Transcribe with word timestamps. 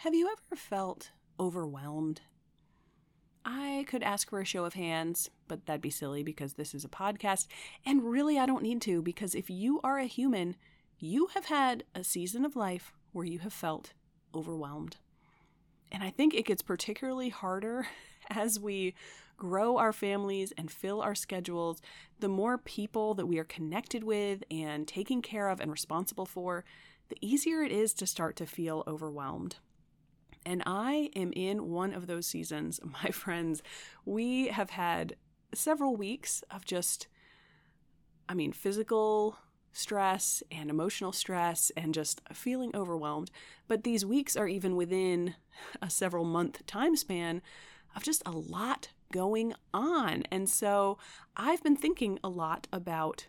Have 0.00 0.14
you 0.14 0.28
ever 0.28 0.56
felt 0.56 1.10
overwhelmed? 1.40 2.20
I 3.46 3.86
could 3.88 4.02
ask 4.02 4.28
for 4.28 4.40
a 4.40 4.44
show 4.44 4.66
of 4.66 4.74
hands, 4.74 5.30
but 5.48 5.64
that'd 5.64 5.80
be 5.80 5.88
silly 5.88 6.22
because 6.22 6.52
this 6.52 6.74
is 6.74 6.84
a 6.84 6.88
podcast. 6.88 7.46
And 7.84 8.04
really, 8.04 8.38
I 8.38 8.44
don't 8.44 8.62
need 8.62 8.82
to 8.82 9.00
because 9.00 9.34
if 9.34 9.48
you 9.48 9.80
are 9.82 9.98
a 9.98 10.04
human, 10.04 10.56
you 10.98 11.28
have 11.32 11.46
had 11.46 11.84
a 11.94 12.04
season 12.04 12.44
of 12.44 12.56
life 12.56 12.92
where 13.12 13.24
you 13.24 13.38
have 13.38 13.54
felt 13.54 13.94
overwhelmed. 14.34 14.98
And 15.90 16.02
I 16.02 16.10
think 16.10 16.34
it 16.34 16.44
gets 16.44 16.60
particularly 16.60 17.30
harder 17.30 17.86
as 18.30 18.60
we 18.60 18.94
grow 19.38 19.78
our 19.78 19.94
families 19.94 20.52
and 20.58 20.70
fill 20.70 21.00
our 21.00 21.14
schedules. 21.14 21.80
The 22.20 22.28
more 22.28 22.58
people 22.58 23.14
that 23.14 23.26
we 23.26 23.38
are 23.38 23.44
connected 23.44 24.04
with 24.04 24.44
and 24.50 24.86
taking 24.86 25.22
care 25.22 25.48
of 25.48 25.58
and 25.58 25.70
responsible 25.70 26.26
for, 26.26 26.66
the 27.08 27.16
easier 27.22 27.62
it 27.62 27.72
is 27.72 27.94
to 27.94 28.06
start 28.06 28.36
to 28.36 28.46
feel 28.46 28.84
overwhelmed. 28.86 29.56
And 30.46 30.62
I 30.64 31.10
am 31.16 31.32
in 31.32 31.70
one 31.70 31.92
of 31.92 32.06
those 32.06 32.26
seasons, 32.26 32.78
my 33.04 33.10
friends. 33.10 33.62
We 34.04 34.46
have 34.48 34.70
had 34.70 35.16
several 35.52 35.96
weeks 35.96 36.42
of 36.50 36.64
just, 36.64 37.08
I 38.28 38.34
mean, 38.34 38.52
physical 38.52 39.36
stress 39.72 40.42
and 40.50 40.70
emotional 40.70 41.12
stress 41.12 41.70
and 41.76 41.92
just 41.92 42.22
feeling 42.32 42.70
overwhelmed. 42.74 43.30
But 43.68 43.82
these 43.82 44.06
weeks 44.06 44.36
are 44.36 44.48
even 44.48 44.76
within 44.76 45.34
a 45.82 45.90
several 45.90 46.24
month 46.24 46.64
time 46.66 46.96
span 46.96 47.42
of 47.94 48.04
just 48.04 48.22
a 48.24 48.30
lot 48.30 48.90
going 49.12 49.52
on. 49.74 50.22
And 50.30 50.48
so 50.48 50.96
I've 51.36 51.62
been 51.62 51.76
thinking 51.76 52.18
a 52.22 52.28
lot 52.28 52.68
about 52.72 53.26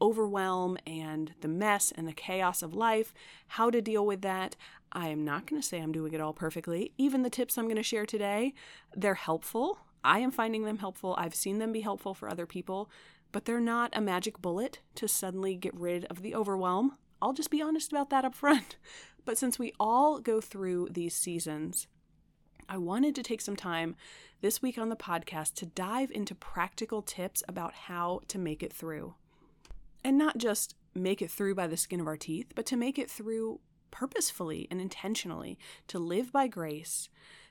overwhelm 0.00 0.76
and 0.86 1.32
the 1.40 1.48
mess 1.48 1.92
and 1.94 2.06
the 2.06 2.12
chaos 2.12 2.62
of 2.62 2.74
life, 2.74 3.12
how 3.48 3.70
to 3.70 3.80
deal 3.80 4.04
with 4.04 4.22
that. 4.22 4.56
I 4.96 5.08
am 5.08 5.26
not 5.26 5.46
going 5.46 5.60
to 5.60 5.68
say 5.68 5.78
I'm 5.78 5.92
doing 5.92 6.14
it 6.14 6.22
all 6.22 6.32
perfectly. 6.32 6.90
Even 6.96 7.22
the 7.22 7.28
tips 7.28 7.58
I'm 7.58 7.66
going 7.66 7.76
to 7.76 7.82
share 7.82 8.06
today, 8.06 8.54
they're 8.96 9.12
helpful. 9.12 9.78
I 10.02 10.20
am 10.20 10.30
finding 10.30 10.64
them 10.64 10.78
helpful. 10.78 11.14
I've 11.18 11.34
seen 11.34 11.58
them 11.58 11.70
be 11.70 11.82
helpful 11.82 12.14
for 12.14 12.30
other 12.30 12.46
people, 12.46 12.90
but 13.30 13.44
they're 13.44 13.60
not 13.60 13.94
a 13.94 14.00
magic 14.00 14.40
bullet 14.40 14.80
to 14.94 15.06
suddenly 15.06 15.54
get 15.54 15.78
rid 15.78 16.06
of 16.06 16.22
the 16.22 16.34
overwhelm. 16.34 16.96
I'll 17.20 17.34
just 17.34 17.50
be 17.50 17.60
honest 17.60 17.92
about 17.92 18.08
that 18.10 18.24
up 18.24 18.34
front. 18.34 18.76
But 19.26 19.36
since 19.36 19.58
we 19.58 19.72
all 19.80 20.20
go 20.20 20.40
through 20.40 20.90
these 20.92 21.12
seasons, 21.12 21.88
I 22.68 22.78
wanted 22.78 23.16
to 23.16 23.24
take 23.24 23.40
some 23.40 23.56
time 23.56 23.96
this 24.40 24.62
week 24.62 24.78
on 24.78 24.88
the 24.88 24.94
podcast 24.94 25.54
to 25.54 25.66
dive 25.66 26.12
into 26.12 26.32
practical 26.32 27.02
tips 27.02 27.42
about 27.48 27.74
how 27.74 28.20
to 28.28 28.38
make 28.38 28.62
it 28.62 28.72
through. 28.72 29.16
And 30.04 30.16
not 30.16 30.38
just 30.38 30.76
make 30.94 31.20
it 31.20 31.30
through 31.32 31.56
by 31.56 31.66
the 31.66 31.76
skin 31.76 31.98
of 31.98 32.06
our 32.06 32.16
teeth, 32.16 32.52
but 32.54 32.66
to 32.66 32.76
make 32.76 33.00
it 33.00 33.10
through 33.10 33.58
purposefully 33.90 34.66
and 34.70 34.80
intentionally, 34.80 35.58
to 35.88 35.98
live 35.98 36.32
by 36.32 36.48
grace, 36.48 37.08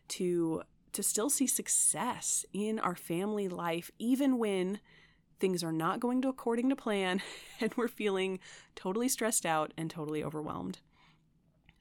to 0.09 0.63
to 0.93 1.03
still 1.03 1.29
see 1.29 1.45
success 1.45 2.45
in 2.53 2.79
our 2.79 2.95
family 2.95 3.49
life 3.49 3.91
even 3.99 4.37
when 4.37 4.79
things 5.41 5.61
are 5.61 5.73
not 5.73 5.99
going 5.99 6.21
to 6.21 6.29
according 6.29 6.69
to 6.69 6.75
plan 6.75 7.21
and 7.59 7.73
we're 7.75 7.89
feeling 7.89 8.39
totally 8.75 9.09
stressed 9.09 9.45
out 9.45 9.73
and 9.77 9.89
totally 9.91 10.23
overwhelmed. 10.23 10.79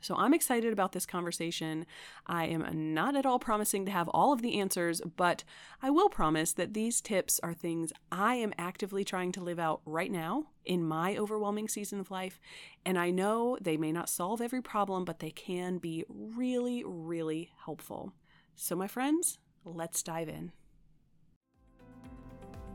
So 0.04 0.14
I'm 0.16 0.34
excited 0.34 0.70
about 0.70 0.92
this 0.92 1.06
conversation. 1.06 1.86
I 2.26 2.44
am 2.44 2.92
not 2.92 3.16
at 3.16 3.24
all 3.24 3.38
promising 3.38 3.86
to 3.86 3.90
have 3.90 4.06
all 4.10 4.34
of 4.34 4.42
the 4.42 4.60
answers, 4.60 5.00
but 5.16 5.44
I 5.80 5.88
will 5.88 6.10
promise 6.10 6.52
that 6.52 6.74
these 6.74 7.00
tips 7.00 7.40
are 7.42 7.54
things 7.54 7.90
I 8.12 8.34
am 8.34 8.52
actively 8.58 9.02
trying 9.02 9.32
to 9.32 9.40
live 9.40 9.58
out 9.58 9.80
right 9.86 10.12
now 10.12 10.48
in 10.62 10.84
my 10.84 11.16
overwhelming 11.16 11.68
season 11.68 12.00
of 12.00 12.10
life. 12.10 12.38
And 12.84 12.98
I 12.98 13.12
know 13.12 13.56
they 13.62 13.78
may 13.78 13.92
not 13.92 14.10
solve 14.10 14.42
every 14.42 14.60
problem, 14.60 15.06
but 15.06 15.20
they 15.20 15.30
can 15.30 15.78
be 15.78 16.04
really, 16.10 16.84
really 16.84 17.52
helpful. 17.64 18.12
So, 18.54 18.76
my 18.76 18.88
friends, 18.88 19.38
let's 19.64 20.02
dive 20.02 20.28
in. 20.28 20.52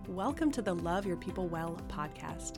Welcome 0.08 0.50
to 0.54 0.64
the 0.64 0.74
Love 0.74 1.06
Your 1.06 1.18
People 1.18 1.48
Well 1.48 1.80
podcast 1.90 2.58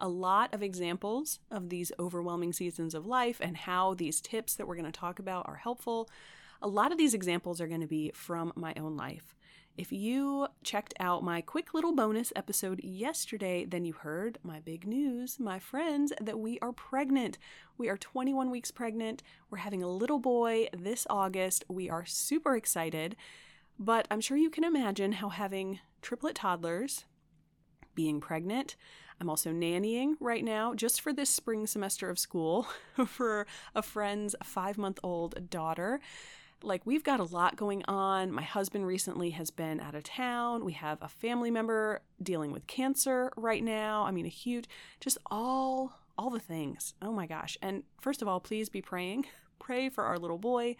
a 0.00 0.08
lot 0.08 0.52
of 0.54 0.62
examples 0.62 1.38
of 1.50 1.68
these 1.68 1.92
overwhelming 1.98 2.52
seasons 2.52 2.94
of 2.94 3.06
life 3.06 3.38
and 3.40 3.56
how 3.56 3.94
these 3.94 4.20
tips 4.20 4.54
that 4.54 4.66
we're 4.66 4.76
going 4.76 4.84
to 4.84 4.92
talk 4.92 5.18
about 5.18 5.46
are 5.46 5.56
helpful. 5.56 6.08
A 6.62 6.68
lot 6.68 6.92
of 6.92 6.98
these 6.98 7.14
examples 7.14 7.60
are 7.60 7.68
going 7.68 7.80
to 7.80 7.86
be 7.86 8.10
from 8.14 8.52
my 8.56 8.74
own 8.78 8.96
life. 8.96 9.34
If 9.76 9.92
you 9.92 10.48
checked 10.62 10.94
out 11.00 11.24
my 11.24 11.40
quick 11.40 11.72
little 11.72 11.94
bonus 11.94 12.32
episode 12.36 12.80
yesterday, 12.82 13.64
then 13.64 13.84
you 13.84 13.92
heard 13.94 14.38
my 14.42 14.60
big 14.60 14.86
news, 14.86 15.38
my 15.40 15.58
friends, 15.58 16.12
that 16.20 16.38
we 16.38 16.58
are 16.60 16.72
pregnant. 16.72 17.38
We 17.78 17.88
are 17.88 17.96
21 17.96 18.50
weeks 18.50 18.70
pregnant. 18.70 19.22
We're 19.48 19.58
having 19.58 19.82
a 19.82 19.88
little 19.88 20.18
boy 20.18 20.68
this 20.76 21.06
August. 21.08 21.64
We 21.68 21.88
are 21.88 22.04
super 22.04 22.56
excited. 22.56 23.16
But 23.78 24.06
I'm 24.10 24.20
sure 24.20 24.36
you 24.36 24.50
can 24.50 24.64
imagine 24.64 25.12
how 25.12 25.30
having 25.30 25.78
triplet 26.02 26.34
toddlers 26.34 27.06
being 27.94 28.20
pregnant. 28.20 28.76
I'm 29.20 29.28
also 29.28 29.50
nannying 29.50 30.14
right 30.18 30.42
now, 30.42 30.74
just 30.74 31.00
for 31.02 31.12
this 31.12 31.28
spring 31.28 31.66
semester 31.66 32.08
of 32.08 32.18
school, 32.18 32.66
for 33.06 33.46
a 33.74 33.82
friend's 33.82 34.34
five 34.42 34.78
month 34.78 34.98
old 35.02 35.50
daughter. 35.50 36.00
Like, 36.62 36.84
we've 36.86 37.04
got 37.04 37.20
a 37.20 37.24
lot 37.24 37.56
going 37.56 37.84
on. 37.86 38.32
My 38.32 38.42
husband 38.42 38.86
recently 38.86 39.30
has 39.30 39.50
been 39.50 39.80
out 39.80 39.94
of 39.94 40.04
town. 40.04 40.64
We 40.64 40.72
have 40.72 40.98
a 41.00 41.08
family 41.08 41.50
member 41.50 42.02
dealing 42.22 42.52
with 42.52 42.66
cancer 42.66 43.30
right 43.36 43.64
now. 43.64 44.04
I 44.04 44.10
mean, 44.10 44.26
a 44.26 44.30
huge, 44.30 44.66
just 45.00 45.16
all, 45.30 45.98
all 46.18 46.28
the 46.28 46.38
things. 46.38 46.94
Oh 47.00 47.12
my 47.12 47.26
gosh. 47.26 47.56
And 47.62 47.84
first 48.00 48.20
of 48.20 48.28
all, 48.28 48.40
please 48.40 48.68
be 48.68 48.82
praying 48.82 49.26
pray 49.58 49.88
for 49.88 50.04
our 50.04 50.18
little 50.18 50.38
boy 50.38 50.74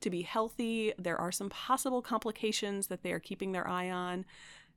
to 0.00 0.10
be 0.10 0.22
healthy. 0.22 0.92
There 0.98 1.18
are 1.18 1.32
some 1.32 1.48
possible 1.48 2.02
complications 2.02 2.88
that 2.88 3.02
they 3.02 3.12
are 3.12 3.20
keeping 3.20 3.52
their 3.52 3.66
eye 3.66 3.90
on. 3.90 4.26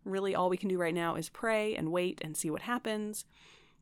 Really, 0.08 0.36
all 0.36 0.50
we 0.50 0.58
can 0.58 0.70
do 0.70 0.78
right 0.78 0.94
now 0.94 1.16
is 1.16 1.30
pray 1.30 1.76
and 1.76 1.92
wait 1.92 2.22
and 2.24 2.36
see 2.36 2.50
what 2.50 2.62
happens. 2.64 3.26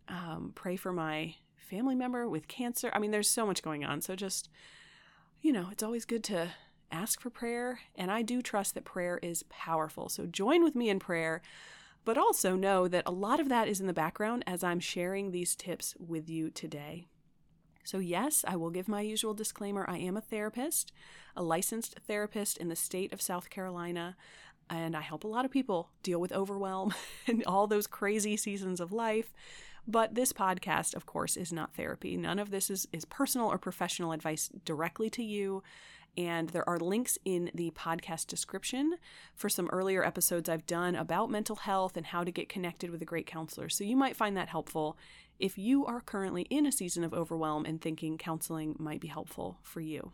Um, 0.07 0.51
pray 0.55 0.75
for 0.75 0.91
my 0.91 1.35
family 1.57 1.95
member 1.95 2.27
with 2.27 2.47
cancer. 2.47 2.89
I 2.93 2.99
mean, 2.99 3.11
there's 3.11 3.29
so 3.29 3.45
much 3.45 3.63
going 3.63 3.83
on. 3.83 4.01
So 4.01 4.15
just, 4.15 4.49
you 5.41 5.51
know, 5.51 5.67
it's 5.71 5.83
always 5.83 6.05
good 6.05 6.23
to 6.25 6.49
ask 6.91 7.19
for 7.19 7.29
prayer. 7.29 7.79
And 7.95 8.11
I 8.11 8.21
do 8.21 8.41
trust 8.41 8.73
that 8.75 8.85
prayer 8.85 9.19
is 9.21 9.43
powerful. 9.43 10.09
So 10.09 10.25
join 10.25 10.63
with 10.63 10.75
me 10.75 10.89
in 10.89 10.99
prayer, 10.99 11.41
but 12.03 12.17
also 12.17 12.55
know 12.55 12.87
that 12.87 13.03
a 13.05 13.11
lot 13.11 13.39
of 13.39 13.49
that 13.49 13.67
is 13.67 13.79
in 13.79 13.87
the 13.87 13.93
background 13.93 14.43
as 14.45 14.63
I'm 14.63 14.79
sharing 14.79 15.31
these 15.31 15.55
tips 15.55 15.95
with 15.99 16.29
you 16.29 16.49
today. 16.49 17.07
So, 17.83 17.99
yes, 17.99 18.43
I 18.47 18.55
will 18.55 18.71
give 18.71 18.87
my 18.87 19.01
usual 19.01 19.35
disclaimer. 19.35 19.85
I 19.87 19.99
am 19.99 20.17
a 20.17 20.21
therapist, 20.21 20.91
a 21.35 21.43
licensed 21.43 21.99
therapist 22.07 22.57
in 22.57 22.67
the 22.67 22.75
state 22.75 23.13
of 23.13 23.21
South 23.21 23.51
Carolina 23.51 24.15
and 24.69 24.95
I 24.95 25.01
help 25.01 25.23
a 25.23 25.27
lot 25.27 25.45
of 25.45 25.51
people 25.51 25.89
deal 26.03 26.19
with 26.19 26.31
overwhelm 26.31 26.93
and 27.27 27.43
all 27.45 27.67
those 27.67 27.87
crazy 27.87 28.37
seasons 28.37 28.79
of 28.79 28.91
life. 28.91 29.33
But 29.87 30.15
this 30.15 30.33
podcast, 30.33 30.95
of 30.95 31.05
course, 31.05 31.37
is 31.37 31.53
not 31.53 31.75
therapy. 31.75 32.17
None 32.17 32.39
of 32.39 32.49
this 32.49 32.71
is, 32.71 32.87
is 32.91 33.05
personal 33.05 33.47
or 33.47 33.59
professional 33.59 34.13
advice 34.13 34.49
directly 34.65 35.09
to 35.11 35.23
you. 35.23 35.61
And 36.17 36.49
there 36.49 36.67
are 36.67 36.79
links 36.79 37.17
in 37.25 37.51
the 37.53 37.71
podcast 37.71 38.27
description 38.27 38.95
for 39.35 39.49
some 39.49 39.69
earlier 39.71 40.03
episodes 40.03 40.47
I've 40.47 40.65
done 40.65 40.95
about 40.95 41.29
mental 41.29 41.57
health 41.57 41.97
and 41.97 42.05
how 42.05 42.23
to 42.23 42.31
get 42.31 42.49
connected 42.49 42.89
with 42.89 43.01
a 43.01 43.05
great 43.05 43.27
counselor. 43.27 43.69
So 43.69 43.83
you 43.83 43.97
might 43.97 44.15
find 44.15 44.35
that 44.37 44.47
helpful 44.47 44.97
if 45.39 45.57
you 45.57 45.85
are 45.85 45.99
currently 45.99 46.43
in 46.43 46.65
a 46.65 46.71
season 46.71 47.03
of 47.03 47.13
overwhelm 47.13 47.65
and 47.65 47.81
thinking 47.81 48.17
counseling 48.17 48.75
might 48.79 49.01
be 49.01 49.09
helpful 49.09 49.59
for 49.61 49.81
you. 49.81 50.13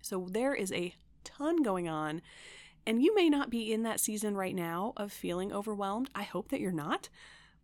So 0.00 0.26
there 0.30 0.54
is 0.54 0.72
a 0.72 0.94
ton 1.24 1.62
going 1.62 1.88
on 1.88 2.22
and 2.86 3.02
you 3.02 3.14
may 3.14 3.28
not 3.28 3.50
be 3.50 3.72
in 3.72 3.82
that 3.84 4.00
season 4.00 4.36
right 4.36 4.54
now 4.54 4.92
of 4.96 5.12
feeling 5.12 5.52
overwhelmed. 5.52 6.10
I 6.14 6.22
hope 6.22 6.48
that 6.48 6.60
you're 6.60 6.72
not. 6.72 7.08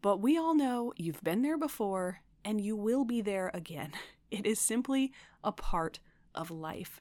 But 0.00 0.20
we 0.20 0.38
all 0.38 0.55
know 0.55 0.93
you've 0.97 1.23
been 1.23 1.43
there 1.43 1.59
before 1.59 2.20
and 2.44 2.61
you 2.61 2.76
will 2.76 3.05
be 3.05 3.20
there 3.20 3.50
again. 3.55 3.93
It 4.31 4.44
is 4.44 4.61
simply 4.61 5.11
a 5.43 5.53
part 5.53 6.00
of 6.35 6.50
life. 6.50 7.00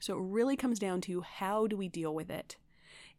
So 0.00 0.14
it 0.14 0.22
really 0.22 0.56
comes 0.56 0.80
down 0.80 1.00
to 1.02 1.20
how 1.20 1.68
do 1.68 1.76
we 1.76 1.86
deal 1.86 2.12
with 2.12 2.30
it? 2.30 2.56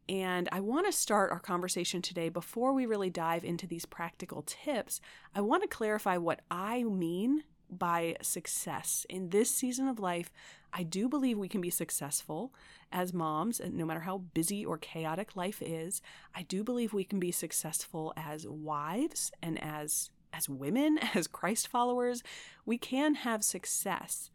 And 0.10 0.50
I 0.52 0.60
want 0.60 0.88
to 0.88 0.92
start 0.92 1.32
our 1.32 1.40
conversation 1.40 2.02
today 2.02 2.28
before 2.28 2.74
we 2.74 2.86
really 2.86 3.10
dive 3.10 3.46
into 3.46 3.66
these 3.66 3.86
practical 3.86 4.44
tips. 4.46 5.00
I 5.34 5.40
want 5.40 5.64
to 5.64 5.70
clarify 5.70 6.18
what 6.18 6.42
I 6.52 6.84
mean 6.84 7.46
by 7.70 8.16
success. 8.22 9.06
In 9.10 9.30
this 9.30 9.52
season 9.52 9.88
of 9.88 10.00
life, 10.00 10.32
I 10.74 10.84
do 10.84 11.10
believe 11.10 11.38
we 11.38 11.48
can 11.48 11.62
be 11.62 11.70
successful 11.70 12.54
as 12.92 13.14
moms, 13.14 13.62
no 13.64 13.86
matter 13.86 14.02
how 14.02 14.20
busy 14.34 14.66
or 14.66 14.78
chaotic 14.78 15.36
life 15.36 15.62
is. 15.62 16.02
I 16.36 16.44
do 16.44 16.64
believe 16.64 16.94
we 16.94 17.04
can 17.04 17.20
be 17.20 17.32
successful 17.32 18.14
as 18.16 18.48
wives 18.48 19.32
and 19.42 19.62
as 19.64 20.10
as 20.32 20.48
women, 20.48 21.00
as 21.16 21.28
Christ 21.28 21.68
followers. 21.68 22.24
We 22.66 22.78
can 22.78 23.16
have 23.16 23.44
success 23.44 24.30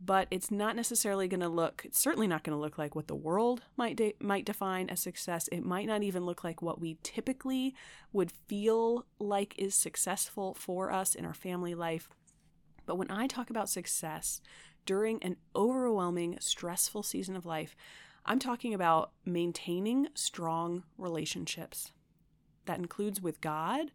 but 0.00 0.28
it's 0.30 0.50
not 0.50 0.76
necessarily 0.76 1.26
going 1.26 1.40
to 1.40 1.48
look 1.48 1.82
it's 1.84 1.98
certainly 1.98 2.26
not 2.26 2.44
going 2.44 2.56
to 2.56 2.60
look 2.60 2.78
like 2.78 2.94
what 2.94 3.08
the 3.08 3.14
world 3.14 3.62
might 3.76 3.96
de- 3.96 4.14
might 4.20 4.44
define 4.44 4.88
as 4.88 5.00
success 5.00 5.48
it 5.50 5.64
might 5.64 5.86
not 5.86 6.02
even 6.02 6.24
look 6.24 6.44
like 6.44 6.62
what 6.62 6.80
we 6.80 6.96
typically 7.02 7.74
would 8.12 8.30
feel 8.30 9.04
like 9.18 9.54
is 9.58 9.74
successful 9.74 10.54
for 10.54 10.92
us 10.92 11.14
in 11.14 11.24
our 11.24 11.34
family 11.34 11.74
life 11.74 12.08
but 12.88 12.96
when 12.96 13.10
i 13.10 13.26
talk 13.26 13.50
about 13.50 13.68
success 13.68 14.40
during 14.86 15.22
an 15.22 15.36
overwhelming 15.54 16.36
stressful 16.40 17.02
season 17.02 17.36
of 17.36 17.46
life 17.46 17.76
i'm 18.26 18.38
talking 18.38 18.74
about 18.74 19.12
maintaining 19.24 20.08
strong 20.14 20.82
relationships 20.96 21.92
that 22.64 22.78
includes 22.78 23.20
with 23.20 23.40
god 23.40 23.92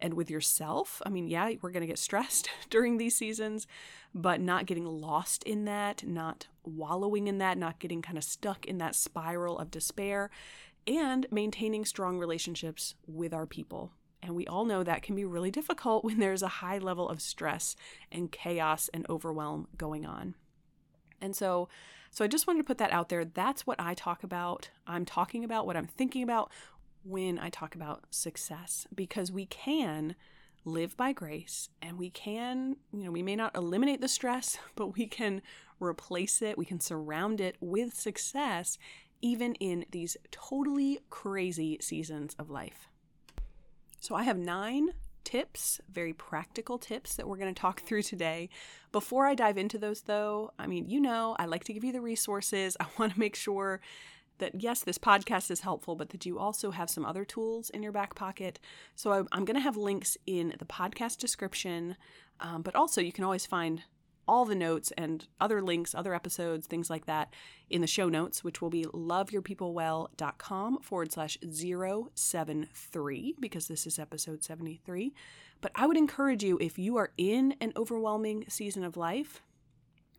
and 0.00 0.14
with 0.14 0.30
yourself. 0.30 1.00
I 1.06 1.08
mean, 1.08 1.26
yeah, 1.28 1.52
we're 1.62 1.70
going 1.70 1.82
to 1.82 1.86
get 1.86 1.98
stressed 1.98 2.50
during 2.70 2.96
these 2.98 3.14
seasons, 3.14 3.66
but 4.14 4.40
not 4.40 4.66
getting 4.66 4.84
lost 4.84 5.42
in 5.44 5.64
that, 5.64 6.06
not 6.06 6.48
wallowing 6.64 7.28
in 7.28 7.38
that, 7.38 7.58
not 7.58 7.78
getting 7.78 8.02
kind 8.02 8.18
of 8.18 8.24
stuck 8.24 8.66
in 8.66 8.78
that 8.78 8.94
spiral 8.94 9.58
of 9.58 9.70
despair, 9.70 10.30
and 10.86 11.26
maintaining 11.30 11.84
strong 11.84 12.18
relationships 12.18 12.94
with 13.06 13.32
our 13.32 13.46
people. 13.46 13.92
And 14.22 14.34
we 14.34 14.46
all 14.46 14.64
know 14.64 14.82
that 14.82 15.02
can 15.02 15.14
be 15.14 15.24
really 15.24 15.50
difficult 15.50 16.04
when 16.04 16.18
there's 16.18 16.42
a 16.42 16.48
high 16.48 16.78
level 16.78 17.08
of 17.08 17.20
stress 17.20 17.76
and 18.10 18.32
chaos 18.32 18.88
and 18.92 19.06
overwhelm 19.08 19.68
going 19.76 20.06
on. 20.06 20.34
And 21.20 21.34
so, 21.34 21.68
so 22.10 22.24
I 22.24 22.28
just 22.28 22.46
wanted 22.46 22.60
to 22.60 22.66
put 22.66 22.78
that 22.78 22.92
out 22.92 23.08
there. 23.08 23.24
That's 23.24 23.66
what 23.66 23.80
I 23.80 23.94
talk 23.94 24.22
about. 24.22 24.70
I'm 24.86 25.04
talking 25.04 25.44
about 25.44 25.66
what 25.66 25.76
I'm 25.76 25.86
thinking 25.86 26.22
about 26.22 26.50
when 27.04 27.38
I 27.38 27.50
talk 27.50 27.74
about 27.74 28.04
success 28.10 28.86
because 28.94 29.30
we 29.30 29.46
can 29.46 30.16
live 30.64 30.96
by 30.96 31.12
grace 31.12 31.68
and 31.80 31.96
we 31.96 32.10
can, 32.10 32.76
you 32.92 33.04
know, 33.04 33.12
we 33.12 33.22
may 33.22 33.36
not 33.36 33.56
eliminate 33.56 34.00
the 34.00 34.08
stress, 34.08 34.58
but 34.74 34.96
we 34.96 35.06
can 35.06 35.40
replace 35.78 36.42
it, 36.42 36.58
we 36.58 36.64
can 36.64 36.80
surround 36.80 37.40
it 37.40 37.56
with 37.60 37.94
success 37.94 38.78
even 39.22 39.54
in 39.54 39.86
these 39.90 40.16
totally 40.30 40.98
crazy 41.08 41.78
seasons 41.80 42.34
of 42.38 42.50
life. 42.50 42.88
So 44.06 44.14
I 44.14 44.22
have 44.22 44.38
nine 44.38 44.90
tips, 45.24 45.80
very 45.92 46.12
practical 46.12 46.78
tips 46.78 47.16
that 47.16 47.26
we're 47.26 47.38
going 47.38 47.52
to 47.52 47.60
talk 47.60 47.82
through 47.82 48.02
today. 48.02 48.50
Before 48.92 49.26
I 49.26 49.34
dive 49.34 49.58
into 49.58 49.78
those, 49.78 50.02
though, 50.02 50.52
I 50.60 50.68
mean, 50.68 50.88
you 50.88 51.00
know, 51.00 51.34
I 51.40 51.46
like 51.46 51.64
to 51.64 51.72
give 51.72 51.82
you 51.82 51.90
the 51.90 52.00
resources. 52.00 52.76
I 52.80 52.86
want 53.00 53.14
to 53.14 53.18
make 53.18 53.34
sure 53.34 53.80
that 54.38 54.62
yes, 54.62 54.84
this 54.84 54.96
podcast 54.96 55.50
is 55.50 55.58
helpful, 55.58 55.96
but 55.96 56.10
that 56.10 56.24
you 56.24 56.38
also 56.38 56.70
have 56.70 56.88
some 56.88 57.04
other 57.04 57.24
tools 57.24 57.68
in 57.70 57.82
your 57.82 57.90
back 57.90 58.14
pocket. 58.14 58.60
So 58.94 59.10
I, 59.10 59.36
am 59.36 59.44
going 59.44 59.56
to 59.56 59.60
have 59.60 59.76
links 59.76 60.16
in 60.24 60.54
the 60.56 60.66
podcast 60.66 61.18
description, 61.18 61.96
um, 62.38 62.62
but 62.62 62.76
also 62.76 63.00
you 63.00 63.10
can 63.10 63.24
always 63.24 63.44
find 63.44 63.82
all 64.28 64.44
the 64.44 64.54
notes 64.54 64.92
and 64.96 65.26
other 65.40 65.62
links, 65.62 65.94
other 65.94 66.14
episodes, 66.14 66.66
things 66.66 66.90
like 66.90 67.06
that 67.06 67.32
in 67.70 67.80
the 67.80 67.86
show 67.86 68.08
notes, 68.08 68.42
which 68.42 68.60
will 68.60 68.70
be 68.70 68.84
loveyourpeoplewell.com 68.84 70.80
forward 70.80 71.12
slash 71.12 71.38
073, 71.42 73.34
because 73.40 73.68
this 73.68 73.86
is 73.86 73.98
episode 73.98 74.42
73. 74.42 75.14
But 75.60 75.72
I 75.74 75.86
would 75.86 75.96
encourage 75.96 76.44
you, 76.44 76.58
if 76.60 76.78
you 76.78 76.96
are 76.96 77.12
in 77.16 77.54
an 77.60 77.72
overwhelming 77.76 78.44
season 78.48 78.84
of 78.84 78.96
life, 78.96 79.42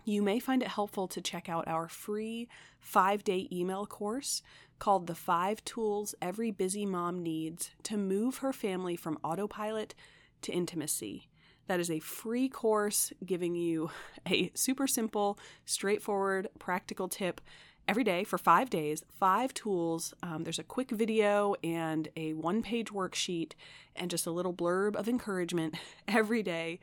you 0.04 0.21
may 0.21 0.39
find 0.39 0.62
it 0.62 0.69
helpful 0.69 1.07
to 1.09 1.21
check 1.21 1.50
out 1.50 1.68
our 1.68 1.89
free 1.89 2.48
five 2.80 3.25
day 3.25 3.48
email 3.51 3.86
course 3.86 4.42
called 4.80 5.07
The 5.07 5.15
Five 5.15 5.63
Tools 5.65 6.15
Every 6.21 6.50
Busy 6.50 6.86
Mom 6.86 7.21
Needs 7.21 7.71
to 7.83 7.98
Move 7.98 8.38
Her 8.38 8.54
Family 8.54 8.95
from 8.95 9.19
Autopilot 9.24 9.95
to 10.44 10.51
Intimacy. 10.54 11.26
That 11.67 11.79
is 11.79 11.91
a 11.91 11.99
free 11.99 12.49
course 12.49 13.11
giving 13.25 13.55
you 13.55 13.91
a 14.27 14.51
super 14.55 14.87
simple, 14.87 15.37
straightforward, 15.65 16.47
practical 16.59 17.07
tip 17.07 17.41
every 17.87 18.03
day 18.03 18.23
for 18.23 18.37
five 18.37 18.69
days, 18.69 19.03
five 19.19 19.53
tools. 19.53 20.13
Um, 20.21 20.43
there's 20.43 20.59
a 20.59 20.63
quick 20.63 20.91
video 20.91 21.55
and 21.63 22.09
a 22.17 22.33
one 22.33 22.61
page 22.61 22.89
worksheet 22.89 23.53
and 23.95 24.11
just 24.11 24.27
a 24.27 24.31
little 24.31 24.53
blurb 24.53 24.95
of 24.95 25.07
encouragement 25.07 25.75
every 26.07 26.43
day 26.43 26.79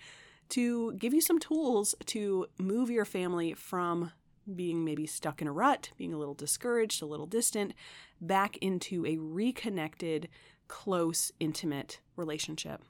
to 0.50 0.92
give 0.92 1.14
you 1.14 1.20
some 1.20 1.38
tools 1.38 1.94
to 2.06 2.46
move 2.58 2.90
your 2.90 3.04
family 3.04 3.54
from 3.54 4.12
being 4.54 4.84
maybe 4.84 5.06
stuck 5.06 5.40
in 5.40 5.48
a 5.48 5.52
rut, 5.52 5.90
being 5.96 6.12
a 6.12 6.18
little 6.18 6.34
discouraged, 6.34 7.02
a 7.02 7.06
little 7.06 7.26
distant, 7.26 7.72
back 8.20 8.58
into 8.58 9.06
a 9.06 9.16
reconnected, 9.16 10.28
close, 10.68 11.32
intimate 11.40 12.00
relationship. 12.16 12.82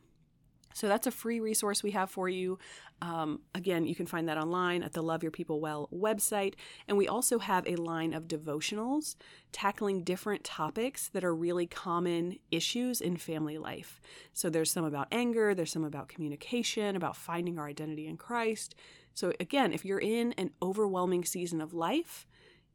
So 0.75 0.88
that's 0.88 1.06
a 1.06 1.11
free 1.11 1.41
resource 1.41 1.82
we 1.82 1.93
have 1.93 2.11
for 2.11 2.29
you. 2.29 2.59
Um, 3.00 3.41
again, 3.55 3.87
you 3.87 3.94
can 3.94 4.06
find 4.06 4.29
that 4.29 4.37
online 4.37 4.82
at 4.82 4.93
the 4.93 5.03
Love 5.03 5.23
Your 5.23 5.32
People 5.32 5.61
Well 5.61 5.88
website. 5.93 6.55
And 6.87 6.99
we 6.99 7.09
also 7.09 7.38
have 7.38 7.67
a 7.67 7.76
line 7.76 8.12
of 8.12 8.29
devotionals 8.29 9.15
tackling 9.53 10.03
different 10.05 10.44
topics 10.44 11.09
that 11.09 11.25
are 11.25 11.35
really 11.35 11.67
common 11.67 12.38
issues 12.50 13.00
in 13.00 13.17
family 13.17 13.56
life. 13.56 14.00
So 14.32 14.50
there's 14.50 14.71
some 14.71 14.85
about 14.85 15.09
anger, 15.12 15.55
there's 15.55 15.73
some 15.73 15.85
about 15.85 16.09
communication, 16.09 16.97
about 16.97 17.17
finding 17.17 17.59
our 17.59 17.69
identity 17.69 18.06
in 18.06 18.17
Christ. 18.17 18.75
So 19.15 19.32
again, 19.38 19.73
if 19.73 19.85
you're 19.85 20.00
in 20.00 20.32
an 20.32 20.50
overwhelming 20.61 21.25
season 21.25 21.61
of 21.61 21.73
life, 21.73 22.26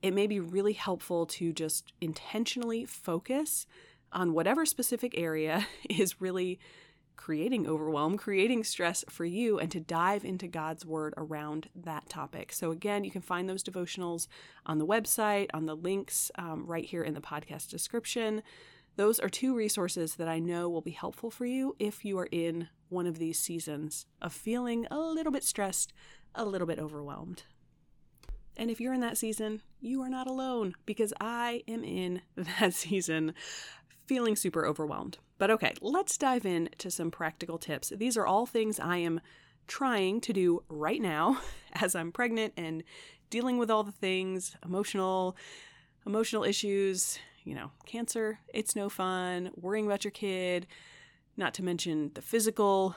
it 0.02 0.14
may 0.14 0.28
be 0.28 0.40
really 0.40 0.74
helpful 0.74 1.26
to 1.26 1.52
just 1.52 1.92
intentionally 2.00 2.86
focus 2.86 3.68
on 4.12 4.34
whatever 4.34 4.66
specific 4.66 5.14
area 5.18 5.68
is 5.90 6.22
really 6.22 6.60
creating 7.20 7.68
overwhelm, 7.68 8.18
creating 8.18 8.64
stress 8.64 9.04
for 9.10 9.26
you, 9.26 9.60
and 9.60 9.70
to 9.70 9.80
dive 9.82 10.24
into 10.24 10.48
God's 10.48 10.86
Word 10.86 11.14
around 11.18 11.68
that 11.76 12.08
topic. 12.08 12.54
So, 12.54 12.72
again, 12.72 13.04
you 13.04 13.12
can 13.12 13.22
find 13.22 13.50
those 13.50 13.62
devotionals 13.62 14.28
on 14.66 14.78
the 14.78 14.88
website, 14.88 15.48
on 15.54 15.66
the 15.66 15.76
links 15.76 16.32
um, 16.36 16.66
right 16.66 16.86
here 16.86 17.04
in 17.04 17.14
the 17.14 17.20
podcast 17.20 17.70
description. 17.70 18.42
Those 18.96 19.20
are 19.20 19.28
two 19.28 19.54
resources 19.54 20.16
that 20.16 20.30
I 20.30 20.40
know 20.40 20.70
will 20.70 20.80
be 20.80 20.92
helpful 20.92 21.30
for 21.30 21.46
you 21.46 21.76
if 21.78 22.06
you 22.06 22.18
are 22.20 22.30
in 22.32 22.70
one 22.88 23.06
of 23.06 23.20
these 23.20 23.38
seasons 23.38 24.06
of 24.22 24.32
feeling 24.32 24.88
a 24.90 24.98
little 24.98 25.34
bit 25.34 25.44
stressed, 25.44 25.92
a 26.34 26.46
little 26.46 26.68
bit 26.68 26.80
overwhelmed. 26.80 27.44
And 28.56 28.72
if 28.72 28.80
you're 28.80 28.94
in 28.94 29.02
that 29.02 29.18
season, 29.18 29.62
you 29.82 30.02
are 30.02 30.10
not 30.10 30.28
alone 30.28 30.74
because 30.86 31.14
I 31.20 31.64
am 31.68 31.84
in 31.84 32.22
that 32.60 32.74
season 32.74 33.34
feeling 34.10 34.36
super 34.36 34.66
overwhelmed. 34.66 35.20
But 35.38 35.52
okay, 35.52 35.76
let's 35.82 36.18
dive 36.18 36.44
in 36.44 36.70
to 36.80 36.90
some 36.90 37.12
practical 37.12 37.60
tips. 37.60 37.94
These 37.96 38.18
are 38.18 38.26
all 38.26 38.48
things 38.48 38.80
I 38.80 38.98
am 38.98 39.22
trying 39.68 40.20
to 40.22 40.34
do 40.34 40.64
right 40.68 41.00
now 41.00 41.40
as 41.74 41.94
I'm 41.94 42.12
pregnant 42.12 42.54
and 42.58 42.84
dealing 43.30 43.60
with 43.60 43.70
all 43.70 43.84
the 43.84 43.92
things, 43.92 44.58
emotional 44.66 45.38
emotional 46.08 46.44
issues, 46.44 47.20
you 47.44 47.54
know, 47.54 47.70
cancer, 47.86 48.40
it's 48.52 48.76
no 48.76 48.90
fun, 48.90 49.52
worrying 49.56 49.86
about 49.86 50.04
your 50.04 50.12
kid, 50.12 50.66
not 51.38 51.54
to 51.54 51.64
mention 51.64 52.10
the 52.16 52.22
physical 52.24 52.96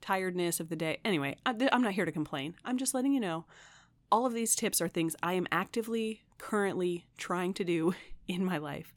tiredness 0.00 0.60
of 0.60 0.68
the 0.68 0.76
day. 0.76 1.00
Anyway, 1.04 1.34
I'm 1.44 1.82
not 1.82 1.94
here 1.94 2.04
to 2.04 2.12
complain. 2.12 2.54
I'm 2.64 2.78
just 2.78 2.94
letting 2.94 3.12
you 3.12 3.20
know 3.20 3.46
all 4.12 4.26
of 4.26 4.32
these 4.32 4.54
tips 4.54 4.80
are 4.80 4.86
things 4.86 5.16
I 5.24 5.32
am 5.32 5.48
actively 5.50 6.22
currently 6.38 7.06
trying 7.18 7.52
to 7.54 7.64
do 7.64 7.94
in 8.28 8.44
my 8.44 8.58
life. 8.58 8.94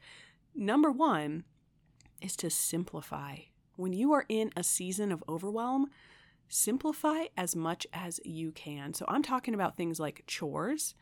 Number 0.54 0.92
1 0.92 1.44
is 2.26 2.36
to 2.38 2.50
simplify. 2.50 3.38
When 3.76 3.94
you 3.94 4.12
are 4.14 4.26
in 4.28 4.52
a 4.58 4.64
season 4.64 5.12
of 5.12 5.24
overwhelm, 5.30 5.88
simplify 6.50 7.26
as 7.38 7.56
much 7.56 7.86
as 7.94 8.20
you 8.26 8.52
can. 8.52 8.94
So 8.94 9.06
I'm 9.08 9.22
talking 9.22 9.54
about 9.54 9.78
things 9.78 10.00
like 10.00 10.24
chores 10.26 10.96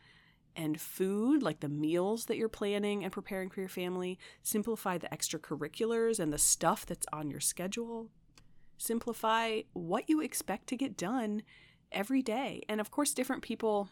and 0.54 0.80
food, 0.80 1.42
like 1.42 1.60
the 1.60 1.68
meals 1.68 2.26
that 2.26 2.36
you're 2.36 2.48
planning 2.48 3.02
and 3.02 3.12
preparing 3.12 3.48
for 3.48 3.60
your 3.60 3.68
family. 3.70 4.18
Simplify 4.42 4.98
the 4.98 5.08
extracurriculars 5.08 6.20
and 6.20 6.32
the 6.32 6.38
stuff 6.38 6.84
that's 6.84 7.06
on 7.12 7.30
your 7.30 7.40
schedule. 7.40 8.10
Simplify 8.76 9.62
what 9.72 10.08
you 10.08 10.20
expect 10.20 10.66
to 10.68 10.76
get 10.76 10.96
done 10.96 11.42
every 11.90 12.22
day. 12.22 12.62
And 12.68 12.80
of 12.80 12.90
course, 12.90 13.14
different 13.14 13.42
people 13.42 13.88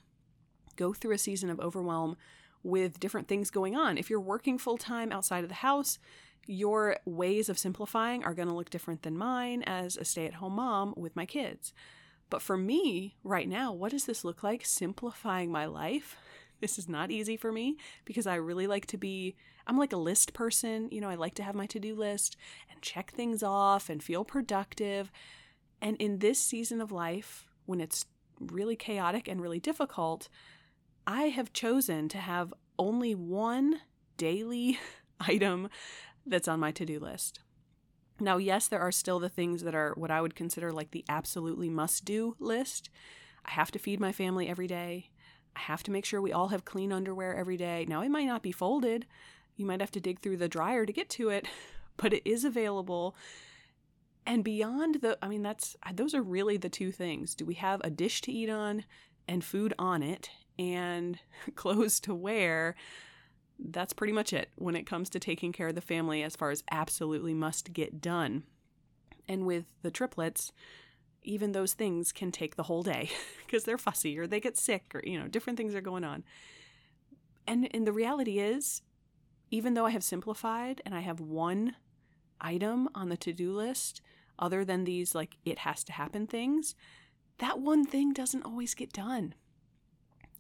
go 0.77 0.93
through 0.93 1.15
a 1.15 1.19
season 1.19 1.49
of 1.49 1.61
overwhelm 1.61 2.17
with 2.63 3.01
different 3.01 3.27
things 3.27 3.51
going 3.51 3.75
on. 3.75 3.97
If 3.97 4.11
you're 4.11 4.21
working 4.21 4.59
full 4.59 4.79
time 4.79 5.11
outside 5.11 5.45
of 5.45 5.49
the 5.49 5.57
house, 5.57 5.99
your 6.47 6.97
ways 7.05 7.49
of 7.49 7.59
simplifying 7.59 8.25
are 8.25 8.35
going 8.35 8.49
to 8.49 8.55
look 8.55 8.71
different 8.71 9.03
than 9.03 9.17
mine 9.17 9.63
as 9.63 9.97
a 9.97 10.05
stay 10.05 10.27
at 10.27 10.35
home 10.35 10.55
mom 10.55 10.95
with 10.97 11.17
my 11.17 11.27
kids. 11.27 11.73
But 12.31 12.43
for 12.43 12.57
me, 12.57 13.17
right 13.25 13.49
now, 13.49 13.73
what 13.73 13.91
does 13.91 14.07
this 14.07 14.25
look 14.25 14.43
like? 14.43 14.65
Simplifying 14.65 15.51
my 15.51 15.67
life. 15.67 16.17
This 16.61 16.79
is 16.79 16.89
not 16.89 17.11
easy 17.11 17.37
for 17.37 17.51
me 17.51 17.77
because 18.05 18.25
I 18.25 18.37
really 18.37 18.69
like 18.69 18.87
to 18.87 18.97
be, 18.97 19.35
I'm 19.67 19.77
like 19.77 19.93
a 19.93 19.97
list 19.97 20.33
person. 20.33 20.89
You 20.93 21.01
know, 21.01 21.09
I 21.09 21.17
like 21.17 21.35
to 21.35 21.43
have 21.43 21.57
my 21.57 21.67
to 21.67 21.81
do 21.81 21.97
list 21.97 22.37
and 22.71 22.81
check 22.81 23.11
things 23.11 23.43
off 23.43 23.91
and 23.91 24.01
feel 24.01 24.25
productive. 24.25 25.11
And 25.81 25.97
in 25.97 26.21
this 26.21 26.39
season 26.39 26.81
of 26.81 26.93
life, 26.93 27.49
when 27.67 27.81
it's 27.81 28.07
really 28.39 28.77
chaotic 28.77 29.27
and 29.27 29.41
really 29.41 29.59
difficult, 29.59 30.29
I 31.05 31.25
have 31.25 31.53
chosen 31.53 32.09
to 32.11 32.19
have 32.19 32.55
only 32.79 33.17
one 33.17 33.81
daily 34.17 34.79
item 35.21 35.69
that's 36.27 36.49
on 36.49 36.61
my 36.61 36.71
to 36.73 36.85
do 36.85 36.99
list. 36.99 37.41
Now, 38.21 38.37
yes, 38.37 38.69
there 38.69 38.81
are 38.81 38.93
still 38.93 39.19
the 39.19 39.29
things 39.29 39.63
that 39.63 39.75
are 39.75 39.95
what 39.97 40.11
I 40.11 40.21
would 40.21 40.35
consider 40.35 40.73
like 40.73 40.91
the 40.91 41.05
absolutely 41.09 41.69
must 41.69 42.05
do 42.05 42.37
list. 42.39 42.91
I 43.45 43.51
have 43.51 43.71
to 43.73 43.79
feed 43.79 44.01
my 44.01 44.13
family 44.13 44.49
every 44.49 44.67
day. 44.67 45.11
I 45.57 45.61
have 45.61 45.83
to 45.85 45.91
make 45.91 46.05
sure 46.05 46.21
we 46.21 46.33
all 46.33 46.49
have 46.49 46.65
clean 46.65 46.93
underwear 46.93 47.35
every 47.35 47.57
day. 47.57 47.85
Now, 47.89 48.03
it 48.03 48.11
might 48.11 48.27
not 48.27 48.43
be 48.43 48.53
folded. 48.53 49.07
You 49.57 49.67
might 49.67 49.81
have 49.81 49.91
to 49.93 50.01
dig 50.01 50.21
through 50.21 50.39
the 50.39 50.49
dryer 50.49 50.87
to 50.87 50.93
get 50.93 51.09
to 51.11 51.29
it, 51.29 51.47
but 51.97 52.13
it 52.13 52.23
is 52.25 52.45
available. 52.45 53.17
And 54.25 54.45
beyond 54.45 54.97
the, 54.97 55.19
I 55.21 55.29
mean, 55.29 55.43
that's, 55.43 55.77
those 55.93 56.15
are 56.15 56.23
really 56.23 56.57
the 56.57 56.69
two 56.69 56.93
things. 56.93 57.35
Do 57.35 57.45
we 57.45 57.55
have 57.55 57.81
a 57.83 57.91
dish 57.91 58.21
to 58.23 58.33
eat 58.33 58.49
on 58.49 58.85
and 59.27 59.45
food 59.45 59.75
on 59.79 60.03
it 60.03 60.31
and 60.59 61.19
clothes 61.55 61.99
to 62.01 62.15
wear? 62.15 62.77
That's 63.65 63.93
pretty 63.93 64.13
much 64.13 64.33
it 64.33 64.51
when 64.57 64.75
it 64.75 64.87
comes 64.87 65.09
to 65.11 65.21
taking 65.21 65.53
care 65.53 65.69
of 65.69 65.75
the 65.75 65.81
family 65.81 66.23
as 66.23 66.37
far 66.37 66.51
as 66.51 66.65
absolutely 66.71 67.35
must 67.35 67.73
get 67.73 68.01
done. 68.01 68.43
And 69.29 69.47
with 69.47 69.67
the 69.83 69.91
triplets, 69.91 70.53
even 71.23 71.53
those 71.53 71.75
things 71.75 72.11
can 72.11 72.33
take 72.33 72.57
the 72.57 72.65
whole 72.65 72.83
day 72.83 73.11
because 73.47 73.65
they're 73.65 73.79
fussy 73.79 74.19
or 74.19 74.27
they 74.27 74.41
get 74.41 74.57
sick 74.57 74.87
or, 74.95 75.03
you 75.05 75.19
know, 75.19 75.29
different 75.29 75.57
things 75.57 75.75
are 75.75 75.81
going 75.81 76.05
on. 76.05 76.25
And, 77.47 77.69
and 77.75 77.87
the 77.87 77.93
reality 77.93 78.39
is, 78.39 78.83
even 79.51 79.75
though 79.75 79.87
I 79.87 79.91
have 79.91 80.05
simplified 80.05 80.81
and 80.85 80.95
I 80.95 81.01
have 81.01 81.21
one 81.21 81.77
item 82.41 82.89
on 82.95 83.09
the 83.09 83.17
to 83.19 83.33
do 83.33 83.53
list, 83.53 84.01
other 84.39 84.65
than 84.65 84.85
these, 84.85 85.15
like, 85.15 85.37
it 85.45 85.61
has 85.61 85.85
to 85.85 85.93
happen 85.93 86.27
things, 86.27 86.75
that 87.39 87.61
one 87.61 87.85
thing 87.85 88.13
doesn't 88.13 88.45
always 88.45 88.75
get 88.75 88.93
done. 88.93 89.35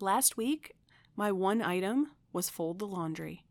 Last 0.00 0.36
week, 0.36 0.72
my 1.14 1.30
one 1.30 1.62
item 1.62 2.10
was 2.32 2.50
fold 2.50 2.78
the 2.78 2.86
laundry, 2.86 3.44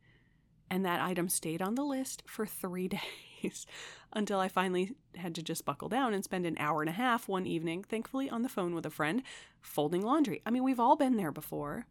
and 0.69 0.85
that 0.85 1.01
item 1.01 1.29
stayed 1.29 1.61
on 1.61 1.75
the 1.75 1.83
list 1.83 2.23
for 2.25 2.45
three 2.45 2.87
days 3.41 3.65
until 4.13 4.39
I 4.39 4.47
finally 4.47 4.95
had 5.15 5.35
to 5.35 5.41
just 5.41 5.65
buckle 5.65 5.89
down 5.89 6.13
and 6.13 6.23
spend 6.23 6.45
an 6.45 6.57
hour 6.59 6.81
and 6.81 6.89
a 6.89 6.93
half 6.93 7.27
one 7.27 7.45
evening, 7.45 7.83
thankfully 7.83 8.29
on 8.29 8.41
the 8.41 8.49
phone 8.49 8.75
with 8.75 8.85
a 8.85 8.89
friend, 8.89 9.23
folding 9.61 10.01
laundry. 10.01 10.41
I 10.45 10.49
mean, 10.51 10.63
we've 10.63 10.79
all 10.79 10.95
been 10.95 11.17
there 11.17 11.31
before. 11.31 11.85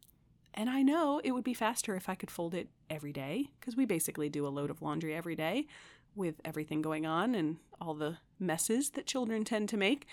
And 0.55 0.69
I 0.69 0.83
know 0.83 1.21
it 1.23 1.31
would 1.31 1.45
be 1.45 1.55
faster 1.55 1.95
if 1.95 2.09
I 2.09 2.17
could 2.17 2.31
fold 2.31 2.55
it 2.55 2.69
every 2.89 3.13
day, 3.13 3.51
because 3.59 3.77
we 3.77 3.85
basically 3.85 4.29
do 4.29 4.47
a 4.47 4.49
load 4.49 4.71
of 4.71 4.83
laundry 4.83 5.15
every 5.15 5.37
day 5.37 5.67
with 6.17 6.41
everything 6.45 6.83
going 6.83 7.07
on 7.07 7.35
and 7.35 7.59
all 7.81 7.95
the 7.95 8.19
messes 8.39 8.91
that 8.91 9.07
children 9.07 9.45
tend 9.45 9.69
to 9.69 9.77
make. 9.77 10.07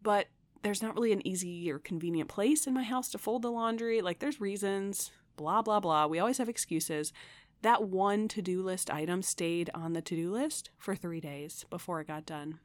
But 0.00 0.28
there's 0.62 0.82
not 0.82 0.94
really 0.94 1.12
an 1.12 1.26
easy 1.26 1.70
or 1.70 1.78
convenient 1.78 2.28
place 2.28 2.66
in 2.66 2.74
my 2.74 2.84
house 2.84 3.10
to 3.10 3.18
fold 3.18 3.42
the 3.42 3.50
laundry. 3.50 4.00
Like, 4.00 4.20
there's 4.20 4.40
reasons, 4.40 5.10
blah, 5.38 5.62
blah, 5.62 5.80
blah. 5.80 6.06
We 6.06 6.18
always 6.18 6.36
have 6.36 6.48
excuses 6.50 7.14
that 7.62 7.84
one 7.84 8.28
to 8.28 8.42
do 8.42 8.62
list 8.62 8.90
item 8.90 9.22
stayed 9.22 9.70
on 9.74 9.92
the 9.92 10.02
to 10.02 10.14
do 10.14 10.30
list 10.30 10.70
for 10.76 10.94
three 10.94 11.20
days 11.20 11.64
before 11.70 12.00
it 12.00 12.08
got 12.08 12.26
done. 12.26 12.58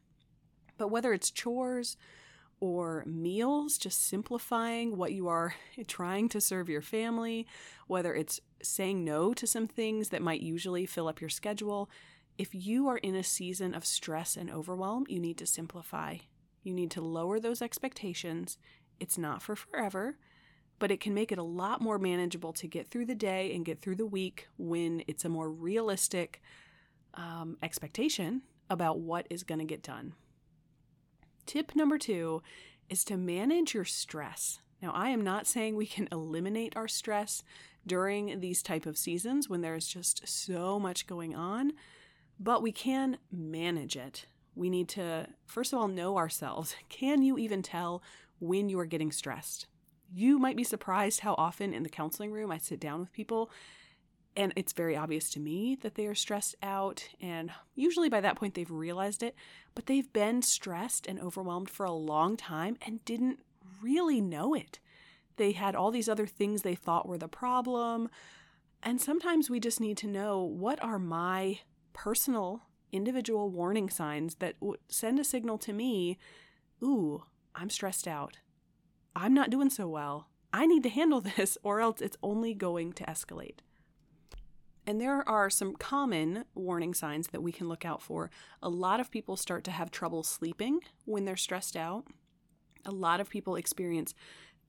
But 0.77 0.89
whether 0.89 1.13
it's 1.13 1.31
chores 1.31 1.95
or 2.59 3.03
meals, 3.05 3.77
just 3.77 4.07
simplifying 4.07 4.97
what 4.97 5.13
you 5.13 5.27
are 5.27 5.55
trying 5.87 6.29
to 6.29 6.41
serve 6.41 6.69
your 6.69 6.81
family, 6.81 7.47
whether 7.87 8.13
it's 8.13 8.39
saying 8.61 9.03
no 9.03 9.33
to 9.33 9.47
some 9.47 9.67
things 9.67 10.09
that 10.09 10.21
might 10.21 10.41
usually 10.41 10.85
fill 10.85 11.07
up 11.07 11.21
your 11.21 11.29
schedule, 11.29 11.89
if 12.37 12.53
you 12.53 12.87
are 12.87 12.97
in 12.97 13.15
a 13.15 13.23
season 13.23 13.75
of 13.75 13.85
stress 13.85 14.35
and 14.35 14.49
overwhelm, 14.49 15.05
you 15.07 15.19
need 15.19 15.37
to 15.37 15.45
simplify. 15.45 16.17
You 16.63 16.73
need 16.73 16.91
to 16.91 17.01
lower 17.01 17.39
those 17.39 17.61
expectations. 17.61 18.57
It's 18.99 19.17
not 19.17 19.41
for 19.41 19.55
forever 19.55 20.17
but 20.83 20.91
it 20.91 20.99
can 20.99 21.13
make 21.13 21.31
it 21.31 21.37
a 21.37 21.43
lot 21.43 21.79
more 21.79 21.97
manageable 21.97 22.51
to 22.51 22.67
get 22.67 22.89
through 22.89 23.05
the 23.05 23.15
day 23.15 23.55
and 23.55 23.63
get 23.63 23.79
through 23.79 23.95
the 23.95 24.05
week 24.05 24.49
when 24.57 25.01
it's 25.07 25.23
a 25.23 25.29
more 25.29 25.49
realistic 25.49 26.41
um, 27.13 27.55
expectation 27.63 28.41
about 28.69 28.99
what 28.99 29.25
is 29.29 29.43
going 29.43 29.59
to 29.59 29.63
get 29.63 29.81
done. 29.81 30.11
Tip 31.45 31.73
number 31.73 31.97
two 31.97 32.43
is 32.89 33.05
to 33.05 33.15
manage 33.15 33.73
your 33.73 33.85
stress. 33.85 34.59
Now, 34.81 34.91
I 34.91 35.07
am 35.07 35.21
not 35.21 35.47
saying 35.47 35.77
we 35.77 35.85
can 35.85 36.09
eliminate 36.11 36.75
our 36.75 36.89
stress 36.89 37.43
during 37.87 38.41
these 38.41 38.61
type 38.61 38.85
of 38.85 38.97
seasons 38.97 39.47
when 39.47 39.61
there's 39.61 39.87
just 39.87 40.27
so 40.27 40.81
much 40.81 41.07
going 41.07 41.33
on, 41.33 41.71
but 42.37 42.61
we 42.61 42.73
can 42.73 43.19
manage 43.31 43.95
it. 43.95 44.25
We 44.53 44.69
need 44.69 44.89
to, 44.89 45.27
first 45.45 45.71
of 45.71 45.79
all, 45.79 45.87
know 45.87 46.17
ourselves. 46.17 46.75
Can 46.89 47.23
you 47.23 47.37
even 47.37 47.61
tell 47.61 48.03
when 48.39 48.67
you 48.67 48.77
are 48.79 48.85
getting 48.85 49.13
stressed? 49.13 49.67
You 50.13 50.39
might 50.39 50.57
be 50.57 50.63
surprised 50.63 51.21
how 51.21 51.35
often 51.37 51.73
in 51.73 51.83
the 51.83 51.89
counseling 51.89 52.31
room 52.31 52.51
I 52.51 52.57
sit 52.57 52.79
down 52.79 52.99
with 52.99 53.11
people 53.11 53.49
and 54.35 54.51
it's 54.55 54.73
very 54.73 54.95
obvious 54.95 55.29
to 55.31 55.39
me 55.39 55.77
that 55.81 55.95
they 55.95 56.07
are 56.07 56.15
stressed 56.15 56.55
out. 56.63 57.07
And 57.21 57.51
usually 57.75 58.09
by 58.09 58.21
that 58.21 58.35
point, 58.35 58.55
they've 58.55 58.69
realized 58.69 59.21
it, 59.21 59.35
but 59.75 59.85
they've 59.85 60.11
been 60.11 60.41
stressed 60.41 61.05
and 61.07 61.19
overwhelmed 61.19 61.69
for 61.69 61.85
a 61.85 61.91
long 61.91 62.35
time 62.35 62.77
and 62.81 63.03
didn't 63.05 63.39
really 63.81 64.21
know 64.21 64.53
it. 64.53 64.79
They 65.37 65.51
had 65.51 65.75
all 65.75 65.91
these 65.91 66.09
other 66.09 66.25
things 66.25 66.61
they 66.61 66.75
thought 66.75 67.07
were 67.07 67.17
the 67.17 67.27
problem. 67.27 68.09
And 68.81 68.99
sometimes 68.99 69.49
we 69.49 69.59
just 69.59 69.79
need 69.79 69.97
to 69.97 70.07
know 70.07 70.41
what 70.41 70.83
are 70.83 70.99
my 70.99 71.59
personal 71.93 72.63
individual 72.91 73.49
warning 73.49 73.89
signs 73.89 74.35
that 74.35 74.55
send 74.87 75.19
a 75.19 75.23
signal 75.23 75.57
to 75.59 75.73
me 75.73 76.17
ooh, 76.83 77.23
I'm 77.55 77.69
stressed 77.69 78.07
out. 78.07 78.37
I'm 79.15 79.33
not 79.33 79.49
doing 79.49 79.69
so 79.69 79.87
well. 79.87 80.29
I 80.51 80.65
need 80.65 80.83
to 80.83 80.89
handle 80.89 81.21
this, 81.37 81.57
or 81.63 81.81
else 81.81 82.01
it's 82.01 82.17
only 82.23 82.53
going 82.53 82.93
to 82.93 83.03
escalate. 83.05 83.59
And 84.85 84.99
there 84.99 85.27
are 85.29 85.49
some 85.49 85.75
common 85.75 86.43
warning 86.55 86.93
signs 86.93 87.27
that 87.27 87.41
we 87.41 87.53
can 87.53 87.69
look 87.69 87.85
out 87.85 88.01
for. 88.01 88.29
A 88.61 88.69
lot 88.69 88.99
of 88.99 89.11
people 89.11 89.37
start 89.37 89.63
to 89.65 89.71
have 89.71 89.91
trouble 89.91 90.23
sleeping 90.23 90.81
when 91.05 91.23
they're 91.23 91.37
stressed 91.37 91.77
out. 91.77 92.05
A 92.85 92.91
lot 92.91 93.21
of 93.21 93.29
people 93.29 93.55
experience 93.55 94.13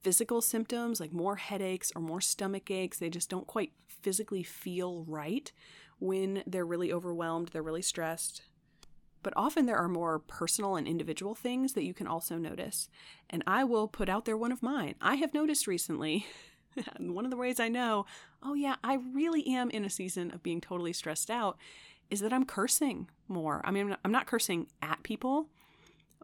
physical 0.02 0.40
symptoms 0.40 1.00
like 1.00 1.12
more 1.12 1.36
headaches 1.36 1.90
or 1.96 2.02
more 2.02 2.20
stomach 2.20 2.70
aches. 2.70 2.98
They 2.98 3.10
just 3.10 3.28
don't 3.28 3.46
quite 3.46 3.72
physically 3.88 4.44
feel 4.44 5.04
right 5.08 5.50
when 5.98 6.42
they're 6.46 6.66
really 6.66 6.92
overwhelmed, 6.92 7.48
they're 7.48 7.62
really 7.62 7.82
stressed. 7.82 8.42
But 9.24 9.32
often 9.36 9.66
there 9.66 9.78
are 9.78 9.88
more 9.88 10.20
personal 10.20 10.76
and 10.76 10.86
individual 10.86 11.34
things 11.34 11.72
that 11.72 11.82
you 11.82 11.94
can 11.94 12.06
also 12.06 12.36
notice. 12.36 12.88
And 13.28 13.42
I 13.46 13.64
will 13.64 13.88
put 13.88 14.08
out 14.08 14.26
there 14.26 14.36
one 14.36 14.52
of 14.52 14.62
mine. 14.62 14.94
I 15.00 15.16
have 15.16 15.34
noticed 15.34 15.66
recently, 15.66 16.26
one 16.98 17.24
of 17.24 17.32
the 17.32 17.36
ways 17.36 17.58
I 17.58 17.68
know, 17.68 18.06
oh 18.42 18.54
yeah, 18.54 18.76
I 18.84 18.98
really 19.12 19.44
am 19.48 19.70
in 19.70 19.84
a 19.84 19.90
season 19.90 20.30
of 20.30 20.42
being 20.42 20.60
totally 20.60 20.92
stressed 20.92 21.30
out, 21.30 21.56
is 22.10 22.20
that 22.20 22.32
I'm 22.32 22.44
cursing 22.44 23.08
more. 23.26 23.62
I 23.64 23.70
mean, 23.70 23.96
I'm 24.04 24.12
not 24.12 24.26
cursing 24.26 24.68
at 24.82 25.02
people, 25.02 25.48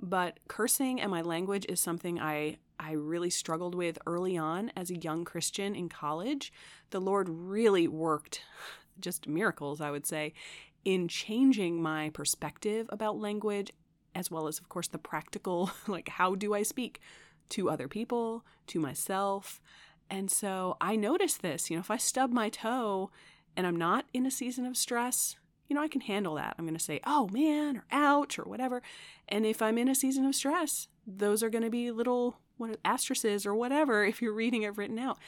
but 0.01 0.39
cursing 0.47 1.01
and 1.01 1.11
my 1.11 1.23
language 1.23 1.67
is 1.69 1.81
something 1.81 2.21
I 2.21 2.59
I 2.79 2.93
really 2.93 3.29
struggled 3.29 3.75
with 3.75 3.99
early 4.07 4.39
on 4.39 4.73
as 4.75 4.91
a 4.91 4.97
young 4.97 5.27
Christian 5.27 5.75
in 5.75 5.91
college. 5.91 6.51
The 6.91 7.01
Lord 7.01 7.29
really 7.29 7.87
worked 7.87 8.41
just 9.01 9.29
miracles, 9.29 9.83
I 9.83 9.91
would 9.91 10.07
say, 10.07 10.33
in 10.85 11.09
changing 11.09 11.83
my 11.83 12.11
perspective 12.11 12.87
about 12.91 13.19
language, 13.19 13.73
as 14.15 14.31
well 14.31 14.47
as, 14.47 14.59
of 14.59 14.69
course, 14.69 14.89
the 14.89 14.99
practical 14.99 15.71
like, 15.87 16.09
how 16.09 16.35
do 16.35 16.55
I 16.55 16.63
speak 16.63 17.01
to 17.51 17.69
other 17.69 17.89
people, 17.89 18.45
to 18.69 18.81
myself. 18.81 19.61
And 20.09 20.31
so 20.31 20.77
I 20.81 20.97
notice 20.97 21.37
this. 21.37 21.69
You 21.69 21.77
know, 21.77 21.81
if 21.81 21.91
I 21.91 21.99
stub 21.99 22.33
my 22.33 22.49
toe 22.49 23.11
and 23.57 23.67
I'm 23.67 23.77
not 23.77 24.07
in 24.15 24.25
a 24.25 24.31
season 24.31 24.65
of 24.65 24.77
stress, 24.77 25.37
you 25.69 25.75
know, 25.77 25.83
I 25.83 25.89
can 25.89 26.01
handle 26.01 26.35
that. 26.37 26.55
I'm 26.59 26.65
going 26.65 26.77
to 26.77 26.83
say, 26.83 27.01
oh 27.07 27.29
man, 27.29 27.77
or 27.77 27.85
ouch, 27.93 28.39
or 28.39 28.45
whatever. 28.45 28.83
And 29.29 29.45
if 29.45 29.61
I'm 29.61 29.79
in 29.79 29.89
a 29.89 29.95
season 29.95 30.25
of 30.25 30.35
stress, 30.35 30.89
those 31.07 31.43
are 31.43 31.51
going 31.51 31.63
to 31.63 31.71
be 31.71 31.91
little 31.91 32.39
what 32.57 32.79
asterisks 32.85 33.47
or 33.47 33.55
whatever 33.55 34.05
if 34.07 34.23
you're 34.23 34.33
reading 34.33 34.63
it 34.63 34.77
written 34.77 34.99
out. 34.99 35.19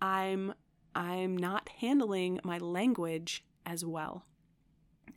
I'm 0.00 0.54
I'm 0.94 1.36
not 1.36 1.68
handling 1.80 2.40
my 2.42 2.58
language 2.58 3.44
as 3.64 3.84
well. 3.84 4.24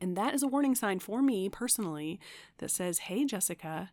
And 0.02 0.16
that 0.18 0.34
is 0.34 0.44
a 0.44 0.48
warning 0.48 0.76
sign 0.76 1.00
for 1.00 1.22
me 1.22 1.50
personally 1.50 2.20
that 2.58 2.72
says, 2.72 3.00
hey, 3.00 3.26
Jessica, 3.26 3.92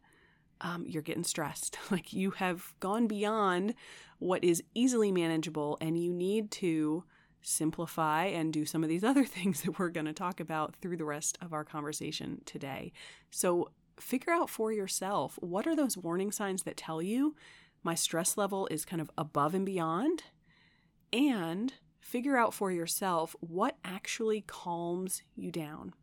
um, 0.61 0.85
you're 0.87 1.02
getting 1.02 1.25
stressed. 1.25 1.78
like 1.90 2.12
you 2.12 2.33
have 2.33 2.75
gone 2.80 3.07
beyond 3.07 3.75
what 4.19 4.45
is 4.45 4.62
easily 4.75 5.11
manageable, 5.11 5.78
and 5.80 5.99
you 5.99 6.12
need 6.12 6.50
to 6.50 7.04
simplify 7.42 8.25
and 8.25 8.52
do 8.52 8.66
some 8.66 8.83
of 8.83 8.88
these 8.88 9.04
other 9.11 9.25
things 9.25 9.62
that 9.62 9.78
we're 9.78 9.88
going 9.88 10.07
to 10.07 10.12
talk 10.12 10.40
about 10.40 10.76
through 10.76 10.97
the 10.97 11.04
rest 11.04 11.38
of 11.40 11.52
our 11.52 11.64
conversation 11.64 12.42
today. 12.45 12.92
So, 13.30 13.71
figure 13.99 14.33
out 14.33 14.49
for 14.49 14.73
yourself 14.73 15.38
what 15.42 15.66
are 15.66 15.76
those 15.76 15.95
warning 15.95 16.33
signs 16.33 16.62
that 16.62 16.75
tell 16.75 17.02
you 17.02 17.35
my 17.83 17.95
stress 17.95 18.38
level 18.38 18.66
is 18.71 18.87
kind 18.87 19.02
of 19.02 19.11
above 19.19 19.54
and 19.54 19.66
beyond, 19.66 20.25
and 21.12 21.75
figure 22.11 22.37
out 22.37 22.52
for 22.52 22.73
yourself 22.73 23.37
what 23.38 23.76
actually 23.85 24.40
calms 24.40 25.23
you 25.37 25.52
down. 25.52 25.95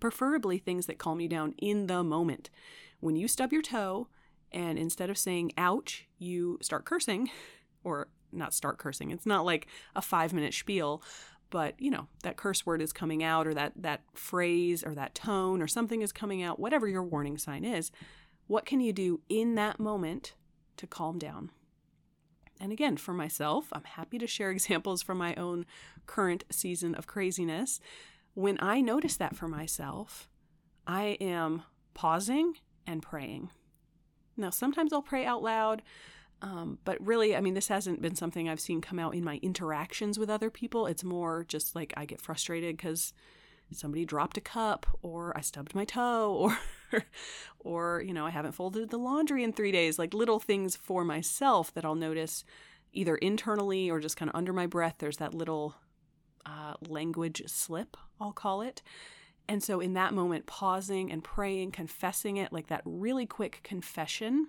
Preferably 0.00 0.58
things 0.58 0.86
that 0.86 0.98
calm 0.98 1.20
you 1.20 1.28
down 1.28 1.54
in 1.58 1.86
the 1.86 2.02
moment. 2.02 2.50
When 2.98 3.14
you 3.14 3.28
stub 3.28 3.52
your 3.52 3.62
toe 3.62 4.08
And 4.52 4.76
instead 4.76 5.10
of 5.10 5.16
saying 5.16 5.52
ouch, 5.56 6.08
you 6.18 6.58
start 6.60 6.84
cursing, 6.84 7.30
or 7.84 8.08
not 8.32 8.52
start 8.52 8.78
cursing. 8.78 9.12
It's 9.12 9.24
not 9.24 9.44
like 9.44 9.68
a 9.94 10.02
five 10.02 10.32
minute 10.32 10.54
spiel, 10.54 11.04
but 11.50 11.80
you 11.80 11.88
know, 11.88 12.08
that 12.24 12.36
curse 12.36 12.66
word 12.66 12.82
is 12.82 12.92
coming 12.92 13.22
out, 13.22 13.46
or 13.46 13.54
that, 13.54 13.74
that 13.76 14.02
phrase, 14.12 14.82
or 14.82 14.96
that 14.96 15.14
tone, 15.14 15.62
or 15.62 15.68
something 15.68 16.02
is 16.02 16.10
coming 16.10 16.42
out, 16.42 16.58
whatever 16.58 16.88
your 16.88 17.04
warning 17.04 17.38
sign 17.38 17.64
is. 17.64 17.92
What 18.48 18.66
can 18.66 18.80
you 18.80 18.92
do 18.92 19.20
in 19.28 19.54
that 19.54 19.78
moment 19.78 20.34
to 20.78 20.88
calm 20.88 21.16
down? 21.16 21.52
And 22.60 22.72
again, 22.72 22.96
for 22.96 23.14
myself, 23.14 23.68
I'm 23.72 23.84
happy 23.84 24.18
to 24.18 24.26
share 24.26 24.50
examples 24.52 25.02
from 25.02 25.18
my 25.18 25.34
own 25.34 25.66
current 26.06 26.44
season 26.50 26.94
of 26.94 27.06
craziness. 27.06 27.80
When 28.34 28.58
I 28.60 28.80
notice 28.80 29.16
that 29.16 29.34
for 29.34 29.48
myself, 29.48 30.28
I 30.86 31.16
am 31.20 31.62
pausing 31.94 32.54
and 32.86 33.02
praying. 33.02 33.50
Now, 34.36 34.50
sometimes 34.50 34.92
I'll 34.92 35.02
pray 35.02 35.24
out 35.24 35.42
loud, 35.42 35.82
um, 36.42 36.78
but 36.84 37.04
really, 37.04 37.36
I 37.36 37.40
mean, 37.40 37.54
this 37.54 37.68
hasn't 37.68 38.00
been 38.00 38.14
something 38.14 38.48
I've 38.48 38.60
seen 38.60 38.80
come 38.80 38.98
out 38.98 39.14
in 39.14 39.24
my 39.24 39.38
interactions 39.42 40.18
with 40.18 40.30
other 40.30 40.50
people. 40.50 40.86
It's 40.86 41.04
more 41.04 41.44
just 41.46 41.74
like 41.74 41.92
I 41.96 42.06
get 42.06 42.20
frustrated 42.20 42.76
because 42.76 43.12
somebody 43.72 44.04
dropped 44.04 44.36
a 44.36 44.40
cup 44.40 44.86
or 45.02 45.36
I 45.36 45.40
stubbed 45.40 45.74
my 45.74 45.84
toe 45.84 46.34
or 46.92 47.04
or 47.60 48.02
you 48.04 48.12
know 48.12 48.26
I 48.26 48.30
haven't 48.30 48.52
folded 48.52 48.90
the 48.90 48.98
laundry 48.98 49.44
in 49.44 49.52
3 49.52 49.72
days 49.72 49.98
like 49.98 50.14
little 50.14 50.40
things 50.40 50.76
for 50.76 51.04
myself 51.04 51.72
that 51.74 51.84
I'll 51.84 51.94
notice 51.94 52.44
either 52.92 53.16
internally 53.16 53.90
or 53.90 54.00
just 54.00 54.16
kind 54.16 54.28
of 54.28 54.36
under 54.36 54.52
my 54.52 54.66
breath 54.66 54.96
there's 54.98 55.18
that 55.18 55.34
little 55.34 55.76
uh, 56.46 56.74
language 56.88 57.42
slip 57.46 57.96
I'll 58.20 58.32
call 58.32 58.62
it 58.62 58.82
and 59.48 59.62
so 59.62 59.80
in 59.80 59.94
that 59.94 60.14
moment 60.14 60.46
pausing 60.46 61.10
and 61.12 61.22
praying 61.22 61.72
confessing 61.72 62.36
it 62.36 62.52
like 62.52 62.68
that 62.68 62.82
really 62.84 63.26
quick 63.26 63.60
confession 63.62 64.48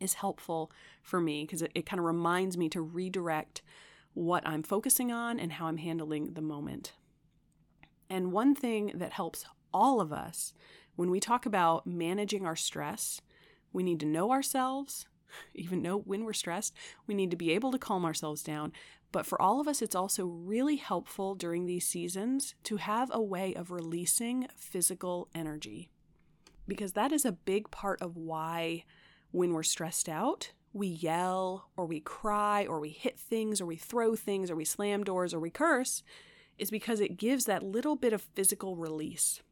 is 0.00 0.14
helpful 0.14 0.70
for 1.02 1.20
me 1.20 1.44
because 1.44 1.62
it, 1.62 1.72
it 1.74 1.86
kind 1.86 1.98
of 1.98 2.04
reminds 2.04 2.56
me 2.56 2.68
to 2.68 2.80
redirect 2.80 3.62
what 4.14 4.46
I'm 4.46 4.62
focusing 4.62 5.12
on 5.12 5.38
and 5.38 5.52
how 5.52 5.66
I'm 5.66 5.76
handling 5.76 6.32
the 6.34 6.42
moment. 6.42 6.92
And 8.08 8.32
one 8.32 8.54
thing 8.54 8.92
that 8.94 9.12
helps 9.12 9.44
all 9.72 10.00
of 10.00 10.12
us 10.12 10.52
when 10.96 11.10
we 11.10 11.20
talk 11.20 11.44
about 11.46 11.86
managing 11.86 12.46
our 12.46 12.56
stress, 12.56 13.20
we 13.72 13.82
need 13.82 14.00
to 14.00 14.06
know 14.06 14.30
ourselves, 14.32 15.06
even 15.54 15.82
know 15.82 15.98
when 15.98 16.24
we're 16.24 16.32
stressed. 16.32 16.74
We 17.06 17.14
need 17.14 17.30
to 17.30 17.36
be 17.36 17.52
able 17.52 17.70
to 17.72 17.78
calm 17.78 18.04
ourselves 18.04 18.42
down. 18.42 18.72
But 19.12 19.26
for 19.26 19.40
all 19.40 19.60
of 19.60 19.68
us, 19.68 19.82
it's 19.82 19.94
also 19.94 20.24
really 20.24 20.76
helpful 20.76 21.34
during 21.34 21.66
these 21.66 21.86
seasons 21.86 22.54
to 22.64 22.76
have 22.76 23.10
a 23.12 23.22
way 23.22 23.54
of 23.54 23.70
releasing 23.70 24.48
physical 24.56 25.28
energy. 25.34 25.90
Because 26.66 26.94
that 26.94 27.12
is 27.12 27.24
a 27.24 27.32
big 27.32 27.70
part 27.70 28.02
of 28.02 28.16
why, 28.16 28.84
when 29.30 29.52
we're 29.52 29.62
stressed 29.62 30.08
out, 30.08 30.52
we 30.72 30.88
yell 30.88 31.70
or 31.76 31.86
we 31.86 32.00
cry 32.00 32.66
or 32.66 32.80
we 32.80 32.90
hit 32.90 33.18
things 33.18 33.60
or 33.60 33.66
we 33.66 33.76
throw 33.76 34.16
things 34.16 34.50
or 34.50 34.56
we 34.56 34.64
slam 34.64 35.04
doors 35.04 35.32
or 35.32 35.40
we 35.40 35.50
curse 35.50 36.02
is 36.58 36.70
because 36.70 37.00
it 37.00 37.16
gives 37.16 37.44
that 37.44 37.62
little 37.62 37.96
bit 37.96 38.12
of 38.12 38.22
physical 38.22 38.76
release. 38.76 39.42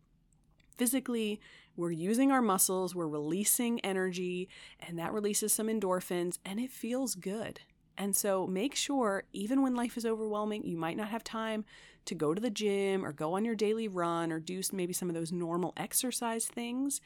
Physically, 0.76 1.40
we're 1.76 1.90
using 1.90 2.30
our 2.30 2.42
muscles, 2.42 2.94
we're 2.94 3.08
releasing 3.08 3.80
energy, 3.80 4.48
and 4.80 4.98
that 4.98 5.12
releases 5.12 5.52
some 5.52 5.66
endorphins, 5.66 6.38
and 6.44 6.60
it 6.60 6.70
feels 6.70 7.14
good. 7.14 7.60
And 7.96 8.16
so 8.16 8.46
make 8.46 8.74
sure, 8.74 9.24
even 9.32 9.62
when 9.62 9.74
life 9.74 9.96
is 9.96 10.06
overwhelming, 10.06 10.64
you 10.64 10.76
might 10.76 10.96
not 10.96 11.08
have 11.08 11.22
time 11.22 11.64
to 12.06 12.14
go 12.14 12.34
to 12.34 12.40
the 12.40 12.50
gym 12.50 13.04
or 13.04 13.12
go 13.12 13.34
on 13.34 13.44
your 13.44 13.54
daily 13.54 13.88
run 13.88 14.32
or 14.32 14.40
do 14.40 14.60
maybe 14.72 14.92
some 14.92 15.08
of 15.08 15.14
those 15.14 15.32
normal 15.32 15.72
exercise 15.76 16.46
things, 16.46 17.00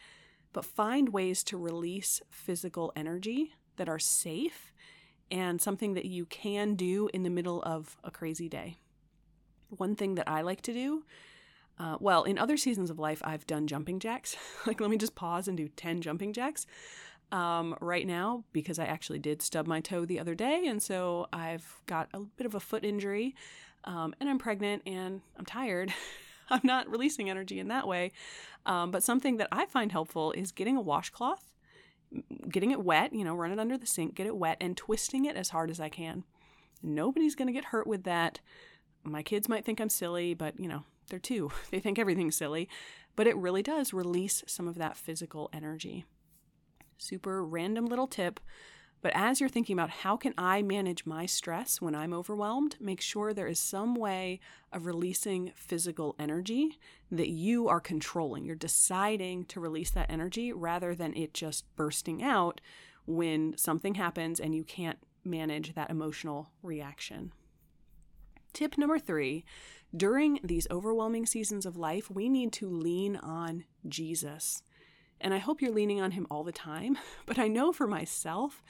but 0.52 0.64
find 0.64 1.10
ways 1.10 1.44
to 1.44 1.58
release 1.58 2.22
physical 2.30 2.92
energy 2.96 3.52
that 3.76 3.88
are 3.88 3.98
safe 3.98 4.72
and 5.30 5.60
something 5.60 5.94
that 5.94 6.06
you 6.06 6.24
can 6.26 6.74
do 6.74 7.08
in 7.12 7.22
the 7.22 7.30
middle 7.30 7.62
of 7.62 7.96
a 8.02 8.10
crazy 8.10 8.48
day. 8.48 8.78
One 9.70 9.94
thing 9.94 10.14
that 10.16 10.28
I 10.28 10.42
like 10.42 10.62
to 10.62 10.72
do, 10.72 11.04
uh, 11.78 11.96
well, 12.00 12.24
in 12.24 12.38
other 12.38 12.56
seasons 12.56 12.90
of 12.90 12.98
life, 12.98 13.22
I've 13.24 13.46
done 13.46 13.66
jumping 13.66 14.00
jacks. 14.00 14.36
like, 14.66 14.80
let 14.80 14.90
me 14.90 14.96
just 14.96 15.14
pause 15.14 15.48
and 15.48 15.56
do 15.56 15.68
10 15.68 16.00
jumping 16.00 16.32
jacks. 16.32 16.66
Um, 17.30 17.76
right 17.82 18.06
now, 18.06 18.44
because 18.52 18.78
I 18.78 18.86
actually 18.86 19.18
did 19.18 19.42
stub 19.42 19.66
my 19.66 19.80
toe 19.80 20.06
the 20.06 20.18
other 20.18 20.34
day, 20.34 20.66
and 20.66 20.82
so 20.82 21.28
I've 21.30 21.82
got 21.84 22.08
a 22.14 22.20
bit 22.20 22.46
of 22.46 22.54
a 22.54 22.60
foot 22.60 22.86
injury, 22.86 23.34
um, 23.84 24.14
and 24.18 24.30
I'm 24.30 24.38
pregnant 24.38 24.82
and 24.86 25.20
I'm 25.36 25.44
tired. 25.44 25.92
I'm 26.50 26.62
not 26.64 26.88
releasing 26.88 27.28
energy 27.28 27.60
in 27.60 27.68
that 27.68 27.86
way. 27.86 28.12
Um, 28.64 28.90
but 28.90 29.02
something 29.02 29.36
that 29.36 29.48
I 29.52 29.66
find 29.66 29.92
helpful 29.92 30.32
is 30.32 30.52
getting 30.52 30.76
a 30.76 30.80
washcloth, 30.80 31.52
getting 32.48 32.70
it 32.70 32.82
wet, 32.82 33.12
you 33.12 33.24
know, 33.24 33.34
run 33.34 33.52
it 33.52 33.58
under 33.58 33.76
the 33.76 33.86
sink, 33.86 34.14
get 34.14 34.26
it 34.26 34.36
wet, 34.36 34.56
and 34.60 34.76
twisting 34.76 35.24
it 35.24 35.36
as 35.36 35.50
hard 35.50 35.70
as 35.70 35.80
I 35.80 35.88
can. 35.88 36.24
Nobody's 36.82 37.34
going 37.34 37.48
to 37.48 37.52
get 37.52 37.66
hurt 37.66 37.86
with 37.86 38.04
that. 38.04 38.40
My 39.08 39.22
kids 39.22 39.48
might 39.48 39.64
think 39.64 39.80
I'm 39.80 39.88
silly, 39.88 40.34
but 40.34 40.58
you 40.58 40.68
know, 40.68 40.84
they're 41.08 41.18
two. 41.18 41.50
They 41.70 41.80
think 41.80 41.98
everything's 41.98 42.36
silly. 42.36 42.68
But 43.16 43.26
it 43.26 43.36
really 43.36 43.62
does 43.62 43.92
release 43.92 44.44
some 44.46 44.68
of 44.68 44.76
that 44.76 44.96
physical 44.96 45.50
energy. 45.52 46.04
Super 46.98 47.44
random 47.44 47.86
little 47.86 48.06
tip. 48.06 48.40
But 49.00 49.12
as 49.14 49.38
you're 49.38 49.48
thinking 49.48 49.74
about 49.74 49.90
how 49.90 50.16
can 50.16 50.34
I 50.36 50.62
manage 50.62 51.06
my 51.06 51.24
stress 51.24 51.80
when 51.80 51.94
I'm 51.94 52.12
overwhelmed, 52.12 52.76
make 52.80 53.00
sure 53.00 53.32
there 53.32 53.46
is 53.46 53.60
some 53.60 53.94
way 53.94 54.40
of 54.72 54.86
releasing 54.86 55.52
physical 55.54 56.16
energy 56.18 56.78
that 57.10 57.28
you 57.28 57.68
are 57.68 57.80
controlling. 57.80 58.44
You're 58.44 58.56
deciding 58.56 59.44
to 59.46 59.60
release 59.60 59.90
that 59.90 60.10
energy 60.10 60.52
rather 60.52 60.94
than 60.94 61.14
it 61.16 61.32
just 61.32 61.64
bursting 61.76 62.24
out 62.24 62.60
when 63.06 63.56
something 63.56 63.94
happens 63.94 64.40
and 64.40 64.54
you 64.54 64.64
can't 64.64 64.98
manage 65.24 65.74
that 65.74 65.90
emotional 65.90 66.50
reaction. 66.62 67.32
Tip 68.58 68.76
number 68.76 68.98
three 68.98 69.44
during 69.96 70.40
these 70.42 70.66
overwhelming 70.68 71.26
seasons 71.26 71.64
of 71.64 71.76
life, 71.76 72.10
we 72.10 72.28
need 72.28 72.52
to 72.54 72.68
lean 72.68 73.14
on 73.14 73.62
Jesus. 73.86 74.64
And 75.20 75.32
I 75.32 75.38
hope 75.38 75.62
you're 75.62 75.70
leaning 75.70 76.00
on 76.00 76.10
him 76.10 76.26
all 76.28 76.42
the 76.42 76.50
time. 76.50 76.98
But 77.24 77.38
I 77.38 77.46
know 77.46 77.72
for 77.72 77.86
myself, 77.86 78.64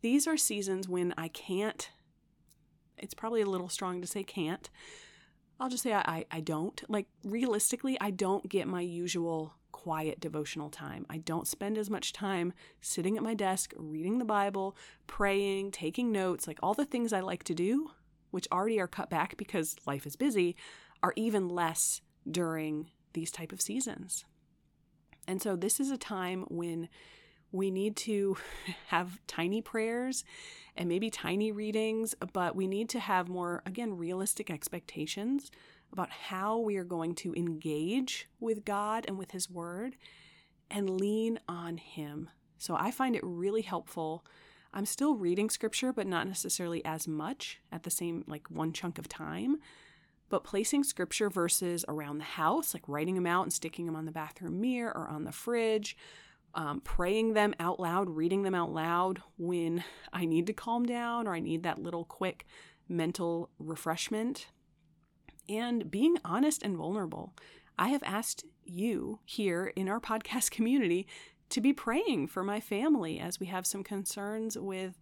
these 0.00 0.26
are 0.26 0.36
seasons 0.36 0.88
when 0.88 1.14
I 1.16 1.28
can't, 1.28 1.90
it's 2.98 3.14
probably 3.14 3.40
a 3.40 3.46
little 3.46 3.68
strong 3.68 4.00
to 4.00 4.06
say 4.08 4.24
can't. 4.24 4.68
I'll 5.60 5.68
just 5.68 5.84
say 5.84 5.94
I, 5.94 6.24
I, 6.28 6.40
don't. 6.40 6.82
Like, 6.88 7.06
realistically, 7.22 7.96
I 8.00 8.10
don't 8.10 8.48
get 8.48 8.66
my 8.66 8.80
usual 8.80 9.54
quiet 9.70 10.18
devotional 10.18 10.70
time. 10.70 11.06
I 11.08 11.18
don't 11.18 11.46
spend 11.46 11.78
as 11.78 11.88
much 11.88 12.12
time 12.12 12.52
sitting 12.80 13.16
at 13.16 13.22
my 13.22 13.34
desk, 13.34 13.74
reading 13.76 14.18
the 14.18 14.24
Bible, 14.24 14.76
praying, 15.06 15.70
taking 15.70 16.10
notes, 16.10 16.48
like 16.48 16.58
all 16.64 16.74
the 16.74 16.84
things 16.84 17.12
I 17.12 17.20
like 17.20 17.44
to 17.44 17.54
do 17.54 17.92
which 18.30 18.48
already 18.52 18.80
are 18.80 18.88
cut 18.88 19.10
back 19.10 19.36
because 19.36 19.76
life 19.86 20.06
is 20.06 20.16
busy, 20.16 20.56
are 21.02 21.12
even 21.16 21.48
less 21.48 22.00
during 22.30 22.90
these 23.12 23.30
type 23.30 23.52
of 23.52 23.60
seasons. 23.60 24.24
And 25.26 25.40
so 25.40 25.56
this 25.56 25.80
is 25.80 25.90
a 25.90 25.98
time 25.98 26.44
when 26.48 26.88
we 27.52 27.70
need 27.70 27.96
to 27.96 28.36
have 28.88 29.20
tiny 29.26 29.62
prayers 29.62 30.24
and 30.76 30.88
maybe 30.88 31.10
tiny 31.10 31.52
readings, 31.52 32.14
but 32.32 32.54
we 32.54 32.66
need 32.66 32.88
to 32.90 33.00
have 33.00 33.28
more, 33.28 33.62
again, 33.66 33.96
realistic 33.96 34.50
expectations 34.50 35.50
about 35.92 36.10
how 36.10 36.58
we 36.58 36.76
are 36.76 36.84
going 36.84 37.14
to 37.16 37.34
engage 37.34 38.28
with 38.38 38.64
God 38.64 39.04
and 39.08 39.18
with 39.18 39.32
His 39.32 39.50
Word 39.50 39.96
and 40.70 41.00
lean 41.00 41.40
on 41.48 41.78
Him. 41.78 42.30
So 42.58 42.76
I 42.76 42.90
find 42.90 43.16
it 43.16 43.22
really 43.24 43.62
helpful 43.62 44.24
I'm 44.72 44.86
still 44.86 45.14
reading 45.16 45.50
scripture, 45.50 45.92
but 45.92 46.06
not 46.06 46.26
necessarily 46.26 46.84
as 46.84 47.08
much 47.08 47.60
at 47.72 47.82
the 47.82 47.90
same, 47.90 48.24
like 48.26 48.48
one 48.48 48.72
chunk 48.72 48.98
of 48.98 49.08
time. 49.08 49.56
But 50.28 50.44
placing 50.44 50.84
scripture 50.84 51.28
verses 51.28 51.84
around 51.88 52.18
the 52.18 52.24
house, 52.24 52.72
like 52.72 52.84
writing 52.86 53.16
them 53.16 53.26
out 53.26 53.42
and 53.42 53.52
sticking 53.52 53.86
them 53.86 53.96
on 53.96 54.04
the 54.04 54.12
bathroom 54.12 54.60
mirror 54.60 54.96
or 54.96 55.08
on 55.08 55.24
the 55.24 55.32
fridge, 55.32 55.96
um, 56.54 56.80
praying 56.80 57.34
them 57.34 57.54
out 57.58 57.80
loud, 57.80 58.10
reading 58.10 58.42
them 58.42 58.54
out 58.54 58.72
loud 58.72 59.20
when 59.38 59.82
I 60.12 60.24
need 60.24 60.46
to 60.46 60.52
calm 60.52 60.86
down 60.86 61.26
or 61.26 61.34
I 61.34 61.40
need 61.40 61.64
that 61.64 61.82
little 61.82 62.04
quick 62.04 62.46
mental 62.90 63.50
refreshment, 63.58 64.48
and 65.48 65.90
being 65.90 66.16
honest 66.24 66.62
and 66.62 66.76
vulnerable. 66.76 67.34
I 67.78 67.88
have 67.88 68.02
asked 68.04 68.44
you 68.64 69.20
here 69.24 69.72
in 69.74 69.88
our 69.88 70.00
podcast 70.00 70.50
community 70.50 71.06
to 71.50 71.60
be 71.60 71.72
praying 71.72 72.28
for 72.28 72.42
my 72.42 72.60
family 72.60 73.18
as 73.18 73.38
we 73.38 73.46
have 73.46 73.66
some 73.66 73.84
concerns 73.84 74.56
with 74.56 75.00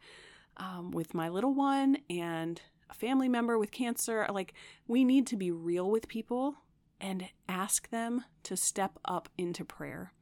um, 0.57 0.91
with 0.91 1.15
my 1.15 1.29
little 1.29 1.55
one 1.55 1.99
and 2.11 2.61
a 2.91 2.95
family 2.95 3.29
member 3.29 3.59
with 3.59 3.71
cancer. 3.71 4.27
Like 4.29 4.55
we 4.87 5.05
need 5.05 5.27
to 5.29 5.37
be 5.37 5.51
real 5.51 5.91
with 5.91 6.09
people 6.09 6.57
and 7.01 7.29
ask 7.49 7.91
them 7.91 8.25
to 8.43 8.57
step 8.57 8.99
up 9.05 9.29
into 9.39 9.65
prayer 9.65 10.13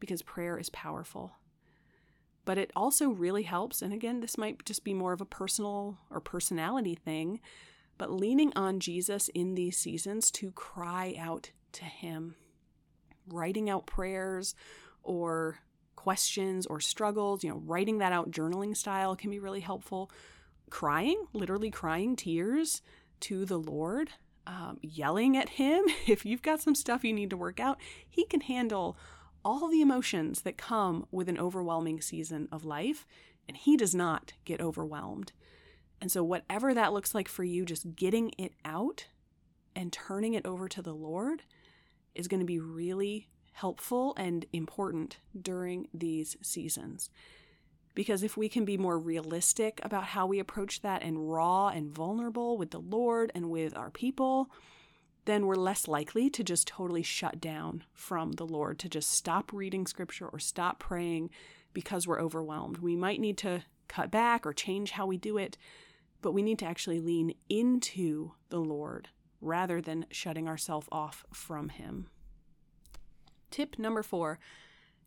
because 0.00 0.22
prayer 0.22 0.58
is 0.58 0.70
powerful. 0.70 1.32
But 2.44 2.58
it 2.58 2.70
also 2.76 3.08
really 3.08 3.42
helps, 3.42 3.82
and 3.82 3.92
again, 3.92 4.20
this 4.20 4.38
might 4.38 4.64
just 4.64 4.84
be 4.84 4.94
more 4.94 5.12
of 5.12 5.20
a 5.20 5.26
personal 5.26 5.98
or 6.10 6.20
personality 6.20 6.94
thing, 6.94 7.40
but 7.98 8.12
leaning 8.12 8.52
on 8.54 8.78
Jesus 8.78 9.28
in 9.34 9.56
these 9.56 9.76
seasons 9.76 10.30
to 10.32 10.52
cry 10.52 11.16
out 11.18 11.50
to 11.72 11.84
Him, 11.84 12.36
writing 13.28 13.68
out 13.68 13.86
prayers 13.86 14.54
or 15.06 15.60
questions 15.94 16.66
or 16.66 16.80
struggles, 16.80 17.42
you 17.42 17.50
know, 17.50 17.62
writing 17.64 17.98
that 17.98 18.12
out 18.12 18.30
journaling 18.30 18.76
style 18.76 19.16
can 19.16 19.30
be 19.30 19.38
really 19.38 19.60
helpful. 19.60 20.10
Crying, 20.70 21.24
literally 21.32 21.70
crying 21.70 22.16
tears 22.16 22.82
to 23.20 23.44
the 23.44 23.58
Lord, 23.58 24.10
um, 24.46 24.78
yelling 24.82 25.36
at 25.36 25.50
Him. 25.50 25.84
If 26.06 26.24
you've 26.24 26.42
got 26.42 26.60
some 26.60 26.74
stuff 26.74 27.04
you 27.04 27.12
need 27.12 27.30
to 27.30 27.36
work 27.36 27.58
out, 27.58 27.78
He 28.08 28.24
can 28.24 28.42
handle 28.42 28.96
all 29.44 29.68
the 29.68 29.80
emotions 29.80 30.42
that 30.42 30.56
come 30.58 31.06
with 31.10 31.28
an 31.28 31.38
overwhelming 31.38 32.00
season 32.00 32.48
of 32.52 32.64
life, 32.64 33.06
and 33.48 33.56
He 33.56 33.76
does 33.76 33.94
not 33.94 34.32
get 34.44 34.60
overwhelmed. 34.60 35.32
And 36.00 36.12
so, 36.12 36.22
whatever 36.22 36.74
that 36.74 36.92
looks 36.92 37.14
like 37.14 37.28
for 37.28 37.44
you, 37.44 37.64
just 37.64 37.96
getting 37.96 38.32
it 38.38 38.52
out 38.64 39.06
and 39.74 39.92
turning 39.92 40.34
it 40.34 40.46
over 40.46 40.68
to 40.68 40.82
the 40.82 40.94
Lord 40.94 41.42
is 42.14 42.28
going 42.28 42.40
to 42.40 42.46
be 42.46 42.58
really 42.58 43.28
helpful 43.56 44.12
and 44.18 44.44
important 44.52 45.16
during 45.40 45.88
these 45.94 46.36
seasons. 46.42 47.08
Because 47.94 48.22
if 48.22 48.36
we 48.36 48.50
can 48.50 48.66
be 48.66 48.76
more 48.76 48.98
realistic 48.98 49.80
about 49.82 50.04
how 50.04 50.26
we 50.26 50.38
approach 50.38 50.82
that 50.82 51.02
and 51.02 51.32
raw 51.32 51.68
and 51.68 51.90
vulnerable 51.90 52.58
with 52.58 52.70
the 52.70 52.80
Lord 52.80 53.32
and 53.34 53.48
with 53.48 53.74
our 53.74 53.90
people, 53.90 54.50
then 55.24 55.46
we're 55.46 55.56
less 55.56 55.88
likely 55.88 56.28
to 56.28 56.44
just 56.44 56.68
totally 56.68 57.02
shut 57.02 57.40
down 57.40 57.82
from 57.94 58.32
the 58.32 58.44
Lord, 58.44 58.78
to 58.80 58.90
just 58.90 59.10
stop 59.10 59.54
reading 59.54 59.86
scripture 59.86 60.28
or 60.28 60.38
stop 60.38 60.78
praying 60.78 61.30
because 61.72 62.06
we're 62.06 62.20
overwhelmed. 62.20 62.78
We 62.78 62.94
might 62.94 63.20
need 63.20 63.38
to 63.38 63.62
cut 63.88 64.10
back 64.10 64.44
or 64.44 64.52
change 64.52 64.90
how 64.90 65.06
we 65.06 65.16
do 65.16 65.38
it, 65.38 65.56
but 66.20 66.32
we 66.32 66.42
need 66.42 66.58
to 66.58 66.66
actually 66.66 67.00
lean 67.00 67.32
into 67.48 68.32
the 68.50 68.60
Lord 68.60 69.08
rather 69.40 69.80
than 69.80 70.04
shutting 70.10 70.46
ourselves 70.46 70.88
off 70.92 71.24
from 71.32 71.70
Him. 71.70 72.08
Tip 73.50 73.78
number 73.78 74.02
four 74.02 74.38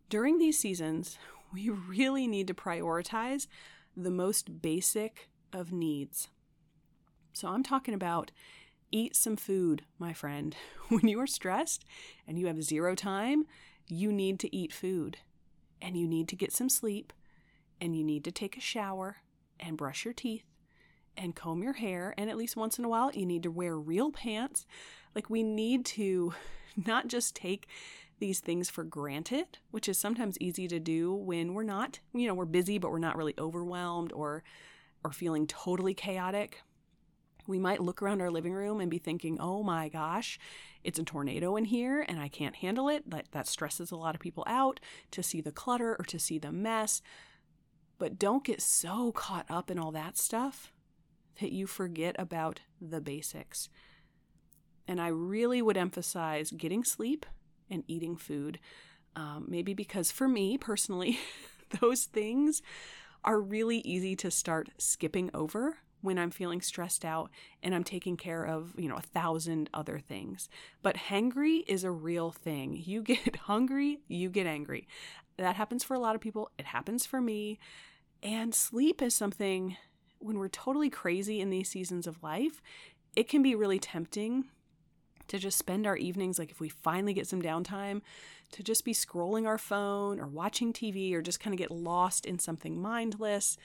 during 0.09 0.39
these 0.39 0.57
seasons, 0.57 1.19
we 1.53 1.69
really 1.69 2.27
need 2.27 2.47
to 2.47 2.53
prioritize 2.53 3.47
the 3.95 4.09
most 4.11 4.61
basic 4.61 5.29
of 5.53 5.71
needs. 5.71 6.29
So 7.33 7.47
I'm 7.47 7.63
talking 7.63 7.93
about 7.93 8.31
eat 8.91 9.15
some 9.15 9.35
food, 9.35 9.83
my 9.97 10.13
friend. 10.13 10.55
When 10.89 11.07
you 11.07 11.19
are 11.19 11.27
stressed 11.27 11.85
and 12.27 12.39
you 12.39 12.47
have 12.47 12.63
zero 12.63 12.95
time, 12.95 13.45
you 13.87 14.11
need 14.11 14.39
to 14.39 14.55
eat 14.55 14.73
food 14.73 15.17
and 15.79 15.95
you 15.95 16.07
need 16.07 16.27
to 16.29 16.35
get 16.35 16.51
some 16.51 16.69
sleep 16.69 17.13
and 17.79 17.95
you 17.95 18.03
need 18.03 18.23
to 18.23 18.31
take 18.31 18.57
a 18.57 18.61
shower 18.61 19.17
and 19.59 19.77
brush 19.77 20.03
your 20.03 20.15
teeth 20.15 20.45
and 21.15 21.35
comb 21.35 21.61
your 21.61 21.73
hair. 21.73 22.15
And 22.17 22.27
at 22.29 22.37
least 22.37 22.55
once 22.55 22.79
in 22.79 22.85
a 22.85 22.89
while, 22.89 23.11
you 23.13 23.25
need 23.27 23.43
to 23.43 23.51
wear 23.51 23.77
real 23.77 24.11
pants. 24.11 24.65
Like, 25.13 25.29
we 25.29 25.43
need 25.43 25.85
to 25.85 26.33
not 26.87 27.07
just 27.07 27.35
take 27.35 27.67
these 28.19 28.39
things 28.39 28.69
for 28.69 28.83
granted, 28.83 29.57
which 29.71 29.89
is 29.89 29.97
sometimes 29.97 30.37
easy 30.39 30.67
to 30.67 30.79
do 30.79 31.13
when 31.13 31.53
we're 31.53 31.63
not, 31.63 31.99
you 32.13 32.27
know, 32.27 32.33
we're 32.33 32.45
busy 32.45 32.77
but 32.77 32.91
we're 32.91 32.99
not 32.99 33.17
really 33.17 33.33
overwhelmed 33.37 34.11
or 34.13 34.43
or 35.03 35.11
feeling 35.11 35.47
totally 35.47 35.93
chaotic. 35.93 36.61
We 37.47 37.57
might 37.57 37.81
look 37.81 38.01
around 38.01 38.21
our 38.21 38.29
living 38.29 38.53
room 38.53 38.79
and 38.79 38.91
be 38.91 38.97
thinking, 38.97 39.39
"Oh 39.39 39.63
my 39.63 39.89
gosh, 39.89 40.37
it's 40.83 40.99
a 40.99 41.03
tornado 41.03 41.55
in 41.55 41.65
here 41.65 42.05
and 42.07 42.19
I 42.19 42.27
can't 42.27 42.57
handle 42.57 42.89
it." 42.89 43.09
That 43.09 43.31
that 43.31 43.47
stresses 43.47 43.91
a 43.91 43.97
lot 43.97 44.15
of 44.15 44.21
people 44.21 44.43
out 44.45 44.79
to 45.11 45.23
see 45.23 45.41
the 45.41 45.51
clutter 45.51 45.95
or 45.97 46.05
to 46.05 46.19
see 46.19 46.37
the 46.37 46.51
mess. 46.51 47.01
But 47.97 48.19
don't 48.19 48.43
get 48.43 48.61
so 48.61 49.11
caught 49.11 49.49
up 49.49 49.71
in 49.71 49.79
all 49.79 49.91
that 49.91 50.17
stuff 50.17 50.73
that 51.39 51.51
you 51.51 51.67
forget 51.67 52.15
about 52.19 52.61
the 52.79 53.01
basics. 53.01 53.69
And 54.87 54.99
I 54.99 55.07
really 55.07 55.61
would 55.61 55.77
emphasize 55.77 56.51
getting 56.51 56.83
sleep 56.83 57.25
and 57.69 57.83
eating 57.87 58.15
food. 58.15 58.59
Um, 59.15 59.45
maybe 59.47 59.73
because 59.73 60.11
for 60.11 60.27
me 60.27 60.57
personally, 60.57 61.19
those 61.81 62.05
things 62.05 62.61
are 63.23 63.39
really 63.39 63.79
easy 63.79 64.15
to 64.17 64.31
start 64.31 64.69
skipping 64.77 65.29
over 65.33 65.77
when 66.01 66.17
I'm 66.17 66.31
feeling 66.31 66.61
stressed 66.61 67.03
out 67.03 67.29
and 67.61 67.75
I'm 67.75 67.83
taking 67.83 68.15
care 68.15 68.45
of, 68.45 68.73
you 68.77 68.87
know, 68.87 68.95
a 68.95 69.01
thousand 69.01 69.69
other 69.73 69.99
things. 69.99 70.47
But 70.81 70.95
hangry 70.95 71.63
is 71.67 71.83
a 71.83 71.91
real 71.91 72.31
thing. 72.31 72.81
You 72.85 73.01
get 73.03 73.35
hungry, 73.35 73.99
you 74.07 74.29
get 74.29 74.47
angry. 74.47 74.87
That 75.37 75.55
happens 75.55 75.83
for 75.83 75.93
a 75.93 75.99
lot 75.99 76.15
of 76.15 76.21
people. 76.21 76.51
It 76.57 76.65
happens 76.65 77.05
for 77.05 77.21
me. 77.21 77.59
And 78.21 78.53
sleep 78.53 79.01
is 79.01 79.15
something 79.15 79.77
when 80.19 80.37
we're 80.37 80.49
totally 80.49 80.89
crazy 80.89 81.39
in 81.39 81.49
these 81.49 81.69
seasons 81.69 82.05
of 82.05 82.21
life, 82.21 82.61
it 83.15 83.29
can 83.29 83.41
be 83.41 83.55
really 83.55 83.79
tempting 83.79 84.45
to 85.29 85.39
just 85.39 85.57
spend 85.57 85.87
our 85.87 85.97
evenings, 85.97 86.37
like 86.37 86.51
if 86.51 86.59
we 86.59 86.69
finally 86.69 87.13
get 87.13 87.27
some 87.27 87.41
downtime, 87.41 88.01
to 88.51 88.63
just 88.63 88.83
be 88.83 88.93
scrolling 88.93 89.47
our 89.47 89.57
phone 89.57 90.19
or 90.19 90.27
watching 90.27 90.73
TV 90.73 91.13
or 91.13 91.21
just 91.21 91.39
kind 91.39 91.53
of 91.53 91.57
get 91.57 91.71
lost 91.71 92.25
in 92.25 92.39
something 92.39 92.81
mindless 92.81 93.57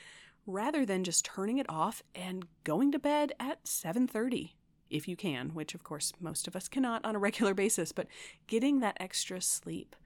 rather 0.47 0.85
than 0.85 1.05
just 1.05 1.25
turning 1.25 1.59
it 1.59 1.67
off 1.69 2.03
and 2.15 2.47
going 2.65 2.93
to 2.93 2.99
bed 2.99 3.33
at 3.41 3.65
7:30 3.65 4.53
if 4.91 5.09
you 5.09 5.17
can, 5.17 5.51
which 5.51 5.75
of 5.75 5.83
course 5.83 6.13
most 6.21 6.47
of 6.47 6.55
us 6.55 6.69
cannot 6.69 7.05
on 7.05 7.17
a 7.17 7.19
regular 7.19 7.55
basis, 7.63 7.93
but 7.93 8.07
getting 8.47 8.81
that 8.81 8.97
extra 9.01 9.41
sleep. 9.41 9.97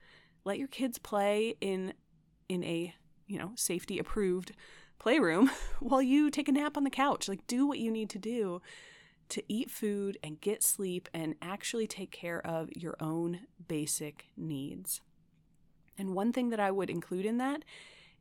Let 0.44 0.58
your 0.58 0.68
kids 0.68 0.98
play 0.98 1.56
in 1.60 1.92
in 2.48 2.64
a, 2.64 2.94
you 3.26 3.38
know, 3.38 3.52
safety 3.56 3.98
approved 3.98 4.52
playroom 4.98 5.50
while 5.80 6.00
you 6.00 6.30
take 6.30 6.48
a 6.48 6.52
nap 6.52 6.76
on 6.76 6.84
the 6.84 6.90
couch. 6.90 7.28
Like 7.28 7.46
do 7.46 7.66
what 7.66 7.78
you 7.78 7.90
need 7.90 8.10
to 8.10 8.18
do 8.18 8.62
to 9.30 9.42
eat 9.48 9.70
food 9.70 10.18
and 10.22 10.40
get 10.40 10.62
sleep 10.62 11.08
and 11.12 11.34
actually 11.42 11.86
take 11.86 12.10
care 12.10 12.44
of 12.44 12.70
your 12.74 12.96
own 13.00 13.40
basic 13.66 14.26
needs. 14.36 15.00
And 15.96 16.14
one 16.14 16.32
thing 16.32 16.50
that 16.50 16.60
I 16.60 16.70
would 16.70 16.90
include 16.90 17.26
in 17.26 17.38
that 17.38 17.64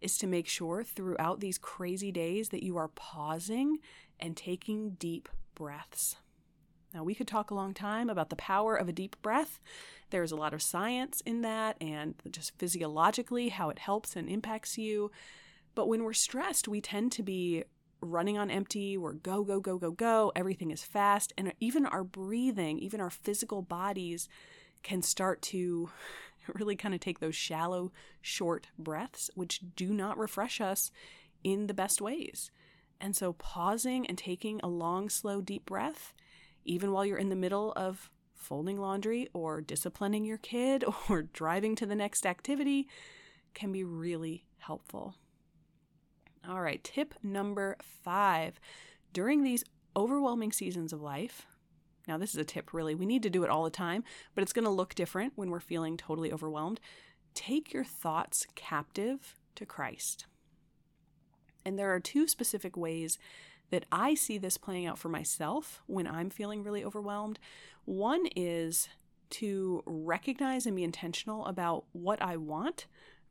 is 0.01 0.17
to 0.17 0.27
make 0.27 0.47
sure 0.47 0.83
throughout 0.83 1.39
these 1.39 1.57
crazy 1.57 2.11
days 2.11 2.49
that 2.49 2.63
you 2.63 2.77
are 2.77 2.89
pausing 2.89 3.77
and 4.19 4.35
taking 4.35 4.91
deep 4.91 5.29
breaths. 5.55 6.17
Now, 6.93 7.03
we 7.03 7.15
could 7.15 7.27
talk 7.27 7.51
a 7.51 7.55
long 7.55 7.73
time 7.73 8.09
about 8.09 8.29
the 8.29 8.35
power 8.35 8.75
of 8.75 8.87
a 8.87 8.93
deep 8.93 9.21
breath. 9.21 9.59
There's 10.09 10.31
a 10.31 10.37
lot 10.37 10.53
of 10.53 10.61
science 10.61 11.21
in 11.25 11.41
that, 11.41 11.75
and 11.81 12.15
just 12.31 12.57
physiologically, 12.57 13.49
how 13.49 13.69
it 13.69 13.79
helps 13.79 14.15
and 14.15 14.29
impacts 14.29 14.77
you. 14.77 15.11
But 15.75 15.87
when 15.87 16.03
we're 16.03 16.13
stressed, 16.13 16.67
we 16.67 16.79
tend 16.81 17.11
to 17.13 17.23
be 17.23 17.65
running 18.01 18.37
on 18.37 18.51
empty. 18.51 18.97
We're 18.97 19.13
go, 19.13 19.43
go, 19.43 19.59
go, 19.59 19.77
go, 19.77 19.91
go. 19.91 20.31
Everything 20.35 20.71
is 20.71 20.83
fast. 20.83 21.33
And 21.37 21.53
even 21.59 21.85
our 21.85 22.03
breathing, 22.03 22.79
even 22.79 23.01
our 23.01 23.09
physical 23.09 23.61
bodies 23.61 24.29
can 24.83 25.01
start 25.01 25.41
to 25.43 25.89
really 26.53 26.75
kind 26.75 26.93
of 26.93 26.99
take 26.99 27.19
those 27.19 27.35
shallow, 27.35 27.91
short 28.21 28.67
breaths, 28.77 29.29
which 29.35 29.61
do 29.75 29.93
not 29.93 30.17
refresh 30.17 30.61
us 30.61 30.91
in 31.43 31.67
the 31.67 31.73
best 31.73 32.01
ways. 32.01 32.51
And 32.99 33.15
so, 33.15 33.33
pausing 33.33 34.07
and 34.07 34.17
taking 34.17 34.59
a 34.63 34.67
long, 34.67 35.09
slow, 35.09 35.41
deep 35.41 35.65
breath, 35.65 36.13
even 36.65 36.91
while 36.91 37.05
you're 37.05 37.17
in 37.17 37.29
the 37.29 37.35
middle 37.35 37.73
of 37.73 38.09
folding 38.33 38.79
laundry 38.79 39.27
or 39.33 39.61
disciplining 39.61 40.25
your 40.25 40.37
kid 40.37 40.83
or 41.09 41.23
driving 41.23 41.75
to 41.75 41.85
the 41.85 41.95
next 41.95 42.25
activity, 42.25 42.87
can 43.53 43.71
be 43.71 43.83
really 43.83 44.45
helpful. 44.59 45.15
All 46.49 46.61
right, 46.61 46.81
tip 46.81 47.13
number 47.21 47.75
five. 47.81 48.59
During 49.11 49.43
these 49.43 49.65
overwhelming 49.97 50.53
seasons 50.53 50.93
of 50.93 51.01
life, 51.01 51.45
now 52.07 52.17
this 52.17 52.33
is 52.33 52.39
a 52.39 52.45
tip 52.45 52.73
really, 52.73 52.95
we 52.95 53.05
need 53.05 53.23
to 53.23 53.29
do 53.29 53.43
it 53.43 53.49
all 53.49 53.65
the 53.65 53.69
time, 53.69 54.03
but 54.33 54.41
it's 54.41 54.53
going 54.53 54.63
to 54.63 54.71
look 54.71 54.95
different 54.95 55.33
when 55.35 55.49
we're 55.49 55.59
feeling 55.59 55.97
totally 55.97 56.31
overwhelmed. 56.31 56.79
Take 57.33 57.73
your 57.73 57.83
thoughts 57.83 58.47
captive 58.55 59.35
to 59.55 59.65
Christ. 59.65 60.25
And 61.65 61.77
there 61.77 61.93
are 61.93 61.99
two 61.99 62.27
specific 62.27 62.77
ways 62.77 63.19
that 63.69 63.85
I 63.91 64.15
see 64.15 64.37
this 64.37 64.57
playing 64.57 64.85
out 64.85 64.97
for 64.97 65.09
myself 65.09 65.81
when 65.85 66.07
I'm 66.07 66.29
feeling 66.29 66.63
really 66.63 66.83
overwhelmed. 66.83 67.39
One 67.83 68.25
is 68.37 68.87
to 69.31 69.83
recognize 69.85 70.65
and 70.65 70.77
be 70.77 70.85
intentional 70.85 71.45
about 71.45 71.83
what 71.91 72.21
I 72.21 72.37
want 72.37 72.85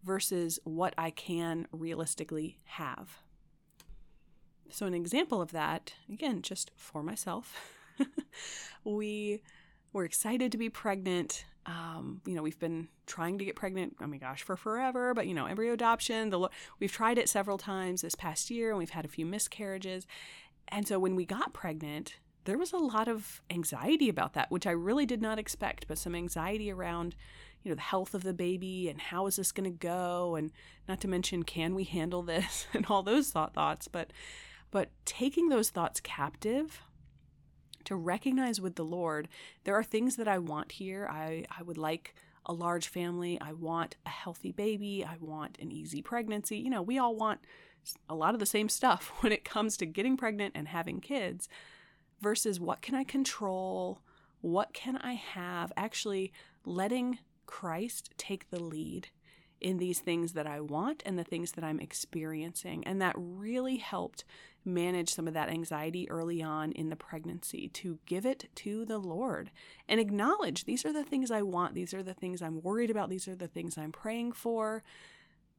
versus 0.06 0.58
what 0.64 0.94
I 0.96 1.10
can 1.10 1.66
realistically 1.72 2.58
have. 2.64 3.18
So, 4.70 4.86
an 4.86 4.94
example 4.94 5.42
of 5.42 5.52
that, 5.52 5.94
again, 6.10 6.42
just 6.42 6.70
for 6.76 7.02
myself, 7.02 7.54
we 8.84 9.42
were 9.92 10.04
excited 10.04 10.52
to 10.52 10.58
be 10.58 10.70
pregnant. 10.70 11.44
Um, 11.66 12.20
you 12.24 12.34
know, 12.34 12.42
we've 12.42 12.58
been 12.58 12.88
trying 13.06 13.38
to 13.38 13.44
get 13.44 13.56
pregnant, 13.56 13.96
oh 14.00 14.06
my 14.06 14.18
gosh, 14.18 14.42
for 14.42 14.56
forever, 14.56 15.14
but 15.14 15.26
you 15.26 15.34
know, 15.34 15.46
embryo 15.46 15.72
adoption, 15.72 16.30
the, 16.30 16.48
we've 16.78 16.92
tried 16.92 17.18
it 17.18 17.28
several 17.28 17.58
times 17.58 18.02
this 18.02 18.14
past 18.14 18.50
year 18.50 18.70
and 18.70 18.78
we've 18.78 18.90
had 18.90 19.04
a 19.04 19.08
few 19.08 19.26
miscarriages. 19.26 20.06
And 20.68 20.86
so 20.86 20.98
when 20.98 21.16
we 21.16 21.24
got 21.24 21.52
pregnant, 21.52 22.18
there 22.44 22.58
was 22.58 22.72
a 22.72 22.78
lot 22.78 23.08
of 23.08 23.42
anxiety 23.50 24.08
about 24.08 24.34
that, 24.34 24.50
which 24.50 24.66
I 24.66 24.70
really 24.70 25.06
did 25.06 25.20
not 25.20 25.38
expect, 25.38 25.88
but 25.88 25.98
some 25.98 26.14
anxiety 26.14 26.70
around 26.70 27.16
you 27.66 27.72
know 27.72 27.74
the 27.76 27.82
health 27.82 28.14
of 28.14 28.22
the 28.22 28.32
baby 28.32 28.88
and 28.88 29.00
how 29.00 29.26
is 29.26 29.36
this 29.36 29.50
going 29.50 29.70
to 29.70 29.76
go 29.76 30.36
and 30.36 30.52
not 30.88 31.00
to 31.00 31.08
mention 31.08 31.42
can 31.42 31.74
we 31.74 31.82
handle 31.82 32.22
this 32.22 32.68
and 32.72 32.86
all 32.86 33.02
those 33.02 33.30
thought 33.30 33.52
thoughts 33.52 33.88
but 33.88 34.12
but 34.70 34.90
taking 35.04 35.48
those 35.48 35.70
thoughts 35.70 36.00
captive 36.00 36.80
to 37.84 37.96
recognize 37.96 38.60
with 38.60 38.76
the 38.76 38.84
lord 38.84 39.26
there 39.64 39.74
are 39.74 39.82
things 39.82 40.14
that 40.14 40.28
i 40.28 40.38
want 40.38 40.72
here 40.72 41.08
i 41.10 41.44
i 41.58 41.62
would 41.62 41.78
like 41.78 42.14
a 42.46 42.52
large 42.52 42.88
family. 42.88 43.38
I 43.40 43.52
want 43.52 43.96
a 44.06 44.08
healthy 44.08 44.52
baby. 44.52 45.04
I 45.04 45.16
want 45.20 45.58
an 45.60 45.72
easy 45.72 46.00
pregnancy. 46.00 46.56
You 46.56 46.70
know, 46.70 46.82
we 46.82 46.98
all 46.98 47.14
want 47.14 47.40
a 48.08 48.14
lot 48.14 48.34
of 48.34 48.40
the 48.40 48.46
same 48.46 48.68
stuff 48.68 49.12
when 49.20 49.32
it 49.32 49.44
comes 49.44 49.76
to 49.76 49.86
getting 49.86 50.16
pregnant 50.16 50.54
and 50.56 50.68
having 50.68 51.00
kids 51.00 51.48
versus 52.20 52.58
what 52.58 52.80
can 52.80 52.94
I 52.94 53.04
control? 53.04 54.00
What 54.40 54.72
can 54.72 54.96
I 54.96 55.14
have? 55.14 55.72
Actually, 55.76 56.32
letting 56.64 57.18
Christ 57.46 58.10
take 58.16 58.50
the 58.50 58.62
lead 58.62 59.08
in 59.60 59.78
these 59.78 60.00
things 60.00 60.32
that 60.32 60.46
I 60.46 60.60
want 60.60 61.02
and 61.06 61.18
the 61.18 61.24
things 61.24 61.52
that 61.52 61.64
I'm 61.64 61.80
experiencing. 61.80 62.84
And 62.84 63.00
that 63.00 63.14
really 63.16 63.76
helped 63.76 64.24
manage 64.64 65.14
some 65.14 65.28
of 65.28 65.34
that 65.34 65.48
anxiety 65.48 66.10
early 66.10 66.42
on 66.42 66.72
in 66.72 66.88
the 66.90 66.96
pregnancy 66.96 67.68
to 67.68 67.98
give 68.04 68.26
it 68.26 68.48
to 68.56 68.84
the 68.84 68.98
Lord 68.98 69.50
and 69.88 70.00
acknowledge 70.00 70.64
these 70.64 70.84
are 70.84 70.92
the 70.92 71.04
things 71.04 71.30
I 71.30 71.42
want, 71.42 71.74
these 71.74 71.94
are 71.94 72.02
the 72.02 72.14
things 72.14 72.42
I'm 72.42 72.60
worried 72.60 72.90
about, 72.90 73.08
these 73.08 73.28
are 73.28 73.36
the 73.36 73.48
things 73.48 73.78
I'm 73.78 73.92
praying 73.92 74.32
for. 74.32 74.82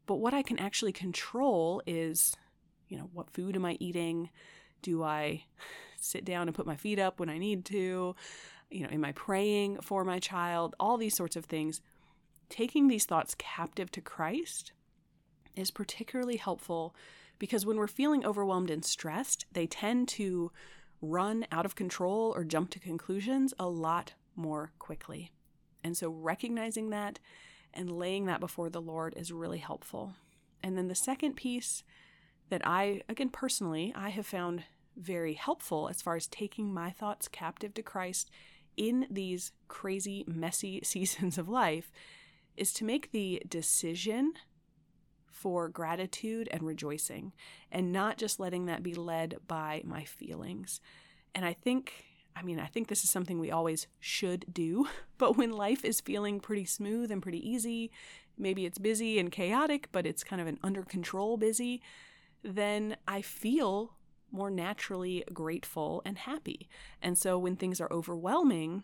But 0.05 0.15
what 0.15 0.33
I 0.33 0.41
can 0.41 0.59
actually 0.59 0.93
control 0.93 1.81
is, 1.85 2.35
you 2.87 2.97
know, 2.97 3.09
what 3.13 3.29
food 3.29 3.55
am 3.55 3.65
I 3.65 3.77
eating? 3.79 4.29
Do 4.81 5.03
I 5.03 5.43
sit 5.99 6.23
down 6.23 6.47
and 6.47 6.55
put 6.55 6.65
my 6.65 6.75
feet 6.75 6.99
up 6.99 7.19
when 7.19 7.29
I 7.29 7.37
need 7.37 7.65
to? 7.65 8.15
You 8.69 8.83
know, 8.83 8.89
am 8.91 9.05
I 9.05 9.11
praying 9.13 9.79
for 9.81 10.03
my 10.03 10.19
child? 10.19 10.75
All 10.79 10.97
these 10.97 11.15
sorts 11.15 11.35
of 11.35 11.45
things. 11.45 11.81
Taking 12.49 12.87
these 12.87 13.05
thoughts 13.05 13.35
captive 13.37 13.91
to 13.91 14.01
Christ 14.01 14.71
is 15.55 15.71
particularly 15.71 16.37
helpful 16.37 16.95
because 17.39 17.65
when 17.65 17.77
we're 17.77 17.87
feeling 17.87 18.25
overwhelmed 18.25 18.69
and 18.69 18.83
stressed, 18.83 19.45
they 19.51 19.67
tend 19.67 20.07
to 20.09 20.51
run 21.01 21.45
out 21.51 21.65
of 21.65 21.75
control 21.75 22.33
or 22.35 22.43
jump 22.43 22.69
to 22.71 22.79
conclusions 22.79 23.53
a 23.59 23.67
lot 23.67 24.13
more 24.35 24.71
quickly. 24.79 25.31
And 25.83 25.95
so 25.95 26.09
recognizing 26.09 26.89
that 26.89 27.19
and 27.73 27.91
laying 27.91 28.25
that 28.25 28.39
before 28.39 28.69
the 28.69 28.81
Lord 28.81 29.13
is 29.15 29.31
really 29.31 29.59
helpful. 29.59 30.15
And 30.63 30.77
then 30.77 30.87
the 30.87 30.95
second 30.95 31.35
piece 31.35 31.83
that 32.49 32.65
I, 32.65 33.01
again, 33.07 33.29
personally, 33.29 33.93
I 33.95 34.09
have 34.09 34.25
found 34.25 34.63
very 34.95 35.33
helpful 35.33 35.87
as 35.89 36.01
far 36.01 36.15
as 36.15 36.27
taking 36.27 36.73
my 36.73 36.89
thoughts 36.89 37.27
captive 37.27 37.73
to 37.75 37.83
Christ 37.83 38.31
in 38.77 39.07
these 39.09 39.51
crazy, 39.67 40.23
messy 40.27 40.79
seasons 40.83 41.37
of 41.37 41.49
life 41.49 41.91
is 42.55 42.73
to 42.73 42.85
make 42.85 43.11
the 43.11 43.41
decision 43.47 44.33
for 45.37 45.69
gratitude 45.69 46.49
and 46.51 46.63
rejoicing 46.63 47.31
and 47.71 47.91
not 47.91 48.17
just 48.17 48.39
letting 48.39 48.65
that 48.65 48.81
be 48.81 48.95
led 48.95 49.35
by 49.47 49.81
my 49.85 50.03
feelings. 50.03 50.81
And 51.35 51.45
I 51.45 51.53
think, 51.53 52.05
I 52.35 52.41
mean, 52.41 52.59
I 52.59 52.65
think 52.65 52.87
this 52.87 53.03
is 53.03 53.11
something 53.11 53.39
we 53.39 53.51
always 53.51 53.85
should 53.99 54.51
do, 54.51 54.87
but 55.19 55.37
when 55.37 55.51
life 55.51 55.85
is 55.85 56.01
feeling 56.01 56.39
pretty 56.39 56.65
smooth 56.65 57.11
and 57.11 57.21
pretty 57.21 57.47
easy, 57.47 57.91
maybe 58.37 58.65
it's 58.65 58.79
busy 58.79 59.19
and 59.19 59.31
chaotic, 59.31 59.89
but 59.91 60.07
it's 60.07 60.23
kind 60.23 60.41
of 60.41 60.47
an 60.47 60.57
under 60.63 60.83
control 60.83 61.37
busy, 61.37 61.81
then 62.43 62.97
I 63.07 63.21
feel 63.21 63.93
more 64.31 64.49
naturally 64.49 65.23
grateful 65.33 66.01
and 66.05 66.17
happy. 66.17 66.67
And 67.01 67.17
so 67.17 67.37
when 67.37 67.55
things 67.55 67.79
are 67.81 67.91
overwhelming, 67.91 68.83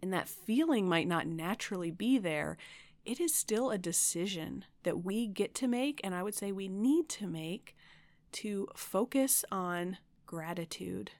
and 0.00 0.12
that 0.12 0.28
feeling 0.28 0.88
might 0.88 1.06
not 1.06 1.26
naturally 1.26 1.90
be 1.90 2.18
there, 2.18 2.56
it 3.04 3.20
is 3.20 3.34
still 3.34 3.70
a 3.70 3.78
decision 3.78 4.64
that 4.82 5.04
we 5.04 5.26
get 5.26 5.54
to 5.56 5.68
make, 5.68 6.00
and 6.02 6.14
I 6.14 6.22
would 6.22 6.34
say 6.34 6.52
we 6.52 6.68
need 6.68 7.08
to 7.10 7.26
make 7.26 7.76
to 8.32 8.68
focus 8.74 9.44
on 9.50 9.98
gratitude 10.26 11.12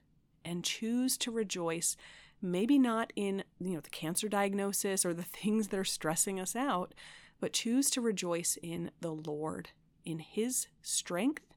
and 0.45 0.65
choose 0.65 1.17
to 1.19 1.31
rejoice 1.31 1.97
maybe 2.41 2.79
not 2.79 3.13
in 3.15 3.45
you 3.61 3.75
know 3.75 3.81
the 3.81 3.91
cancer 3.91 4.29
diagnosis 4.29 5.05
or 5.05 5.15
the 5.15 5.23
things 5.23 5.69
that 5.69 5.79
are 5.79 5.85
stressing 5.85 6.41
us 6.41 6.57
out 6.57 6.95
but 7.41 7.53
choose 7.53 7.91
to 7.91 8.01
rejoice 8.01 8.59
in 8.63 8.91
the 9.01 9.13
lord 9.13 9.69
in 10.05 10.19
his 10.19 10.67
strength 10.81 11.52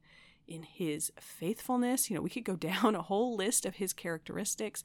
in 0.47 0.63
his 0.63 1.11
faithfulness 1.19 2.09
you 2.09 2.15
know 2.15 2.21
we 2.21 2.29
could 2.29 2.43
go 2.43 2.55
down 2.55 2.95
a 2.95 3.01
whole 3.01 3.35
list 3.35 3.65
of 3.65 3.75
his 3.75 3.93
characteristics 3.93 4.83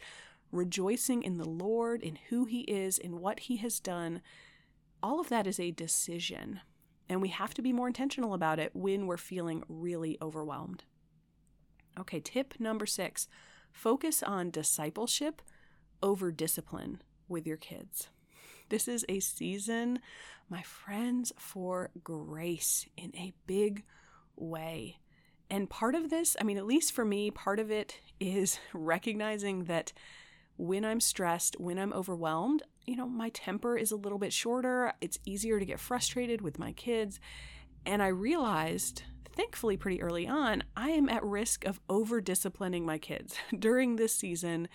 rejoicing 0.52 1.22
in 1.22 1.38
the 1.38 1.48
lord 1.48 2.02
in 2.02 2.18
who 2.28 2.44
he 2.44 2.60
is 2.62 2.98
in 2.98 3.20
what 3.20 3.40
he 3.40 3.56
has 3.56 3.78
done 3.78 4.20
all 5.02 5.20
of 5.20 5.28
that 5.28 5.46
is 5.46 5.58
a 5.58 5.70
decision, 5.70 6.60
and 7.08 7.22
we 7.22 7.28
have 7.28 7.54
to 7.54 7.62
be 7.62 7.72
more 7.72 7.86
intentional 7.86 8.34
about 8.34 8.58
it 8.58 8.74
when 8.74 9.06
we're 9.06 9.16
feeling 9.16 9.62
really 9.68 10.18
overwhelmed. 10.20 10.84
Okay, 11.98 12.20
tip 12.20 12.54
number 12.58 12.86
six 12.86 13.28
focus 13.72 14.22
on 14.22 14.50
discipleship 14.50 15.42
over 16.02 16.32
discipline 16.32 17.02
with 17.28 17.46
your 17.46 17.56
kids. 17.56 18.08
This 18.68 18.88
is 18.88 19.04
a 19.08 19.20
season, 19.20 20.00
my 20.48 20.62
friends, 20.62 21.32
for 21.38 21.90
grace 22.02 22.86
in 22.96 23.12
a 23.16 23.32
big 23.46 23.84
way. 24.36 24.98
And 25.50 25.68
part 25.68 25.96
of 25.96 26.10
this, 26.10 26.36
I 26.40 26.44
mean, 26.44 26.56
at 26.58 26.66
least 26.66 26.92
for 26.92 27.04
me, 27.04 27.30
part 27.30 27.58
of 27.58 27.70
it 27.70 27.98
is 28.20 28.58
recognizing 28.72 29.64
that 29.64 29.92
when 30.56 30.84
I'm 30.84 31.00
stressed, 31.00 31.58
when 31.58 31.78
I'm 31.78 31.92
overwhelmed, 31.92 32.62
you 32.86 32.96
know, 32.96 33.08
my 33.08 33.30
temper 33.30 33.76
is 33.76 33.90
a 33.90 33.96
little 33.96 34.18
bit 34.18 34.32
shorter. 34.32 34.92
It's 35.00 35.18
easier 35.24 35.58
to 35.58 35.64
get 35.64 35.80
frustrated 35.80 36.40
with 36.40 36.58
my 36.58 36.72
kids. 36.72 37.18
And 37.84 38.02
I 38.02 38.08
realized, 38.08 39.02
thankfully, 39.34 39.76
pretty 39.76 40.02
early 40.02 40.28
on, 40.28 40.62
I 40.76 40.90
am 40.90 41.08
at 41.08 41.24
risk 41.24 41.64
of 41.64 41.80
over 41.88 42.20
disciplining 42.20 42.84
my 42.84 42.98
kids. 42.98 43.36
During 43.58 43.96
this 43.96 44.14
season, 44.14 44.68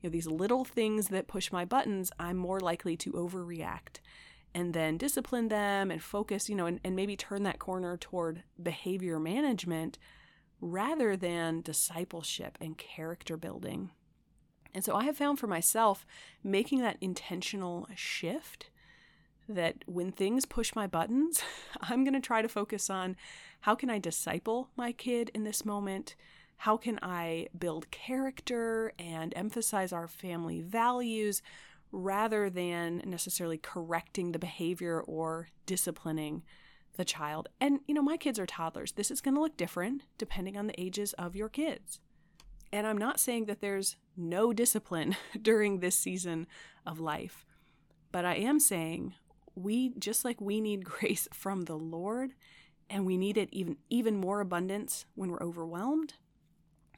you 0.00 0.08
know, 0.08 0.12
these 0.12 0.26
little 0.26 0.64
things 0.64 1.08
that 1.08 1.28
push 1.28 1.52
my 1.52 1.64
buttons, 1.64 2.10
I'm 2.18 2.36
more 2.36 2.60
likely 2.60 2.96
to 2.98 3.12
overreact 3.12 3.98
and 4.54 4.74
then 4.74 4.96
discipline 4.96 5.48
them 5.48 5.90
and 5.90 6.02
focus, 6.02 6.48
you 6.48 6.54
know, 6.54 6.66
and, 6.66 6.80
and 6.84 6.94
maybe 6.94 7.16
turn 7.16 7.42
that 7.44 7.58
corner 7.58 7.96
toward 7.96 8.42
behavior 8.62 9.18
management 9.18 9.98
rather 10.62 11.16
than 11.16 11.60
discipleship 11.60 12.56
and 12.60 12.78
character 12.78 13.36
building. 13.36 13.90
And 14.72 14.84
so 14.84 14.94
I 14.94 15.04
have 15.04 15.16
found 15.16 15.38
for 15.38 15.48
myself 15.48 16.06
making 16.42 16.80
that 16.80 16.96
intentional 17.00 17.88
shift 17.96 18.70
that 19.48 19.78
when 19.86 20.12
things 20.12 20.46
push 20.46 20.74
my 20.74 20.86
buttons, 20.86 21.42
I'm 21.80 22.04
going 22.04 22.14
to 22.14 22.20
try 22.20 22.40
to 22.42 22.48
focus 22.48 22.88
on 22.88 23.16
how 23.62 23.74
can 23.74 23.90
I 23.90 23.98
disciple 23.98 24.68
my 24.76 24.92
kid 24.92 25.30
in 25.34 25.42
this 25.42 25.64
moment? 25.64 26.14
How 26.58 26.76
can 26.76 27.00
I 27.02 27.48
build 27.58 27.90
character 27.90 28.92
and 29.00 29.34
emphasize 29.36 29.92
our 29.92 30.06
family 30.06 30.60
values 30.60 31.42
rather 31.90 32.48
than 32.48 33.02
necessarily 33.04 33.58
correcting 33.58 34.30
the 34.30 34.38
behavior 34.38 35.00
or 35.00 35.48
disciplining 35.66 36.44
the 36.96 37.04
child? 37.04 37.48
And, 37.60 37.80
you 37.86 37.94
know, 37.94 38.02
my 38.02 38.16
kids 38.16 38.38
are 38.38 38.46
toddlers. 38.46 38.92
This 38.92 39.10
is 39.10 39.20
going 39.20 39.34
to 39.34 39.40
look 39.40 39.56
different 39.56 40.02
depending 40.18 40.56
on 40.56 40.66
the 40.66 40.80
ages 40.80 41.12
of 41.14 41.36
your 41.36 41.48
kids. 41.48 42.00
And 42.72 42.86
I'm 42.86 42.98
not 42.98 43.20
saying 43.20 43.46
that 43.46 43.60
there's 43.60 43.96
no 44.16 44.52
discipline 44.52 45.16
during 45.42 45.80
this 45.80 45.96
season 45.96 46.46
of 46.86 47.00
life, 47.00 47.44
but 48.10 48.24
I 48.24 48.36
am 48.36 48.58
saying 48.58 49.14
we 49.54 49.92
just 49.98 50.24
like 50.24 50.40
we 50.40 50.60
need 50.60 50.84
grace 50.86 51.28
from 51.32 51.62
the 51.62 51.76
Lord 51.76 52.32
and 52.88 53.06
we 53.06 53.16
need 53.16 53.36
it 53.36 53.48
even 53.52 53.76
even 53.90 54.16
more 54.16 54.40
abundance 54.40 55.06
when 55.14 55.30
we're 55.30 55.42
overwhelmed. 55.42 56.14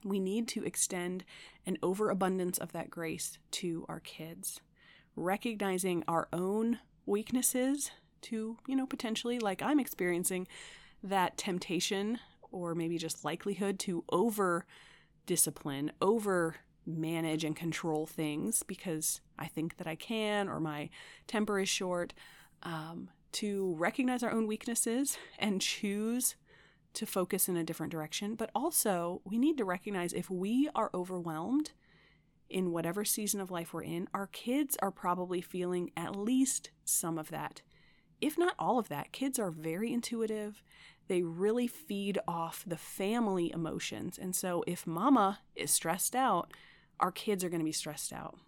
We 0.04 0.20
need 0.20 0.48
to 0.48 0.64
extend 0.64 1.24
an 1.66 1.78
overabundance 1.82 2.58
of 2.58 2.72
that 2.72 2.90
grace 2.90 3.38
to 3.52 3.86
our 3.88 4.00
kids, 4.00 4.60
recognizing 5.16 6.04
our 6.06 6.28
own 6.32 6.80
weaknesses 7.06 7.90
to, 8.24 8.56
you 8.66 8.76
know, 8.76 8.86
potentially 8.86 9.38
like 9.38 9.62
I'm 9.62 9.80
experiencing 9.80 10.46
that 11.02 11.36
temptation 11.36 12.18
or 12.50 12.74
maybe 12.74 12.98
just 12.98 13.24
likelihood 13.24 13.78
to 13.80 14.04
over 14.10 14.66
discipline, 15.26 15.92
over 16.00 16.56
manage 16.86 17.44
and 17.44 17.56
control 17.56 18.06
things 18.06 18.62
because 18.62 19.20
I 19.38 19.46
think 19.46 19.76
that 19.78 19.86
I 19.86 19.94
can 19.94 20.48
or 20.48 20.60
my 20.60 20.90
temper 21.26 21.58
is 21.58 21.68
short, 21.68 22.14
um, 22.62 23.08
to 23.32 23.74
recognize 23.76 24.22
our 24.22 24.30
own 24.30 24.46
weaknesses 24.46 25.18
and 25.38 25.60
choose 25.60 26.36
to 26.94 27.06
focus 27.06 27.48
in 27.48 27.56
a 27.56 27.64
different 27.64 27.90
direction. 27.90 28.36
But 28.36 28.50
also, 28.54 29.20
we 29.24 29.38
need 29.38 29.58
to 29.58 29.64
recognize 29.64 30.12
if 30.12 30.30
we 30.30 30.68
are 30.74 30.90
overwhelmed 30.94 31.72
in 32.48 32.70
whatever 32.70 33.04
season 33.04 33.40
of 33.40 33.50
life 33.50 33.74
we're 33.74 33.82
in, 33.82 34.08
our 34.14 34.28
kids 34.28 34.76
are 34.80 34.92
probably 34.92 35.40
feeling 35.40 35.90
at 35.96 36.14
least 36.14 36.70
some 36.84 37.18
of 37.18 37.30
that. 37.30 37.62
If 38.24 38.38
not 38.38 38.54
all 38.58 38.78
of 38.78 38.88
that, 38.88 39.12
kids 39.12 39.38
are 39.38 39.50
very 39.50 39.92
intuitive 39.92 40.62
they 41.08 41.22
really 41.22 41.66
feed 41.66 42.18
off 42.26 42.64
the 42.66 42.76
family 42.76 43.52
emotions. 43.52 44.18
And 44.18 44.34
so 44.34 44.64
if 44.66 44.86
mama 44.86 45.40
is 45.54 45.70
stressed 45.70 46.16
out, 46.16 46.52
our 47.00 47.12
kids 47.12 47.44
are 47.44 47.48
going 47.48 47.60
to 47.60 47.64
be 47.64 47.72
stressed 47.72 48.12
out. 48.12 48.38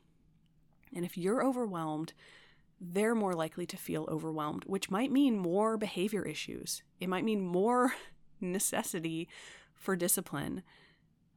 And 0.95 1.05
if 1.05 1.19
you're 1.19 1.45
overwhelmed, 1.45 2.15
they're 2.81 3.15
more 3.15 3.35
likely 3.35 3.67
to 3.67 3.77
feel 3.77 4.07
overwhelmed, 4.09 4.65
which 4.67 4.91
might 4.91 5.13
mean 5.13 5.39
more 5.39 5.77
behavior 5.77 6.23
issues. 6.23 6.83
It 7.01 7.09
might 7.09 7.25
mean 7.25 7.43
more 7.43 7.95
necessity 8.41 9.29
for 9.75 9.97
discipline, 9.97 10.63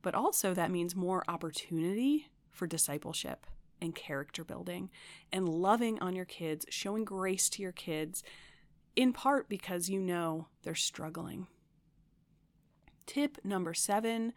but 0.02 0.15
also 0.15 0.54
that 0.54 0.71
means 0.71 0.95
more 0.95 1.23
opportunity 1.28 2.28
for 2.49 2.67
discipleship. 2.67 3.45
And 3.81 3.95
character 3.95 4.43
building 4.43 4.89
and 5.31 5.49
loving 5.49 5.99
on 5.99 6.15
your 6.15 6.25
kids, 6.25 6.65
showing 6.69 7.03
grace 7.03 7.49
to 7.49 7.61
your 7.61 7.71
kids, 7.71 8.23
in 8.95 9.13
part 9.13 9.49
because 9.49 9.89
you 9.89 9.99
know 9.99 10.47
they're 10.63 10.75
struggling. 10.75 11.47
Tip 13.05 13.37
number 13.43 13.73
seven 13.73 14.33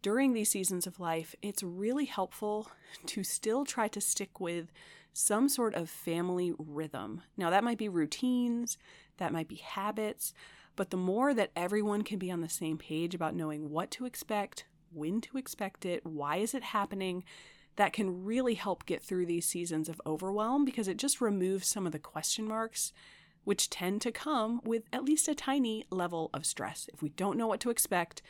during 0.00 0.32
these 0.32 0.50
seasons 0.50 0.86
of 0.86 1.00
life, 1.00 1.34
it's 1.42 1.62
really 1.62 2.04
helpful 2.04 2.70
to 3.06 3.24
still 3.24 3.64
try 3.64 3.88
to 3.88 4.00
stick 4.00 4.40
with 4.40 4.70
some 5.12 5.48
sort 5.48 5.74
of 5.74 5.90
family 5.90 6.52
rhythm. 6.58 7.22
Now, 7.36 7.50
that 7.50 7.64
might 7.64 7.78
be 7.78 7.88
routines, 7.88 8.78
that 9.16 9.32
might 9.32 9.48
be 9.48 9.56
habits, 9.56 10.32
but 10.76 10.90
the 10.90 10.96
more 10.96 11.34
that 11.34 11.50
everyone 11.56 12.02
can 12.02 12.18
be 12.18 12.30
on 12.30 12.40
the 12.40 12.48
same 12.48 12.78
page 12.78 13.14
about 13.14 13.34
knowing 13.34 13.70
what 13.70 13.90
to 13.92 14.06
expect, 14.06 14.64
when 14.92 15.20
to 15.22 15.36
expect 15.36 15.84
it, 15.84 16.06
why 16.06 16.36
is 16.36 16.54
it 16.54 16.62
happening, 16.62 17.24
that 17.78 17.92
can 17.92 18.24
really 18.24 18.54
help 18.54 18.84
get 18.86 19.00
through 19.00 19.24
these 19.24 19.46
seasons 19.46 19.88
of 19.88 20.00
overwhelm 20.04 20.64
because 20.64 20.88
it 20.88 20.96
just 20.96 21.20
removes 21.20 21.68
some 21.68 21.86
of 21.86 21.92
the 21.92 21.98
question 21.98 22.46
marks 22.46 22.92
which 23.44 23.70
tend 23.70 24.02
to 24.02 24.10
come 24.10 24.60
with 24.64 24.82
at 24.92 25.04
least 25.04 25.28
a 25.28 25.34
tiny 25.34 25.86
level 25.88 26.28
of 26.34 26.44
stress. 26.44 26.90
If 26.92 27.02
we 27.02 27.10
don't 27.10 27.38
know 27.38 27.46
what 27.46 27.60
to 27.60 27.70
expect, 27.70 28.20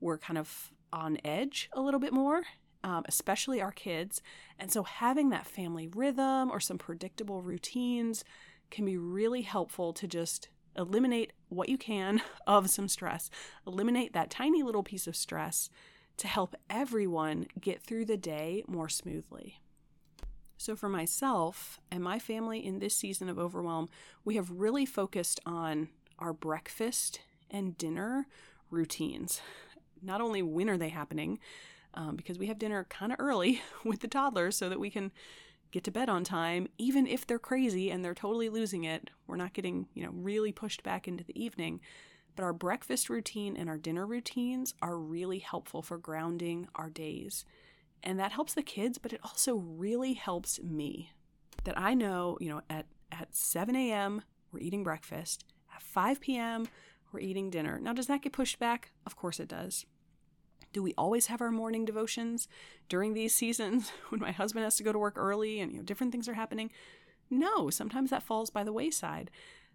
we're 0.00 0.18
kind 0.18 0.36
of 0.36 0.72
on 0.92 1.18
edge 1.24 1.70
a 1.72 1.80
little 1.80 2.00
bit 2.00 2.12
more, 2.12 2.42
um, 2.82 3.04
especially 3.06 3.62
our 3.62 3.70
kids. 3.70 4.20
And 4.58 4.72
so 4.72 4.82
having 4.82 5.30
that 5.30 5.46
family 5.46 5.86
rhythm 5.86 6.50
or 6.50 6.58
some 6.58 6.76
predictable 6.76 7.42
routines 7.42 8.24
can 8.72 8.84
be 8.84 8.96
really 8.96 9.42
helpful 9.42 9.92
to 9.94 10.08
just 10.08 10.48
eliminate 10.76 11.32
what 11.48 11.68
you 11.68 11.78
can 11.78 12.20
of 12.46 12.68
some 12.68 12.88
stress, 12.88 13.30
eliminate 13.68 14.14
that 14.14 14.30
tiny 14.30 14.64
little 14.64 14.82
piece 14.82 15.06
of 15.06 15.14
stress 15.14 15.70
to 16.16 16.26
help 16.26 16.54
everyone 16.70 17.46
get 17.60 17.82
through 17.82 18.06
the 18.06 18.16
day 18.16 18.64
more 18.66 18.88
smoothly. 18.88 19.60
So, 20.58 20.74
for 20.74 20.88
myself 20.88 21.80
and 21.90 22.02
my 22.02 22.18
family 22.18 22.64
in 22.64 22.78
this 22.78 22.96
season 22.96 23.28
of 23.28 23.38
overwhelm, 23.38 23.88
we 24.24 24.36
have 24.36 24.50
really 24.50 24.86
focused 24.86 25.38
on 25.44 25.88
our 26.18 26.32
breakfast 26.32 27.20
and 27.50 27.76
dinner 27.76 28.26
routines. 28.70 29.42
Not 30.02 30.20
only 30.20 30.42
when 30.42 30.70
are 30.70 30.78
they 30.78 30.88
happening, 30.88 31.38
um, 31.94 32.16
because 32.16 32.38
we 32.38 32.46
have 32.46 32.58
dinner 32.58 32.84
kind 32.88 33.12
of 33.12 33.20
early 33.20 33.62
with 33.84 34.00
the 34.00 34.08
toddlers 34.08 34.56
so 34.56 34.68
that 34.68 34.80
we 34.80 34.90
can 34.90 35.12
get 35.72 35.84
to 35.84 35.90
bed 35.90 36.08
on 36.08 36.24
time, 36.24 36.68
even 36.78 37.06
if 37.06 37.26
they're 37.26 37.38
crazy 37.38 37.90
and 37.90 38.04
they're 38.04 38.14
totally 38.14 38.48
losing 38.48 38.84
it. 38.84 39.10
We're 39.26 39.36
not 39.36 39.52
getting, 39.52 39.88
you 39.94 40.04
know, 40.04 40.10
really 40.12 40.52
pushed 40.52 40.82
back 40.82 41.08
into 41.08 41.24
the 41.24 41.38
evening. 41.40 41.80
But 42.36 42.44
our 42.44 42.52
breakfast 42.52 43.08
routine 43.08 43.56
and 43.56 43.68
our 43.68 43.78
dinner 43.78 44.06
routines 44.06 44.74
are 44.82 44.98
really 44.98 45.38
helpful 45.38 45.82
for 45.82 45.96
grounding 45.96 46.68
our 46.74 46.90
days. 46.90 47.44
And 48.02 48.20
that 48.20 48.32
helps 48.32 48.52
the 48.54 48.62
kids, 48.62 48.98
but 48.98 49.12
it 49.12 49.20
also 49.24 49.56
really 49.56 50.12
helps 50.12 50.62
me. 50.62 51.12
That 51.64 51.78
I 51.78 51.94
know, 51.94 52.36
you 52.40 52.50
know, 52.50 52.60
at, 52.68 52.86
at 53.10 53.34
7 53.34 53.74
a.m., 53.74 54.22
we're 54.52 54.60
eating 54.60 54.84
breakfast. 54.84 55.44
At 55.74 55.82
5 55.82 56.20
p.m., 56.20 56.68
we're 57.10 57.20
eating 57.20 57.50
dinner. 57.50 57.80
Now, 57.80 57.94
does 57.94 58.06
that 58.06 58.22
get 58.22 58.32
pushed 58.32 58.58
back? 58.58 58.92
Of 59.06 59.16
course 59.16 59.40
it 59.40 59.48
does. 59.48 59.86
Do 60.72 60.82
we 60.82 60.92
always 60.98 61.26
have 61.26 61.40
our 61.40 61.50
morning 61.50 61.86
devotions 61.86 62.48
during 62.90 63.14
these 63.14 63.34
seasons 63.34 63.90
when 64.10 64.20
my 64.20 64.32
husband 64.32 64.64
has 64.64 64.76
to 64.76 64.82
go 64.82 64.92
to 64.92 64.98
work 64.98 65.16
early 65.16 65.58
and 65.58 65.72
you 65.72 65.78
know 65.78 65.84
different 65.84 66.12
things 66.12 66.28
are 66.28 66.34
happening? 66.34 66.70
No, 67.30 67.70
sometimes 67.70 68.10
that 68.10 68.22
falls 68.22 68.50
by 68.50 68.62
the 68.62 68.74
wayside. 68.74 69.30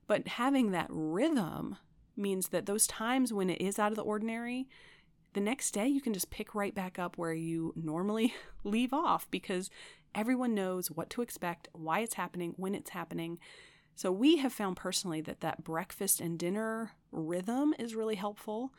But 0.05 0.27
having 0.27 0.71
that 0.71 0.87
rhythm 0.89 1.77
means 2.15 2.49
that 2.49 2.65
those 2.65 2.87
times 2.87 3.33
when 3.33 3.49
it 3.49 3.61
is 3.61 3.79
out 3.79 3.91
of 3.91 3.95
the 3.95 4.03
ordinary, 4.03 4.67
the 5.33 5.41
next 5.41 5.71
day 5.71 5.87
you 5.87 6.01
can 6.01 6.13
just 6.13 6.29
pick 6.29 6.53
right 6.53 6.75
back 6.75 6.99
up 6.99 7.17
where 7.17 7.33
you 7.33 7.73
normally 7.75 8.33
leave 8.63 8.93
off 8.93 9.29
because 9.31 9.69
everyone 10.13 10.53
knows 10.53 10.91
what 10.91 11.09
to 11.11 11.21
expect, 11.21 11.69
why 11.73 11.99
it's 11.99 12.15
happening, 12.15 12.53
when 12.57 12.75
it's 12.75 12.89
happening. 12.89 13.39
So 13.95 14.11
we 14.11 14.37
have 14.37 14.53
found 14.53 14.77
personally 14.77 15.21
that 15.21 15.41
that 15.41 15.63
breakfast 15.63 16.21
and 16.21 16.37
dinner 16.37 16.91
rhythm 17.11 17.73
is 17.77 17.95
really 17.95 18.15
helpful. 18.15 18.73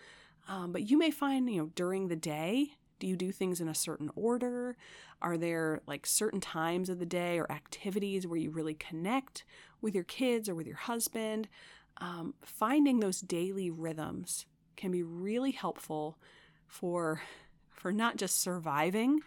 Um, 0.49 0.73
but 0.73 0.91
you 0.91 0.99
may 0.99 1.11
find, 1.11 1.49
you 1.49 1.63
know, 1.63 1.71
during 1.75 2.09
the 2.09 2.17
day, 2.17 2.73
do 2.99 3.07
you 3.07 3.17
do 3.17 3.33
things 3.33 3.61
in 3.61 3.69
a 3.69 3.75
certain 3.75 4.11
order? 4.15 4.77
Are 5.21 5.37
there 5.37 5.81
like 5.87 6.07
certain 6.07 6.41
times 6.41 6.89
of 6.89 6.99
the 6.99 7.07
day 7.07 7.39
or 7.39 7.51
activities 7.51 8.27
where 8.27 8.39
you 8.39 8.51
really 8.51 8.75
connect 8.75 9.45
with 9.81 9.95
your 9.95 10.05
kids 10.05 10.49
or 10.49 10.55
with 10.55 10.67
your 10.67 10.77
husband? 10.77 11.49
Um, 11.99 12.35
finding 12.45 13.01
those 13.01 13.21
daily 13.21 13.71
rhythms 13.71 14.47
can 14.77 14.91
be 14.91 15.03
really 15.03 15.53
helpful 15.53 16.19
for 16.67 17.23
for 17.71 17.93
not 17.93 18.17
just 18.17 18.41
surviving 18.41 19.21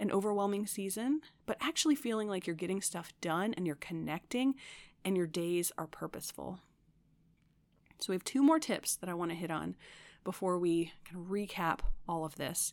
an 0.00 0.10
overwhelming 0.10 0.66
season, 0.66 1.20
but 1.46 1.58
actually 1.60 1.94
feeling 1.94 2.28
like 2.28 2.46
you're 2.46 2.56
getting 2.56 2.80
stuff 2.80 3.12
done 3.20 3.52
and 3.54 3.66
you're 3.66 3.76
connecting 3.76 4.54
and 5.04 5.16
your 5.16 5.26
days 5.26 5.72
are 5.76 5.86
purposeful. 5.86 6.60
So 7.98 8.12
we 8.12 8.14
have 8.14 8.24
two 8.24 8.42
more 8.42 8.58
tips 8.58 8.96
that 8.96 9.10
I 9.10 9.14
want 9.14 9.30
to 9.32 9.36
hit 9.36 9.50
on 9.50 9.76
before 10.24 10.58
we 10.58 10.92
kind 11.04 11.24
of 11.24 11.30
recap 11.30 11.80
all 12.08 12.24
of 12.24 12.36
this. 12.36 12.72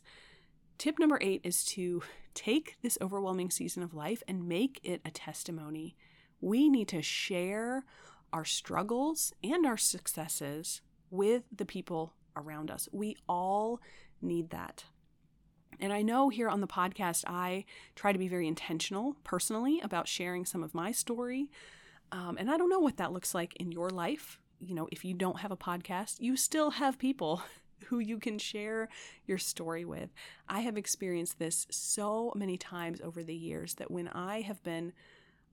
Tip 0.78 0.98
number 0.98 1.18
8 1.20 1.40
is 1.42 1.64
to 1.66 2.02
take 2.34 2.76
this 2.82 2.98
overwhelming 3.00 3.50
season 3.50 3.82
of 3.82 3.94
life 3.94 4.22
and 4.28 4.48
make 4.48 4.78
it 4.82 5.00
a 5.04 5.10
testimony. 5.10 5.96
We 6.40 6.68
need 6.68 6.88
to 6.88 7.02
share 7.02 7.84
our 8.32 8.44
struggles 8.44 9.32
and 9.42 9.66
our 9.66 9.76
successes 9.76 10.80
with 11.10 11.44
the 11.54 11.66
people 11.66 12.14
around 12.36 12.70
us. 12.70 12.88
We 12.92 13.16
all 13.28 13.80
need 14.20 14.50
that. 14.50 14.84
And 15.80 15.92
I 15.92 16.02
know 16.02 16.28
here 16.28 16.48
on 16.48 16.60
the 16.60 16.66
podcast, 16.66 17.24
I 17.26 17.64
try 17.94 18.12
to 18.12 18.18
be 18.18 18.28
very 18.28 18.48
intentional 18.48 19.16
personally 19.24 19.80
about 19.82 20.08
sharing 20.08 20.46
some 20.46 20.62
of 20.62 20.74
my 20.74 20.90
story. 20.92 21.50
Um, 22.12 22.36
and 22.38 22.50
I 22.50 22.56
don't 22.56 22.70
know 22.70 22.78
what 22.78 22.96
that 22.96 23.12
looks 23.12 23.34
like 23.34 23.54
in 23.56 23.72
your 23.72 23.90
life. 23.90 24.40
You 24.58 24.74
know, 24.74 24.88
if 24.90 25.04
you 25.04 25.12
don't 25.12 25.40
have 25.40 25.50
a 25.50 25.56
podcast, 25.56 26.20
you 26.20 26.36
still 26.36 26.70
have 26.72 26.98
people 26.98 27.42
who 27.86 27.98
you 27.98 28.18
can 28.18 28.38
share 28.38 28.88
your 29.26 29.38
story 29.38 29.84
with. 29.84 30.10
I 30.48 30.60
have 30.60 30.78
experienced 30.78 31.38
this 31.38 31.66
so 31.70 32.32
many 32.34 32.56
times 32.56 33.00
over 33.02 33.22
the 33.22 33.34
years 33.34 33.74
that 33.74 33.90
when 33.90 34.08
I 34.08 34.40
have 34.40 34.62
been 34.62 34.92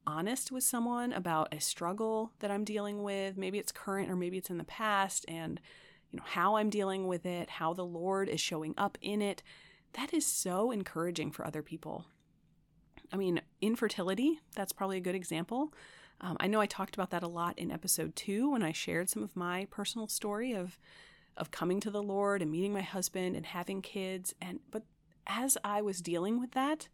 honest 0.05 0.51
with 0.51 0.63
someone 0.63 1.13
about 1.13 1.53
a 1.53 1.59
struggle 1.59 2.31
that 2.39 2.51
I'm 2.51 2.63
dealing 2.63 3.03
with, 3.03 3.37
maybe 3.37 3.59
it's 3.59 3.71
current 3.71 4.09
or 4.09 4.15
maybe 4.15 4.37
it's 4.37 4.49
in 4.49 4.57
the 4.57 4.63
past, 4.63 5.25
and 5.27 5.59
you 6.11 6.17
know, 6.17 6.23
how 6.25 6.55
I'm 6.55 6.69
dealing 6.69 7.07
with 7.07 7.25
it, 7.25 7.49
how 7.49 7.73
the 7.73 7.85
Lord 7.85 8.29
is 8.29 8.39
showing 8.39 8.73
up 8.77 8.97
in 9.01 9.21
it, 9.21 9.43
that 9.93 10.13
is 10.13 10.25
so 10.25 10.71
encouraging 10.71 11.31
for 11.31 11.45
other 11.45 11.61
people. 11.61 12.05
I 13.11 13.17
mean, 13.17 13.41
infertility, 13.61 14.39
that's 14.55 14.73
probably 14.73 14.97
a 14.97 15.01
good 15.01 15.15
example. 15.15 15.73
Um, 16.21 16.37
I 16.39 16.47
know 16.47 16.61
I 16.61 16.65
talked 16.65 16.95
about 16.95 17.11
that 17.11 17.23
a 17.23 17.27
lot 17.27 17.57
in 17.59 17.71
episode 17.71 18.15
two 18.15 18.51
when 18.51 18.63
I 18.63 18.71
shared 18.71 19.09
some 19.09 19.23
of 19.23 19.35
my 19.35 19.67
personal 19.69 20.07
story 20.07 20.53
of 20.53 20.79
of 21.35 21.49
coming 21.49 21.79
to 21.79 21.89
the 21.89 22.03
Lord 22.03 22.43
and 22.43 22.51
meeting 22.51 22.73
my 22.73 22.81
husband 22.81 23.35
and 23.35 23.45
having 23.45 23.81
kids. 23.81 24.35
And 24.39 24.59
but 24.69 24.83
as 25.25 25.57
I 25.63 25.81
was 25.81 26.01
dealing 26.01 26.39
with 26.39 26.51
that, 26.51 26.87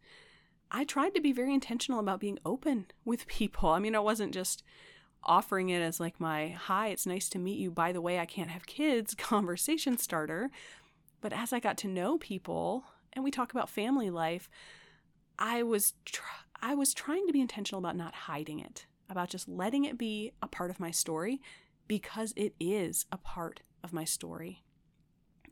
I 0.70 0.84
tried 0.84 1.14
to 1.14 1.20
be 1.20 1.32
very 1.32 1.52
intentional 1.52 2.00
about 2.00 2.20
being 2.20 2.38
open 2.44 2.86
with 3.04 3.26
people. 3.26 3.70
I 3.70 3.78
mean, 3.78 3.96
I 3.96 4.00
wasn't 4.00 4.32
just 4.32 4.62
offering 5.24 5.68
it 5.68 5.80
as 5.80 6.00
like 6.00 6.20
my 6.20 6.48
hi, 6.48 6.88
it's 6.88 7.06
nice 7.06 7.28
to 7.30 7.38
meet 7.38 7.58
you. 7.58 7.70
By 7.70 7.92
the 7.92 8.00
way, 8.00 8.18
I 8.18 8.26
can't 8.26 8.50
have 8.50 8.66
kids 8.66 9.14
conversation 9.18 9.98
starter. 9.98 10.50
But 11.20 11.32
as 11.32 11.52
I 11.52 11.60
got 11.60 11.76
to 11.78 11.88
know 11.88 12.18
people 12.18 12.84
and 13.12 13.24
we 13.24 13.30
talk 13.30 13.52
about 13.52 13.68
family 13.68 14.10
life, 14.10 14.48
I 15.38 15.62
was 15.62 15.94
tr- 16.04 16.22
I 16.62 16.74
was 16.74 16.94
trying 16.94 17.26
to 17.26 17.32
be 17.32 17.40
intentional 17.40 17.78
about 17.78 17.96
not 17.96 18.14
hiding 18.14 18.60
it, 18.60 18.86
about 19.08 19.30
just 19.30 19.48
letting 19.48 19.84
it 19.84 19.98
be 19.98 20.32
a 20.42 20.46
part 20.46 20.70
of 20.70 20.80
my 20.80 20.90
story 20.90 21.40
because 21.88 22.32
it 22.36 22.54
is 22.60 23.06
a 23.10 23.16
part 23.16 23.60
of 23.82 23.92
my 23.92 24.04
story. 24.04 24.62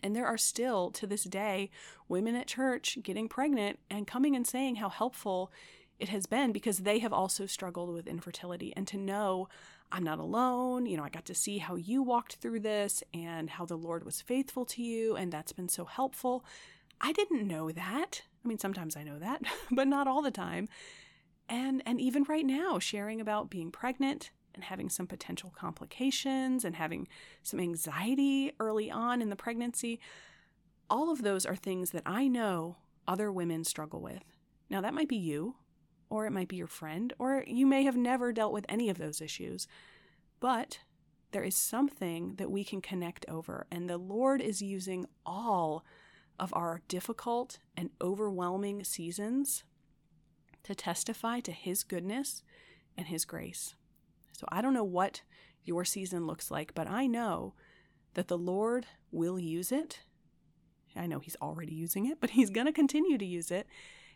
And 0.02 0.14
there 0.14 0.26
are 0.26 0.38
still, 0.38 0.90
to 0.92 1.06
this 1.06 1.24
day, 1.24 1.70
women 2.08 2.34
at 2.34 2.46
church 2.46 2.98
getting 3.02 3.28
pregnant 3.28 3.78
and 3.90 4.06
coming 4.06 4.36
and 4.36 4.46
saying 4.46 4.76
how 4.76 4.88
helpful 4.88 5.50
it 5.98 6.08
has 6.08 6.26
been 6.26 6.52
because 6.52 6.78
they 6.78 7.00
have 7.00 7.12
also 7.12 7.46
struggled 7.46 7.92
with 7.92 8.06
infertility. 8.06 8.72
And 8.76 8.86
to 8.88 8.96
know 8.96 9.48
I'm 9.90 10.04
not 10.04 10.18
alone, 10.18 10.86
you 10.86 10.96
know, 10.96 11.04
I 11.04 11.08
got 11.08 11.24
to 11.26 11.34
see 11.34 11.58
how 11.58 11.76
you 11.76 12.02
walked 12.02 12.36
through 12.36 12.60
this 12.60 13.02
and 13.14 13.48
how 13.48 13.64
the 13.64 13.76
Lord 13.76 14.04
was 14.04 14.20
faithful 14.20 14.64
to 14.66 14.82
you, 14.82 15.16
and 15.16 15.32
that's 15.32 15.52
been 15.52 15.68
so 15.68 15.86
helpful. 15.86 16.44
I 17.00 17.12
didn't 17.12 17.46
know 17.46 17.70
that. 17.70 18.22
I 18.44 18.48
mean, 18.48 18.58
sometimes 18.58 18.96
I 18.96 19.02
know 19.02 19.18
that, 19.18 19.42
but 19.70 19.88
not 19.88 20.06
all 20.06 20.22
the 20.22 20.30
time. 20.30 20.68
And 21.48 21.82
and 21.86 22.00
even 22.00 22.24
right 22.24 22.44
now, 22.44 22.78
sharing 22.78 23.20
about 23.20 23.48
being 23.48 23.70
pregnant 23.70 24.30
and 24.58 24.64
having 24.64 24.88
some 24.90 25.06
potential 25.06 25.52
complications 25.56 26.64
and 26.64 26.74
having 26.74 27.06
some 27.44 27.60
anxiety 27.60 28.50
early 28.58 28.90
on 28.90 29.22
in 29.22 29.30
the 29.30 29.36
pregnancy, 29.36 30.00
all 30.90 31.12
of 31.12 31.22
those 31.22 31.46
are 31.46 31.54
things 31.54 31.92
that 31.92 32.02
I 32.04 32.26
know 32.26 32.76
other 33.06 33.30
women 33.30 33.62
struggle 33.62 34.00
with. 34.00 34.24
Now, 34.68 34.80
that 34.80 34.94
might 34.94 35.08
be 35.08 35.16
you, 35.16 35.54
or 36.10 36.26
it 36.26 36.32
might 36.32 36.48
be 36.48 36.56
your 36.56 36.66
friend, 36.66 37.12
or 37.20 37.44
you 37.46 37.68
may 37.68 37.84
have 37.84 37.96
never 37.96 38.32
dealt 38.32 38.52
with 38.52 38.66
any 38.68 38.90
of 38.90 38.98
those 38.98 39.20
issues. 39.20 39.68
But 40.40 40.80
there 41.30 41.44
is 41.44 41.54
something 41.54 42.34
that 42.34 42.50
we 42.50 42.64
can 42.64 42.80
connect 42.80 43.24
over, 43.28 43.68
and 43.70 43.88
the 43.88 43.96
Lord 43.96 44.40
is 44.40 44.60
using 44.60 45.06
all 45.24 45.84
of 46.40 46.52
our 46.52 46.80
difficult 46.88 47.60
and 47.76 47.90
overwhelming 48.00 48.82
seasons 48.82 49.62
to 50.64 50.74
testify 50.74 51.38
to 51.40 51.52
His 51.52 51.84
goodness 51.84 52.42
and 52.96 53.06
His 53.06 53.24
grace. 53.24 53.76
So 54.38 54.46
I 54.50 54.62
don't 54.62 54.74
know 54.74 54.84
what 54.84 55.22
your 55.64 55.84
season 55.84 56.24
looks 56.24 56.48
like, 56.48 56.72
but 56.72 56.88
I 56.88 57.08
know 57.08 57.54
that 58.14 58.28
the 58.28 58.38
Lord 58.38 58.86
will 59.10 59.36
use 59.36 59.72
it. 59.72 60.00
I 60.94 61.08
know 61.08 61.18
He's 61.18 61.36
already 61.42 61.74
using 61.74 62.06
it, 62.06 62.20
but 62.20 62.30
He's 62.38 62.50
going 62.50 62.68
to 62.68 62.72
continue 62.72 63.18
to 63.18 63.24
use 63.24 63.50
it. 63.50 63.66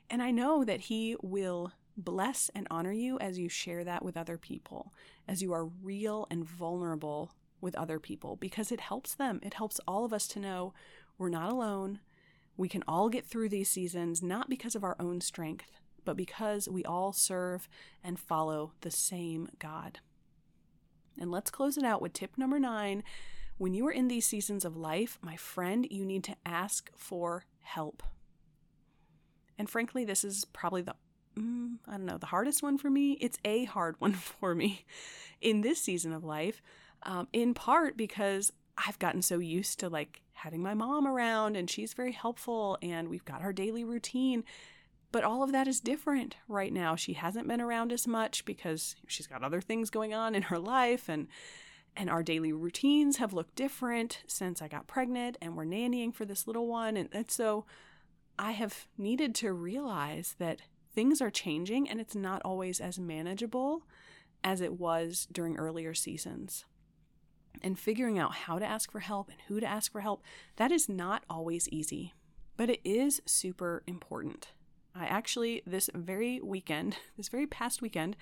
And 0.09 0.23
I 0.23 0.31
know 0.31 0.65
that 0.65 0.83
He 0.83 1.17
will 1.23 1.73
bless 1.97 2.53
and 2.55 2.69
honor 2.71 2.93
you 2.93 3.19
as 3.19 3.37
you 3.37 3.49
share 3.49 3.83
that 3.83 4.05
with 4.05 4.17
other 4.17 4.39
people, 4.39 4.95
as 5.27 5.43
you 5.43 5.53
are 5.53 5.65
real 5.65 6.29
and 6.31 6.45
vulnerable 6.45 7.33
with 7.61 7.75
other 7.75 7.99
people, 7.99 8.37
because 8.37 8.71
it 8.71 8.81
helps 8.81 9.17
them. 9.17 9.41
It 9.43 9.55
helps 9.55 9.81
all 9.89 10.05
of 10.05 10.13
us 10.13 10.29
to 10.29 10.39
know 10.39 10.73
we're 11.19 11.31
not 11.31 11.51
alone. 11.51 11.99
We 12.57 12.69
can 12.69 12.85
all 12.87 13.09
get 13.09 13.27
through 13.27 13.49
these 13.49 13.71
seasons, 13.71 14.23
not 14.23 14.49
because 14.49 14.77
of 14.77 14.85
our 14.85 14.95
own 15.01 15.21
strength, 15.21 15.73
but 16.05 16.17
because 16.17 16.69
we 16.69 16.85
all 16.85 17.13
serve 17.13 17.69
and 18.05 18.21
follow 18.21 18.73
the 18.83 18.91
same 18.93 19.49
God. 19.59 19.99
And 21.21 21.31
let's 21.31 21.51
close 21.51 21.77
it 21.77 21.85
out 21.85 22.03
with 22.03 22.13
tip 22.13 22.37
number 22.37 22.59
nine. 22.59 23.03
When 23.59 23.75
you 23.75 23.87
are 23.87 23.93
in 23.93 24.09
these 24.09 24.27
seasons 24.27 24.65
of 24.65 24.77
life, 24.77 25.19
my 25.23 25.37
friend, 25.37 25.87
you 25.91 26.05
need 26.05 26.25
to 26.25 26.37
ask 26.45 26.91
for 26.97 27.45
help. 27.61 28.03
And 29.59 29.69
frankly, 29.69 30.05
this 30.05 30.25
is 30.25 30.45
probably 30.47 30.83
the 30.83 30.95
mm, 31.39 31.77
I 31.87 31.93
don't 31.93 32.07
know, 32.07 32.19
the 32.19 32.27
hardest 32.27 32.63
one 32.63 32.79
for 32.79 32.91
me. 32.91 33.13
It's 33.21 33.39
a 33.45 33.65
hard 33.65 33.97
one 34.01 34.13
for 34.15 34.55
me 34.55 34.85
in 35.41 35.61
this 35.61 35.81
season 35.81 36.13
of 36.13 36.25
life, 36.25 36.63
um, 37.05 37.29
in 37.33 37.55
part 37.55 37.97
because 37.97 38.53
I've 38.77 38.99
gotten 38.99 39.23
so 39.23 39.39
used 39.39 39.81
to 39.81 39.89
like 39.89 40.23
having 40.33 40.63
my 40.63 40.75
mom 40.75 41.07
around 41.07 41.57
and 41.57 41.71
she's 41.71 41.95
very 41.95 42.13
helpful 42.13 42.79
and 42.83 43.09
we've 43.09 43.25
got 43.25 43.43
our 43.43 43.53
daily 43.53 43.85
routine. 43.85 44.45
But 45.13 45.25
all 45.25 45.43
of 45.43 45.53
that 45.53 45.69
is 45.69 45.81
different 45.81 46.37
right 46.49 46.73
now. 46.73 46.97
She 46.97 47.13
hasn't 47.13 47.47
been 47.47 47.61
around 47.61 47.93
as 47.93 48.09
much 48.09 48.45
because 48.47 48.97
she's 49.07 49.27
got 49.27 49.45
other 49.45 49.61
things 49.61 49.91
going 49.91 50.15
on 50.15 50.35
in 50.35 50.43
her 50.45 50.59
life 50.59 51.09
and 51.09 51.29
and 51.95 52.09
our 52.09 52.23
daily 52.23 52.55
routines 52.55 53.19
have 53.19 53.35
looked 53.35 53.55
different 53.55 54.23
since 54.27 54.63
I 54.63 54.69
got 54.69 54.87
pregnant 54.87 55.37
and 55.43 55.55
we're 55.55 55.67
nannying 55.67 56.15
for 56.15 56.25
this 56.25 56.47
little 56.47 56.67
one 56.67 56.97
and, 56.97 57.11
and 57.13 57.31
so 57.31 57.67
I 58.39 58.53
have 58.53 58.87
needed 58.97 59.35
to 59.37 59.53
realize 59.53 60.37
that 60.39 60.63
things 60.95 61.21
are 61.21 61.31
changing 61.31 61.91
and 61.91 62.01
it's 62.01 62.15
not 62.15 62.41
always 62.47 62.81
as 62.81 62.99
manageable 62.99 63.83
as 64.43 64.63
it 64.63 64.79
was 64.81 65.29
during 65.31 65.59
earlier 65.59 65.93
seasons. 65.93 66.65
And 67.61 67.79
figuring 67.79 68.19
out 68.19 68.33
how 68.33 68.59
to 68.59 68.65
ask 68.65 68.91
for 68.91 69.01
help 69.01 69.29
and 69.29 69.39
who 69.49 69.61
to 69.61 69.67
ask 69.67 69.93
for 69.93 70.01
help, 70.01 70.23
that 70.57 70.73
is 70.73 70.89
not 70.89 71.25
always 71.29 71.69
easy, 71.69 72.15
but 72.57 72.71
it 72.71 72.81
is 72.85 73.21
super 73.27 73.83
important. 73.87 74.49
I 74.95 75.07
actually, 75.07 75.63
this 75.67 75.91
very 75.95 76.41
weekend, 76.41 76.97
this 77.17 77.29
very 77.29 77.47
past 77.47 77.83
weekend, 77.83 78.17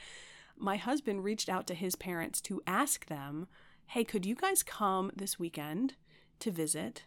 my 0.57 0.77
husband 0.77 1.25
reached 1.25 1.49
out 1.49 1.66
to 1.68 1.75
his 1.75 1.97
parents 1.97 2.41
to 2.43 2.62
ask 2.66 3.07
them, 3.07 3.49
hey, 3.87 4.05
could 4.05 4.27
you 4.27 4.35
guys 4.35 4.62
come 4.62 5.11
this 5.16 5.39
weekend 5.39 5.95
to 6.41 6.51
visit? 6.51 7.05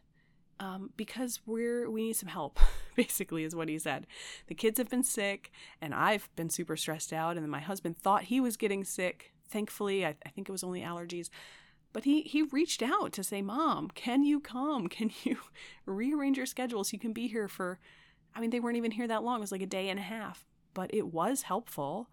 um, 0.60 0.92
because 0.96 1.42
we're 1.46 1.90
we 1.90 2.04
need 2.04 2.16
some 2.16 2.30
help 2.30 2.60
basically 2.96 3.44
is 3.44 3.56
what 3.56 3.70
he 3.70 3.78
said. 3.80 4.08
The 4.48 4.56
kids 4.56 4.78
have 4.78 4.90
been 4.90 5.04
sick 5.04 5.52
and 5.82 5.94
i've 5.94 6.30
been 6.36 6.50
super 6.50 6.78
stressed 6.78 7.14
out 7.14 7.36
and 7.36 7.44
then 7.44 7.50
my 7.50 7.60
husband 7.60 7.98
thought 7.98 8.24
he 8.24 8.40
was 8.40 8.58
getting 8.58 8.84
sick 8.84 9.34
thankfully. 9.48 10.06
I, 10.06 10.16
I 10.26 10.30
think 10.30 10.48
it 10.48 10.52
was 10.52 10.64
only 10.64 10.82
allergies. 10.82 11.30
But 11.92 12.06
he 12.06 12.22
he 12.22 12.44
reached 12.44 12.82
out 12.82 13.12
to 13.14 13.24
say 13.24 13.42
mom 13.42 13.90
can 13.90 14.24
you 14.24 14.40
come? 14.40 14.88
Can 14.88 15.12
you 15.24 15.38
rearrange 15.86 16.38
your 16.38 16.46
schedule 16.46 16.84
so 16.84 16.94
you 16.94 17.00
can 17.00 17.14
be 17.14 17.28
here 17.28 17.48
for 17.48 17.80
i 18.36 18.40
mean 18.40 18.50
they 18.50 18.60
weren't 18.60 18.78
even 18.78 18.92
here 18.92 19.08
that 19.08 19.24
long 19.24 19.38
it 19.38 19.42
was 19.42 19.52
like 19.52 19.62
a 19.62 19.68
day 19.68 19.90
and 19.90 20.00
a 20.00 20.04
half 20.04 20.46
but 20.74 20.94
it 20.94 21.08
was 21.08 21.44
helpful 21.44 22.10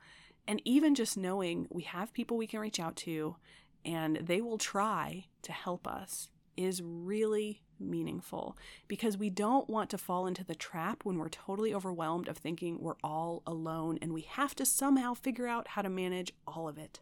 and 0.46 0.60
even 0.64 0.94
just 0.94 1.16
knowing 1.16 1.66
we 1.70 1.82
have 1.82 2.12
people 2.12 2.36
we 2.36 2.46
can 2.46 2.60
reach 2.60 2.80
out 2.80 2.96
to 2.96 3.36
and 3.84 4.16
they 4.16 4.40
will 4.40 4.58
try 4.58 5.24
to 5.42 5.52
help 5.52 5.86
us 5.86 6.28
is 6.56 6.82
really 6.82 7.62
meaningful 7.78 8.56
because 8.88 9.16
we 9.16 9.30
don't 9.30 9.68
want 9.68 9.88
to 9.90 9.98
fall 9.98 10.26
into 10.26 10.44
the 10.44 10.54
trap 10.54 11.04
when 11.04 11.16
we're 11.16 11.28
totally 11.28 11.72
overwhelmed 11.72 12.28
of 12.28 12.36
thinking 12.36 12.78
we're 12.78 12.94
all 13.02 13.42
alone 13.46 13.98
and 14.02 14.12
we 14.12 14.22
have 14.22 14.54
to 14.54 14.66
somehow 14.66 15.14
figure 15.14 15.46
out 15.46 15.68
how 15.68 15.82
to 15.82 15.88
manage 15.88 16.32
all 16.46 16.68
of 16.68 16.76
it. 16.76 17.00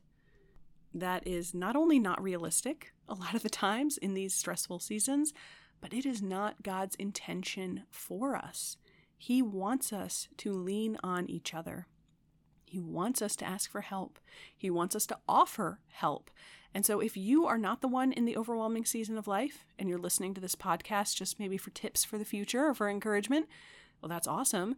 That 0.94 1.26
is 1.26 1.52
not 1.52 1.76
only 1.76 1.98
not 1.98 2.22
realistic 2.22 2.92
a 3.08 3.14
lot 3.14 3.34
of 3.34 3.42
the 3.42 3.50
times 3.50 3.98
in 3.98 4.14
these 4.14 4.34
stressful 4.34 4.78
seasons, 4.78 5.32
but 5.80 5.92
it 5.92 6.06
is 6.06 6.22
not 6.22 6.62
God's 6.62 6.96
intention 6.96 7.84
for 7.90 8.36
us. 8.36 8.76
He 9.18 9.42
wants 9.42 9.92
us 9.92 10.28
to 10.38 10.52
lean 10.52 10.96
on 11.02 11.28
each 11.28 11.52
other. 11.52 11.88
He 12.64 12.78
wants 12.78 13.20
us 13.20 13.34
to 13.36 13.44
ask 13.44 13.70
for 13.70 13.80
help. 13.80 14.18
He 14.56 14.70
wants 14.70 14.94
us 14.94 15.06
to 15.06 15.18
offer 15.28 15.80
help. 15.90 16.30
And 16.74 16.86
so, 16.86 17.00
if 17.00 17.16
you 17.16 17.46
are 17.46 17.58
not 17.58 17.80
the 17.80 17.88
one 17.88 18.12
in 18.12 18.26
the 18.26 18.36
overwhelming 18.36 18.84
season 18.84 19.18
of 19.18 19.26
life 19.26 19.64
and 19.78 19.88
you're 19.88 19.98
listening 19.98 20.34
to 20.34 20.40
this 20.40 20.54
podcast 20.54 21.16
just 21.16 21.40
maybe 21.40 21.56
for 21.56 21.70
tips 21.70 22.04
for 22.04 22.18
the 22.18 22.24
future 22.24 22.66
or 22.66 22.74
for 22.74 22.88
encouragement, 22.88 23.46
well, 24.00 24.08
that's 24.08 24.28
awesome. 24.28 24.76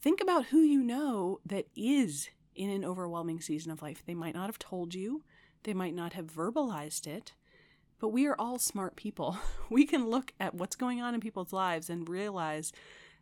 Think 0.00 0.20
about 0.20 0.46
who 0.46 0.60
you 0.60 0.82
know 0.82 1.40
that 1.44 1.66
is 1.74 2.28
in 2.54 2.70
an 2.70 2.84
overwhelming 2.84 3.40
season 3.40 3.72
of 3.72 3.82
life. 3.82 4.02
They 4.06 4.14
might 4.14 4.34
not 4.34 4.46
have 4.46 4.58
told 4.58 4.94
you, 4.94 5.24
they 5.64 5.74
might 5.74 5.94
not 5.94 6.12
have 6.12 6.26
verbalized 6.26 7.06
it, 7.06 7.32
but 7.98 8.08
we 8.08 8.26
are 8.26 8.36
all 8.38 8.58
smart 8.58 8.96
people. 8.96 9.38
We 9.70 9.86
can 9.86 10.10
look 10.10 10.32
at 10.40 10.54
what's 10.54 10.74
going 10.74 11.00
on 11.00 11.14
in 11.14 11.20
people's 11.20 11.52
lives 11.52 11.88
and 11.88 12.08
realize 12.08 12.72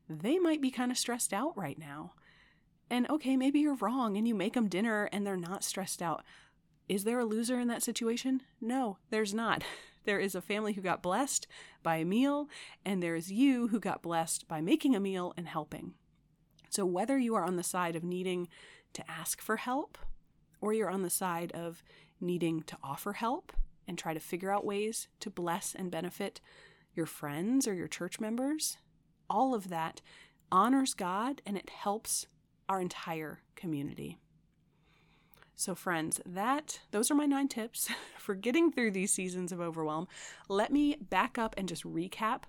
they 0.09 0.39
might 0.39 0.61
be 0.61 0.71
kind 0.71 0.91
of 0.91 0.99
stressed 0.99 1.33
out 1.33 1.57
right 1.57 1.79
now. 1.79 2.13
And 2.91 3.09
okay, 3.11 3.37
maybe 3.37 3.61
you're 3.61 3.75
wrong 3.75 4.17
and 4.17 4.27
you 4.27 4.35
make 4.35 4.55
them 4.55 4.69
dinner 4.69 5.09
and 5.13 5.27
they're 5.27 5.37
not 5.37 5.65
stressed 5.65 6.01
out. 6.01 6.25
Is 6.89 7.05
there 7.05 7.19
a 7.19 7.25
loser 7.25 7.59
in 7.59 7.69
that 7.69 7.83
situation? 7.83 8.43
No, 8.61 8.99
there's 9.11 9.35
not. 9.35 9.65
There 10.05 10.21
is 10.21 10.35
a 10.35 10.41
family 10.41 10.73
who 10.73 10.81
got 10.81 11.03
blessed 11.03 11.47
by 11.83 11.97
a 11.97 12.05
meal, 12.07 12.49
and 12.83 13.03
there 13.03 13.15
is 13.15 13.31
you 13.31 13.69
who 13.69 13.79
got 13.79 14.01
blessed 14.01 14.49
by 14.49 14.63
making 14.63 14.97
a 14.97 15.01
meal 15.01 15.35
and 15.37 15.47
helping. 15.47 15.93
So, 16.71 16.87
whether 16.87 17.19
you 17.19 17.35
are 17.35 17.45
on 17.45 17.57
the 17.57 17.63
side 17.63 17.95
of 17.95 18.03
needing 18.03 18.49
to 18.95 19.05
ask 19.07 19.43
for 19.43 19.57
help, 19.57 19.99
or 20.63 20.73
you're 20.73 20.89
on 20.89 21.03
the 21.03 21.11
side 21.11 21.53
of 21.53 21.83
needing 22.23 22.63
to 22.63 22.79
offer 22.83 23.15
help 23.15 23.53
and 23.87 23.99
try 23.99 24.15
to 24.15 24.21
figure 24.21 24.51
out 24.51 24.65
ways 24.65 25.09
to 25.21 25.29
bless 25.29 25.75
and 25.75 25.91
benefit 25.91 26.41
your 26.95 27.05
friends 27.05 27.69
or 27.69 27.75
your 27.75 27.89
church 27.89 28.19
members, 28.19 28.79
all 29.29 29.55
of 29.55 29.69
that 29.69 30.01
honors 30.51 30.95
God 30.95 31.43
and 31.45 31.57
it 31.57 31.71
helps 31.71 32.27
our 32.69 32.81
entire 32.81 33.41
community. 33.57 34.19
So 35.55 35.75
friends, 35.75 36.21
that 36.25 36.81
those 36.93 37.11
are 37.11 37.17
my 37.17 37.27
9 37.27 37.49
tips 37.49 37.91
for 38.19 38.35
getting 38.35 38.71
through 38.71 38.93
these 38.93 39.13
seasons 39.13 39.51
of 39.51 39.61
overwhelm. 39.61 40.07
Let 40.49 40.73
me 40.73 40.97
back 40.97 41.37
up 41.37 41.55
and 41.57 41.69
just 41.69 41.85
recap 41.85 42.43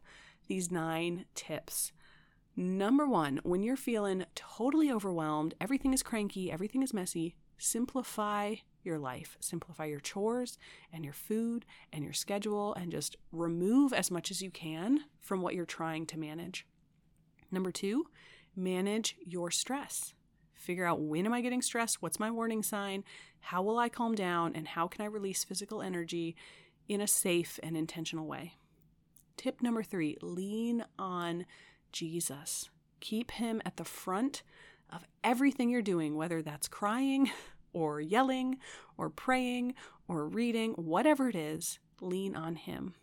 these 0.48 0.70
9 0.70 1.26
tips. 1.34 1.92
Number 2.56 3.08
1, 3.08 3.40
when 3.44 3.64
you're 3.64 3.78
feeling 3.78 4.26
totally 4.36 4.92
overwhelmed, 4.92 5.56
everything 5.62 5.94
is 5.94 6.04
cranky, 6.04 6.52
everything 6.52 6.84
is 6.84 6.94
messy, 6.94 7.36
simplify 7.58 8.56
your 8.84 8.98
life. 8.98 9.38
Simplify 9.40 9.86
your 9.86 10.00
chores 10.00 10.58
and 10.92 11.04
your 11.04 11.14
food 11.14 11.66
and 11.92 12.04
your 12.04 12.14
schedule 12.14 12.74
and 12.74 12.92
just 12.92 13.16
remove 13.32 13.94
as 13.94 14.12
much 14.12 14.32
as 14.32 14.42
you 14.42 14.52
can 14.52 15.02
from 15.20 15.42
what 15.42 15.56
you're 15.56 15.66
trying 15.66 16.06
to 16.08 16.20
manage. 16.20 16.66
Number 17.52 17.72
2, 17.72 18.06
manage 18.56 19.16
your 19.26 19.52
stress 19.52 20.14
figure 20.60 20.86
out 20.86 21.00
when 21.00 21.26
am 21.26 21.34
I 21.34 21.42
getting 21.42 21.62
stressed? 21.62 22.02
What's 22.02 22.20
my 22.20 22.30
warning 22.30 22.62
sign? 22.62 23.04
How 23.40 23.64
will 23.64 23.80
I 23.80 23.90
calm 23.90 24.14
down? 24.14 24.54
And 24.56 24.68
how 24.68 24.88
can 24.88 25.02
I 25.02 25.08
release 25.08 25.44
physical 25.44 25.82
energy 25.82 26.36
in 26.88 27.02
a 27.02 27.08
safe 27.08 27.60
and 27.64 27.76
intentional 27.76 28.28
way? 28.28 28.56
Tip 29.38 29.62
number 29.62 29.82
three 29.82 30.18
lean 30.22 30.86
on 31.00 31.46
Jesus. 31.92 32.70
Keep 33.00 33.32
him 33.32 33.62
at 33.66 33.78
the 33.78 33.86
front 33.86 34.44
of 34.92 35.06
everything 35.24 35.70
you're 35.70 35.82
doing, 35.82 36.16
whether 36.16 36.42
that's 36.42 36.68
crying 36.68 37.32
or 37.74 38.02
yelling 38.02 38.58
or 38.98 39.10
praying 39.10 39.74
or 40.08 40.28
reading, 40.28 40.74
whatever 40.74 41.30
it 41.30 41.36
is, 41.36 41.80
lean 42.02 42.36
on 42.36 42.56
him. 42.56 42.94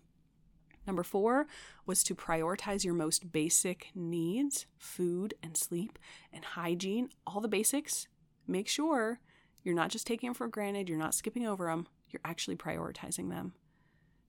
Number 0.87 1.03
four 1.03 1.47
was 1.85 2.05
to 2.05 2.15
prioritize 2.15 2.85
your 2.85 2.95
most 2.95 3.33
basic 3.33 3.91
needs 3.95 4.67
food 4.79 5.35
and 5.43 5.57
sleep 5.57 5.99
and 6.33 6.45
hygiene, 6.45 7.09
all 7.27 7.41
the 7.41 7.49
basics. 7.49 8.07
Make 8.47 8.69
sure 8.69 9.21
you're 9.65 9.75
not 9.75 9.91
just 9.91 10.07
taking 10.07 10.29
them 10.29 10.35
for 10.35 10.47
granted, 10.47 10.89
you're 10.89 10.99
not 10.99 11.15
skipping 11.15 11.47
over 11.47 11.67
them, 11.67 11.89
you're 12.11 12.21
actually 12.25 12.57
prioritizing 12.57 13.31
them. 13.31 13.55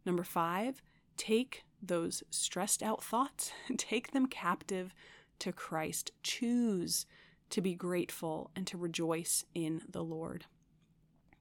Number 0.04 0.24
five, 0.24 0.82
take 1.16 1.64
those 1.82 2.24
stressed 2.32 2.82
out 2.82 3.04
thoughts, 3.04 3.52
take 3.78 4.12
them 4.12 4.26
captive 4.26 4.94
to 5.40 5.52
Christ. 5.52 6.12
Choose 6.24 7.06
to 7.50 7.62
be 7.62 7.74
grateful 7.74 8.52
and 8.56 8.68
to 8.68 8.78
rejoice 8.78 9.46
in 9.54 9.82
the 9.90 10.04
Lord. 10.04 10.46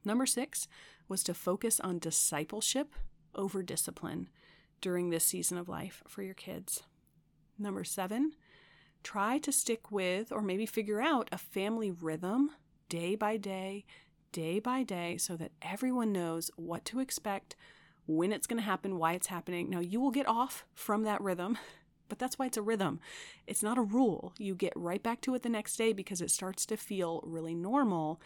Number 0.04 0.26
six 0.26 0.68
was 1.08 1.22
to 1.24 1.34
focus 1.34 1.80
on 1.80 1.98
discipleship 1.98 2.94
over 3.34 3.62
discipline 3.62 4.28
during 4.80 5.10
this 5.10 5.24
season 5.24 5.58
of 5.58 5.68
life 5.68 6.02
for 6.06 6.22
your 6.22 6.34
kids. 6.34 6.82
Number 7.58 7.84
seven, 7.84 8.32
try 9.02 9.38
to 9.38 9.52
stick 9.52 9.90
with 9.90 10.30
or 10.30 10.42
maybe 10.42 10.66
figure 10.66 11.00
out 11.00 11.28
a 11.32 11.38
family 11.38 11.90
rhythm 11.90 12.50
day 12.88 13.14
by 13.14 13.36
day, 13.36 13.84
day 14.32 14.58
by 14.58 14.82
day, 14.82 15.16
so 15.16 15.36
that 15.36 15.52
everyone 15.62 16.12
knows 16.12 16.50
what 16.56 16.84
to 16.86 17.00
expect, 17.00 17.56
when 18.06 18.32
it's 18.32 18.46
going 18.46 18.58
to 18.58 18.62
happen, 18.62 18.98
why 18.98 19.14
it's 19.14 19.26
happening. 19.26 19.68
Now, 19.68 19.80
you 19.80 20.00
will 20.00 20.10
get 20.10 20.28
off 20.28 20.64
from 20.74 21.02
that 21.02 21.20
rhythm, 21.20 21.58
but 22.08 22.18
that's 22.18 22.38
why 22.38 22.46
it's 22.46 22.56
a 22.56 22.62
rhythm. 22.62 23.00
It's 23.46 23.62
not 23.62 23.78
a 23.78 23.82
rule. 23.82 24.32
You 24.38 24.54
get 24.54 24.72
right 24.76 25.02
back 25.02 25.20
to 25.22 25.34
it 25.34 25.42
the 25.42 25.48
next 25.48 25.76
day 25.76 25.92
because 25.92 26.20
it 26.20 26.30
starts 26.30 26.66
to 26.66 26.76
feel 26.76 27.20
really 27.24 27.54
normal 27.54 28.20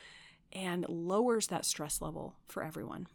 and 0.53 0.85
lowers 0.89 1.47
that 1.49 1.64
stress 1.64 2.01
level 2.01 2.37
for 2.47 2.62
everyone. 2.62 3.07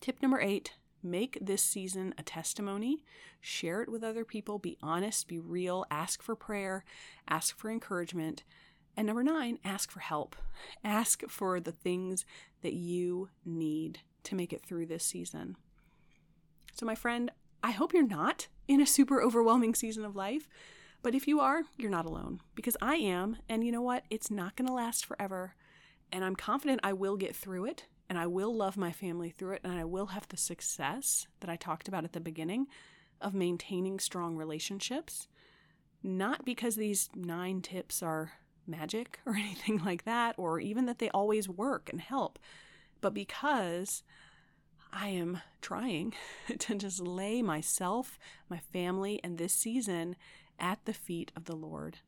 Tip 0.00 0.20
number 0.20 0.40
eight 0.40 0.72
make 1.02 1.38
this 1.40 1.62
season 1.62 2.14
a 2.16 2.22
testimony. 2.22 3.04
Share 3.40 3.82
it 3.82 3.90
with 3.90 4.02
other 4.02 4.24
people. 4.24 4.58
Be 4.58 4.78
honest, 4.82 5.28
be 5.28 5.38
real, 5.38 5.84
ask 5.90 6.22
for 6.22 6.34
prayer, 6.34 6.84
ask 7.28 7.56
for 7.56 7.70
encouragement. 7.70 8.42
And 8.96 9.06
number 9.06 9.22
nine, 9.22 9.58
ask 9.64 9.90
for 9.90 10.00
help. 10.00 10.36
Ask 10.82 11.22
for 11.28 11.60
the 11.60 11.72
things 11.72 12.24
that 12.62 12.74
you 12.74 13.28
need 13.44 14.00
to 14.24 14.34
make 14.34 14.52
it 14.52 14.64
through 14.64 14.86
this 14.86 15.04
season. 15.04 15.56
So, 16.72 16.86
my 16.86 16.94
friend, 16.94 17.30
I 17.64 17.70
hope 17.70 17.94
you're 17.94 18.06
not 18.06 18.48
in 18.68 18.82
a 18.82 18.86
super 18.86 19.22
overwhelming 19.22 19.74
season 19.74 20.04
of 20.04 20.14
life. 20.14 20.50
But 21.02 21.14
if 21.14 21.26
you 21.26 21.40
are, 21.40 21.62
you're 21.78 21.90
not 21.90 22.04
alone 22.04 22.42
because 22.54 22.76
I 22.82 22.96
am. 22.96 23.38
And 23.48 23.64
you 23.64 23.72
know 23.72 23.80
what? 23.80 24.04
It's 24.10 24.30
not 24.30 24.54
going 24.54 24.68
to 24.68 24.74
last 24.74 25.06
forever. 25.06 25.54
And 26.12 26.22
I'm 26.22 26.36
confident 26.36 26.80
I 26.82 26.92
will 26.92 27.16
get 27.16 27.34
through 27.34 27.64
it 27.64 27.86
and 28.10 28.18
I 28.18 28.26
will 28.26 28.54
love 28.54 28.76
my 28.76 28.92
family 28.92 29.30
through 29.30 29.54
it 29.54 29.62
and 29.64 29.72
I 29.72 29.84
will 29.84 30.06
have 30.06 30.28
the 30.28 30.36
success 30.36 31.26
that 31.40 31.48
I 31.48 31.56
talked 31.56 31.88
about 31.88 32.04
at 32.04 32.12
the 32.12 32.20
beginning 32.20 32.66
of 33.18 33.32
maintaining 33.32 33.98
strong 33.98 34.36
relationships. 34.36 35.26
Not 36.02 36.44
because 36.44 36.76
these 36.76 37.08
nine 37.14 37.62
tips 37.62 38.02
are 38.02 38.32
magic 38.66 39.20
or 39.26 39.36
anything 39.36 39.78
like 39.82 40.04
that, 40.04 40.34
or 40.36 40.60
even 40.60 40.84
that 40.84 40.98
they 40.98 41.08
always 41.10 41.48
work 41.48 41.88
and 41.90 42.02
help, 42.02 42.38
but 43.00 43.14
because 43.14 44.02
I 44.96 45.08
am 45.08 45.40
trying 45.60 46.14
to 46.58 46.74
just 46.76 47.00
lay 47.00 47.42
myself, 47.42 48.18
my 48.48 48.58
family, 48.58 49.20
and 49.24 49.36
this 49.36 49.52
season 49.52 50.14
at 50.58 50.78
the 50.84 50.92
feet 50.92 51.32
of 51.36 51.46
the 51.46 51.56
Lord. 51.56 51.98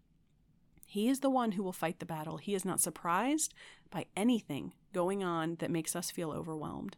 He 0.87 1.09
is 1.09 1.19
the 1.19 1.31
one 1.31 1.53
who 1.53 1.65
will 1.65 1.73
fight 1.73 1.99
the 1.99 2.07
battle. 2.07 2.37
He 2.37 2.55
is 2.55 2.65
not 2.65 2.81
surprised 2.81 3.53
by 3.91 4.07
anything 4.17 4.73
going 4.93 5.25
on 5.25 5.57
that 5.57 5.71
makes 5.71 5.97
us 5.97 6.13
feel 6.13 6.31
overwhelmed. 6.31 6.97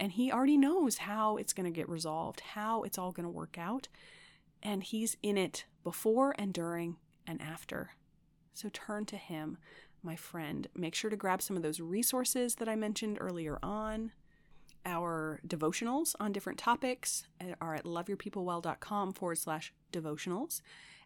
And 0.00 0.12
he 0.12 0.32
already 0.32 0.58
knows 0.58 0.98
how 0.98 1.36
it's 1.36 1.52
going 1.52 1.72
to 1.72 1.76
get 1.76 1.88
resolved, 1.88 2.40
how 2.40 2.82
it's 2.82 2.98
all 2.98 3.12
going 3.12 3.24
to 3.24 3.30
work 3.30 3.56
out. 3.56 3.86
And 4.64 4.82
he's 4.82 5.16
in 5.22 5.38
it 5.38 5.64
before 5.84 6.34
and 6.36 6.52
during 6.52 6.96
and 7.24 7.40
after. 7.40 7.90
So 8.52 8.68
turn 8.72 9.04
to 9.06 9.16
him, 9.16 9.58
my 10.02 10.16
friend. 10.16 10.66
Make 10.74 10.96
sure 10.96 11.10
to 11.10 11.16
grab 11.16 11.40
some 11.40 11.56
of 11.56 11.62
those 11.62 11.78
resources 11.78 12.56
that 12.56 12.68
I 12.68 12.74
mentioned 12.74 13.18
earlier 13.20 13.60
on. 13.62 14.10
Our 14.86 15.40
devotionals 15.46 16.14
on 16.20 16.32
different 16.32 16.58
topics 16.58 17.26
uh, 17.40 17.54
are 17.60 17.74
at 17.74 17.84
loveyourpeoplewell.com 17.84 19.12
forward 19.14 19.38
slash 19.38 19.72
devotionals 19.92 20.60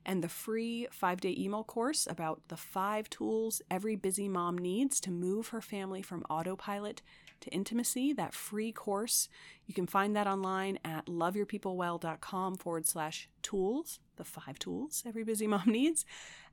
and 0.05 0.23
the 0.23 0.29
free 0.29 0.87
five 0.91 1.21
day 1.21 1.35
email 1.39 1.65
course 1.65 2.07
about 2.11 2.41
the 2.49 2.57
five 2.57 3.11
tools 3.11 3.63
every 3.71 3.95
busy 3.95 4.29
mom 4.29 4.57
needs 4.57 5.01
to 5.01 5.11
move 5.11 5.49
her 5.49 5.61
family 5.61 6.03
from 6.03 6.25
autopilot 6.31 7.03
to 7.41 7.51
intimacy. 7.51 8.13
That 8.13 8.35
free 8.35 8.73
course, 8.73 9.29
you 9.67 9.75
can 9.75 9.87
find 9.87 10.17
that 10.17 10.27
online 10.27 10.79
at 10.85 11.07
loveyourpeoplewell.com 11.07 12.57
forward 12.57 12.87
slash 12.87 13.29
tools, 13.43 14.01
the 14.17 14.25
five 14.25 14.59
tools 14.59 15.05
every 15.07 15.25
busy 15.25 15.47
mom 15.47 15.65
needs. 15.67 16.05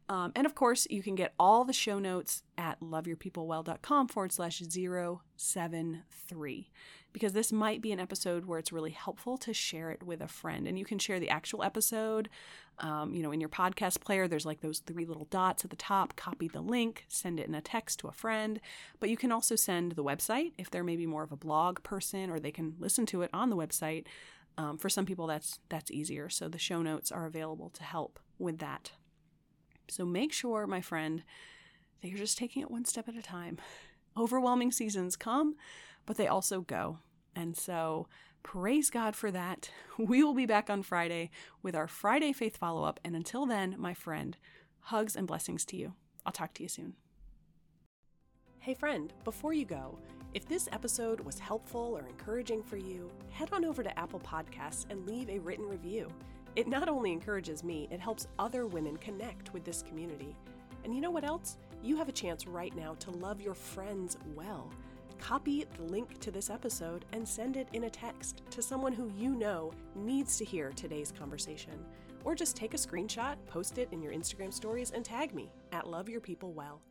Um, 0.08 0.32
and 0.36 0.46
of 0.46 0.54
course, 0.54 0.86
you 0.90 1.02
can 1.02 1.16
get 1.16 1.34
all 1.40 1.66
the 1.66 1.74
show 1.74 1.98
notes 1.98 2.44
at 2.58 2.80
loveyourpeoplewell.com 2.80 4.08
forward 4.08 4.32
slash 4.32 4.62
073 4.62 6.70
because 7.16 7.34
this 7.34 7.54
might 7.54 7.82
be 7.82 7.94
an 7.94 8.00
episode 8.00 8.44
where 8.44 8.60
it's 8.60 8.74
really 8.74 8.92
helpful 8.92 9.38
to 9.38 9.54
share 9.54 9.90
it 9.90 10.04
with 10.04 10.20
a 10.20 10.28
friend. 10.28 10.68
And 10.68 10.78
you 10.78 10.84
can 10.84 11.00
share 11.00 11.18
the 11.18 11.30
actual 11.30 11.64
episode. 11.64 12.28
Um, 12.80 13.16
you 13.16 13.24
know, 13.24 13.32
in 13.32 13.40
your 13.40 13.50
podcast 13.50 14.02
player, 14.02 14.28
there's 14.28 14.46
like 14.46 14.60
those 14.60 14.80
three 14.80 15.06
little 15.06 15.24
dots 15.32 15.64
at 15.64 15.70
the 15.70 15.78
top. 15.78 16.18
Copy 16.18 16.50
the 16.50 16.60
link, 16.60 17.06
send 17.08 17.40
it 17.40 17.48
in 17.48 17.56
a 17.56 17.62
text 17.62 18.00
to 18.00 18.10
a 18.10 18.12
friend. 18.12 18.60
But 19.00 19.10
you 19.10 19.16
can 19.16 19.32
also 19.32 19.56
send 19.56 19.94
the 19.94 20.04
website 20.04 20.52
if 20.58 20.70
they're 20.70 20.84
maybe 20.84 21.06
more 21.06 21.24
of 21.24 21.32
a 21.32 21.38
blog 21.38 21.84
person 21.84 22.30
or 22.30 22.38
they 22.38 22.52
can 22.52 22.76
listen 22.80 23.06
to 23.08 23.22
it 23.22 23.30
on 23.32 23.50
the 23.50 23.56
website. 23.56 24.04
Um, 24.58 24.78
for 24.78 24.90
some 24.90 25.06
people, 25.06 25.26
that's 25.26 25.60
that's 25.70 25.92
easier. 25.92 26.30
So 26.30 26.50
the 26.50 26.60
show 26.60 26.82
notes 26.82 27.14
are 27.14 27.26
available 27.26 27.70
to 27.70 27.84
help 27.84 28.20
with 28.38 28.60
that. 28.60 28.92
So 29.88 30.06
make 30.06 30.34
sure, 30.34 30.68
my 30.68 30.82
friend, 30.82 31.24
that 32.02 32.10
you're 32.10 32.18
just 32.18 32.38
taking 32.38 32.62
it 32.62 32.72
one 32.72 32.86
step 32.86 33.08
at 33.08 33.16
a 33.16 33.22
time. 33.22 33.58
Overwhelming 34.18 34.72
seasons 34.72 35.16
come, 35.16 35.56
but 36.06 36.18
they 36.18 36.28
also 36.28 36.62
go. 36.62 37.00
And 37.36 37.56
so 37.58 38.08
praise 38.44 38.90
God 38.90 39.16
for 39.16 39.32
that. 39.32 39.70
We 39.98 40.24
will 40.24 40.34
be 40.34 40.46
back 40.46 40.70
on 40.70 40.84
Friday 40.84 41.32
with 41.62 41.76
our 41.76 41.88
Friday 41.88 42.32
faith 42.34 42.58
follow 42.58 42.84
up. 42.84 43.00
And 43.04 43.16
until 43.16 43.46
then, 43.46 43.76
my 43.78 43.94
friend, 43.94 44.38
hugs 44.82 45.16
and 45.16 45.28
blessings 45.28 45.66
to 45.66 45.78
you. 45.78 45.94
I'll 46.26 46.32
talk 46.32 46.54
to 46.56 46.64
you 46.64 46.70
soon. 46.70 46.94
Hey, 48.60 48.74
friend, 48.74 49.14
before 49.24 49.54
you 49.54 49.66
go, 49.66 50.00
if 50.34 50.48
this 50.48 50.68
episode 50.72 51.20
was 51.22 51.40
helpful 51.40 51.98
or 51.98 52.08
encouraging 52.08 52.62
for 52.64 52.78
you, 52.78 53.10
head 53.30 53.50
on 53.54 53.64
over 53.64 53.84
to 53.84 54.00
Apple 54.00 54.20
Podcasts 54.20 54.86
and 54.90 55.06
leave 55.08 55.30
a 55.30 55.40
written 55.40 55.66
review. 55.66 56.10
It 56.56 56.68
not 56.68 56.88
only 56.88 57.12
encourages 57.12 57.64
me, 57.66 57.88
it 57.92 58.00
helps 58.00 58.28
other 58.40 58.66
women 58.66 58.96
connect 58.98 59.54
with 59.54 59.66
this 59.66 59.82
community. 59.82 60.36
And 60.86 60.96
you 60.96 61.02
know 61.02 61.12
what 61.12 61.26
else? 61.26 61.58
You 61.84 61.98
have 61.98 62.08
a 62.08 62.14
chance 62.14 62.48
right 62.48 62.74
now 62.76 62.96
to 63.00 63.12
love 63.12 63.42
your 63.42 63.54
friends 63.54 64.18
well. 64.36 64.72
Copy 65.20 65.66
the 65.76 65.84
link 65.84 66.18
to 66.20 66.32
this 66.32 66.50
episode 66.50 67.04
and 67.12 67.28
send 67.28 67.58
it 67.58 67.68
in 67.74 67.84
a 67.84 67.90
text 67.90 68.42
to 68.52 68.62
someone 68.62 68.94
who 68.94 69.12
you 69.18 69.32
know 69.32 69.74
needs 69.96 70.38
to 70.38 70.46
hear 70.46 70.72
today's 70.72 71.12
conversation. 71.12 71.74
Or 72.24 72.36
just 72.36 72.56
take 72.56 72.74
a 72.74 72.78
screenshot, 72.78 73.36
post 73.48 73.78
it 73.78 73.90
in 73.92 74.02
your 74.02 74.14
Instagram 74.14 74.54
stories, 74.54 74.92
and 74.92 75.04
tag 75.04 75.36
me 75.36 75.52
at 75.74 75.90
Love 75.90 76.08
Your 76.08 76.22
People 76.22 76.54
Well. 76.54 76.82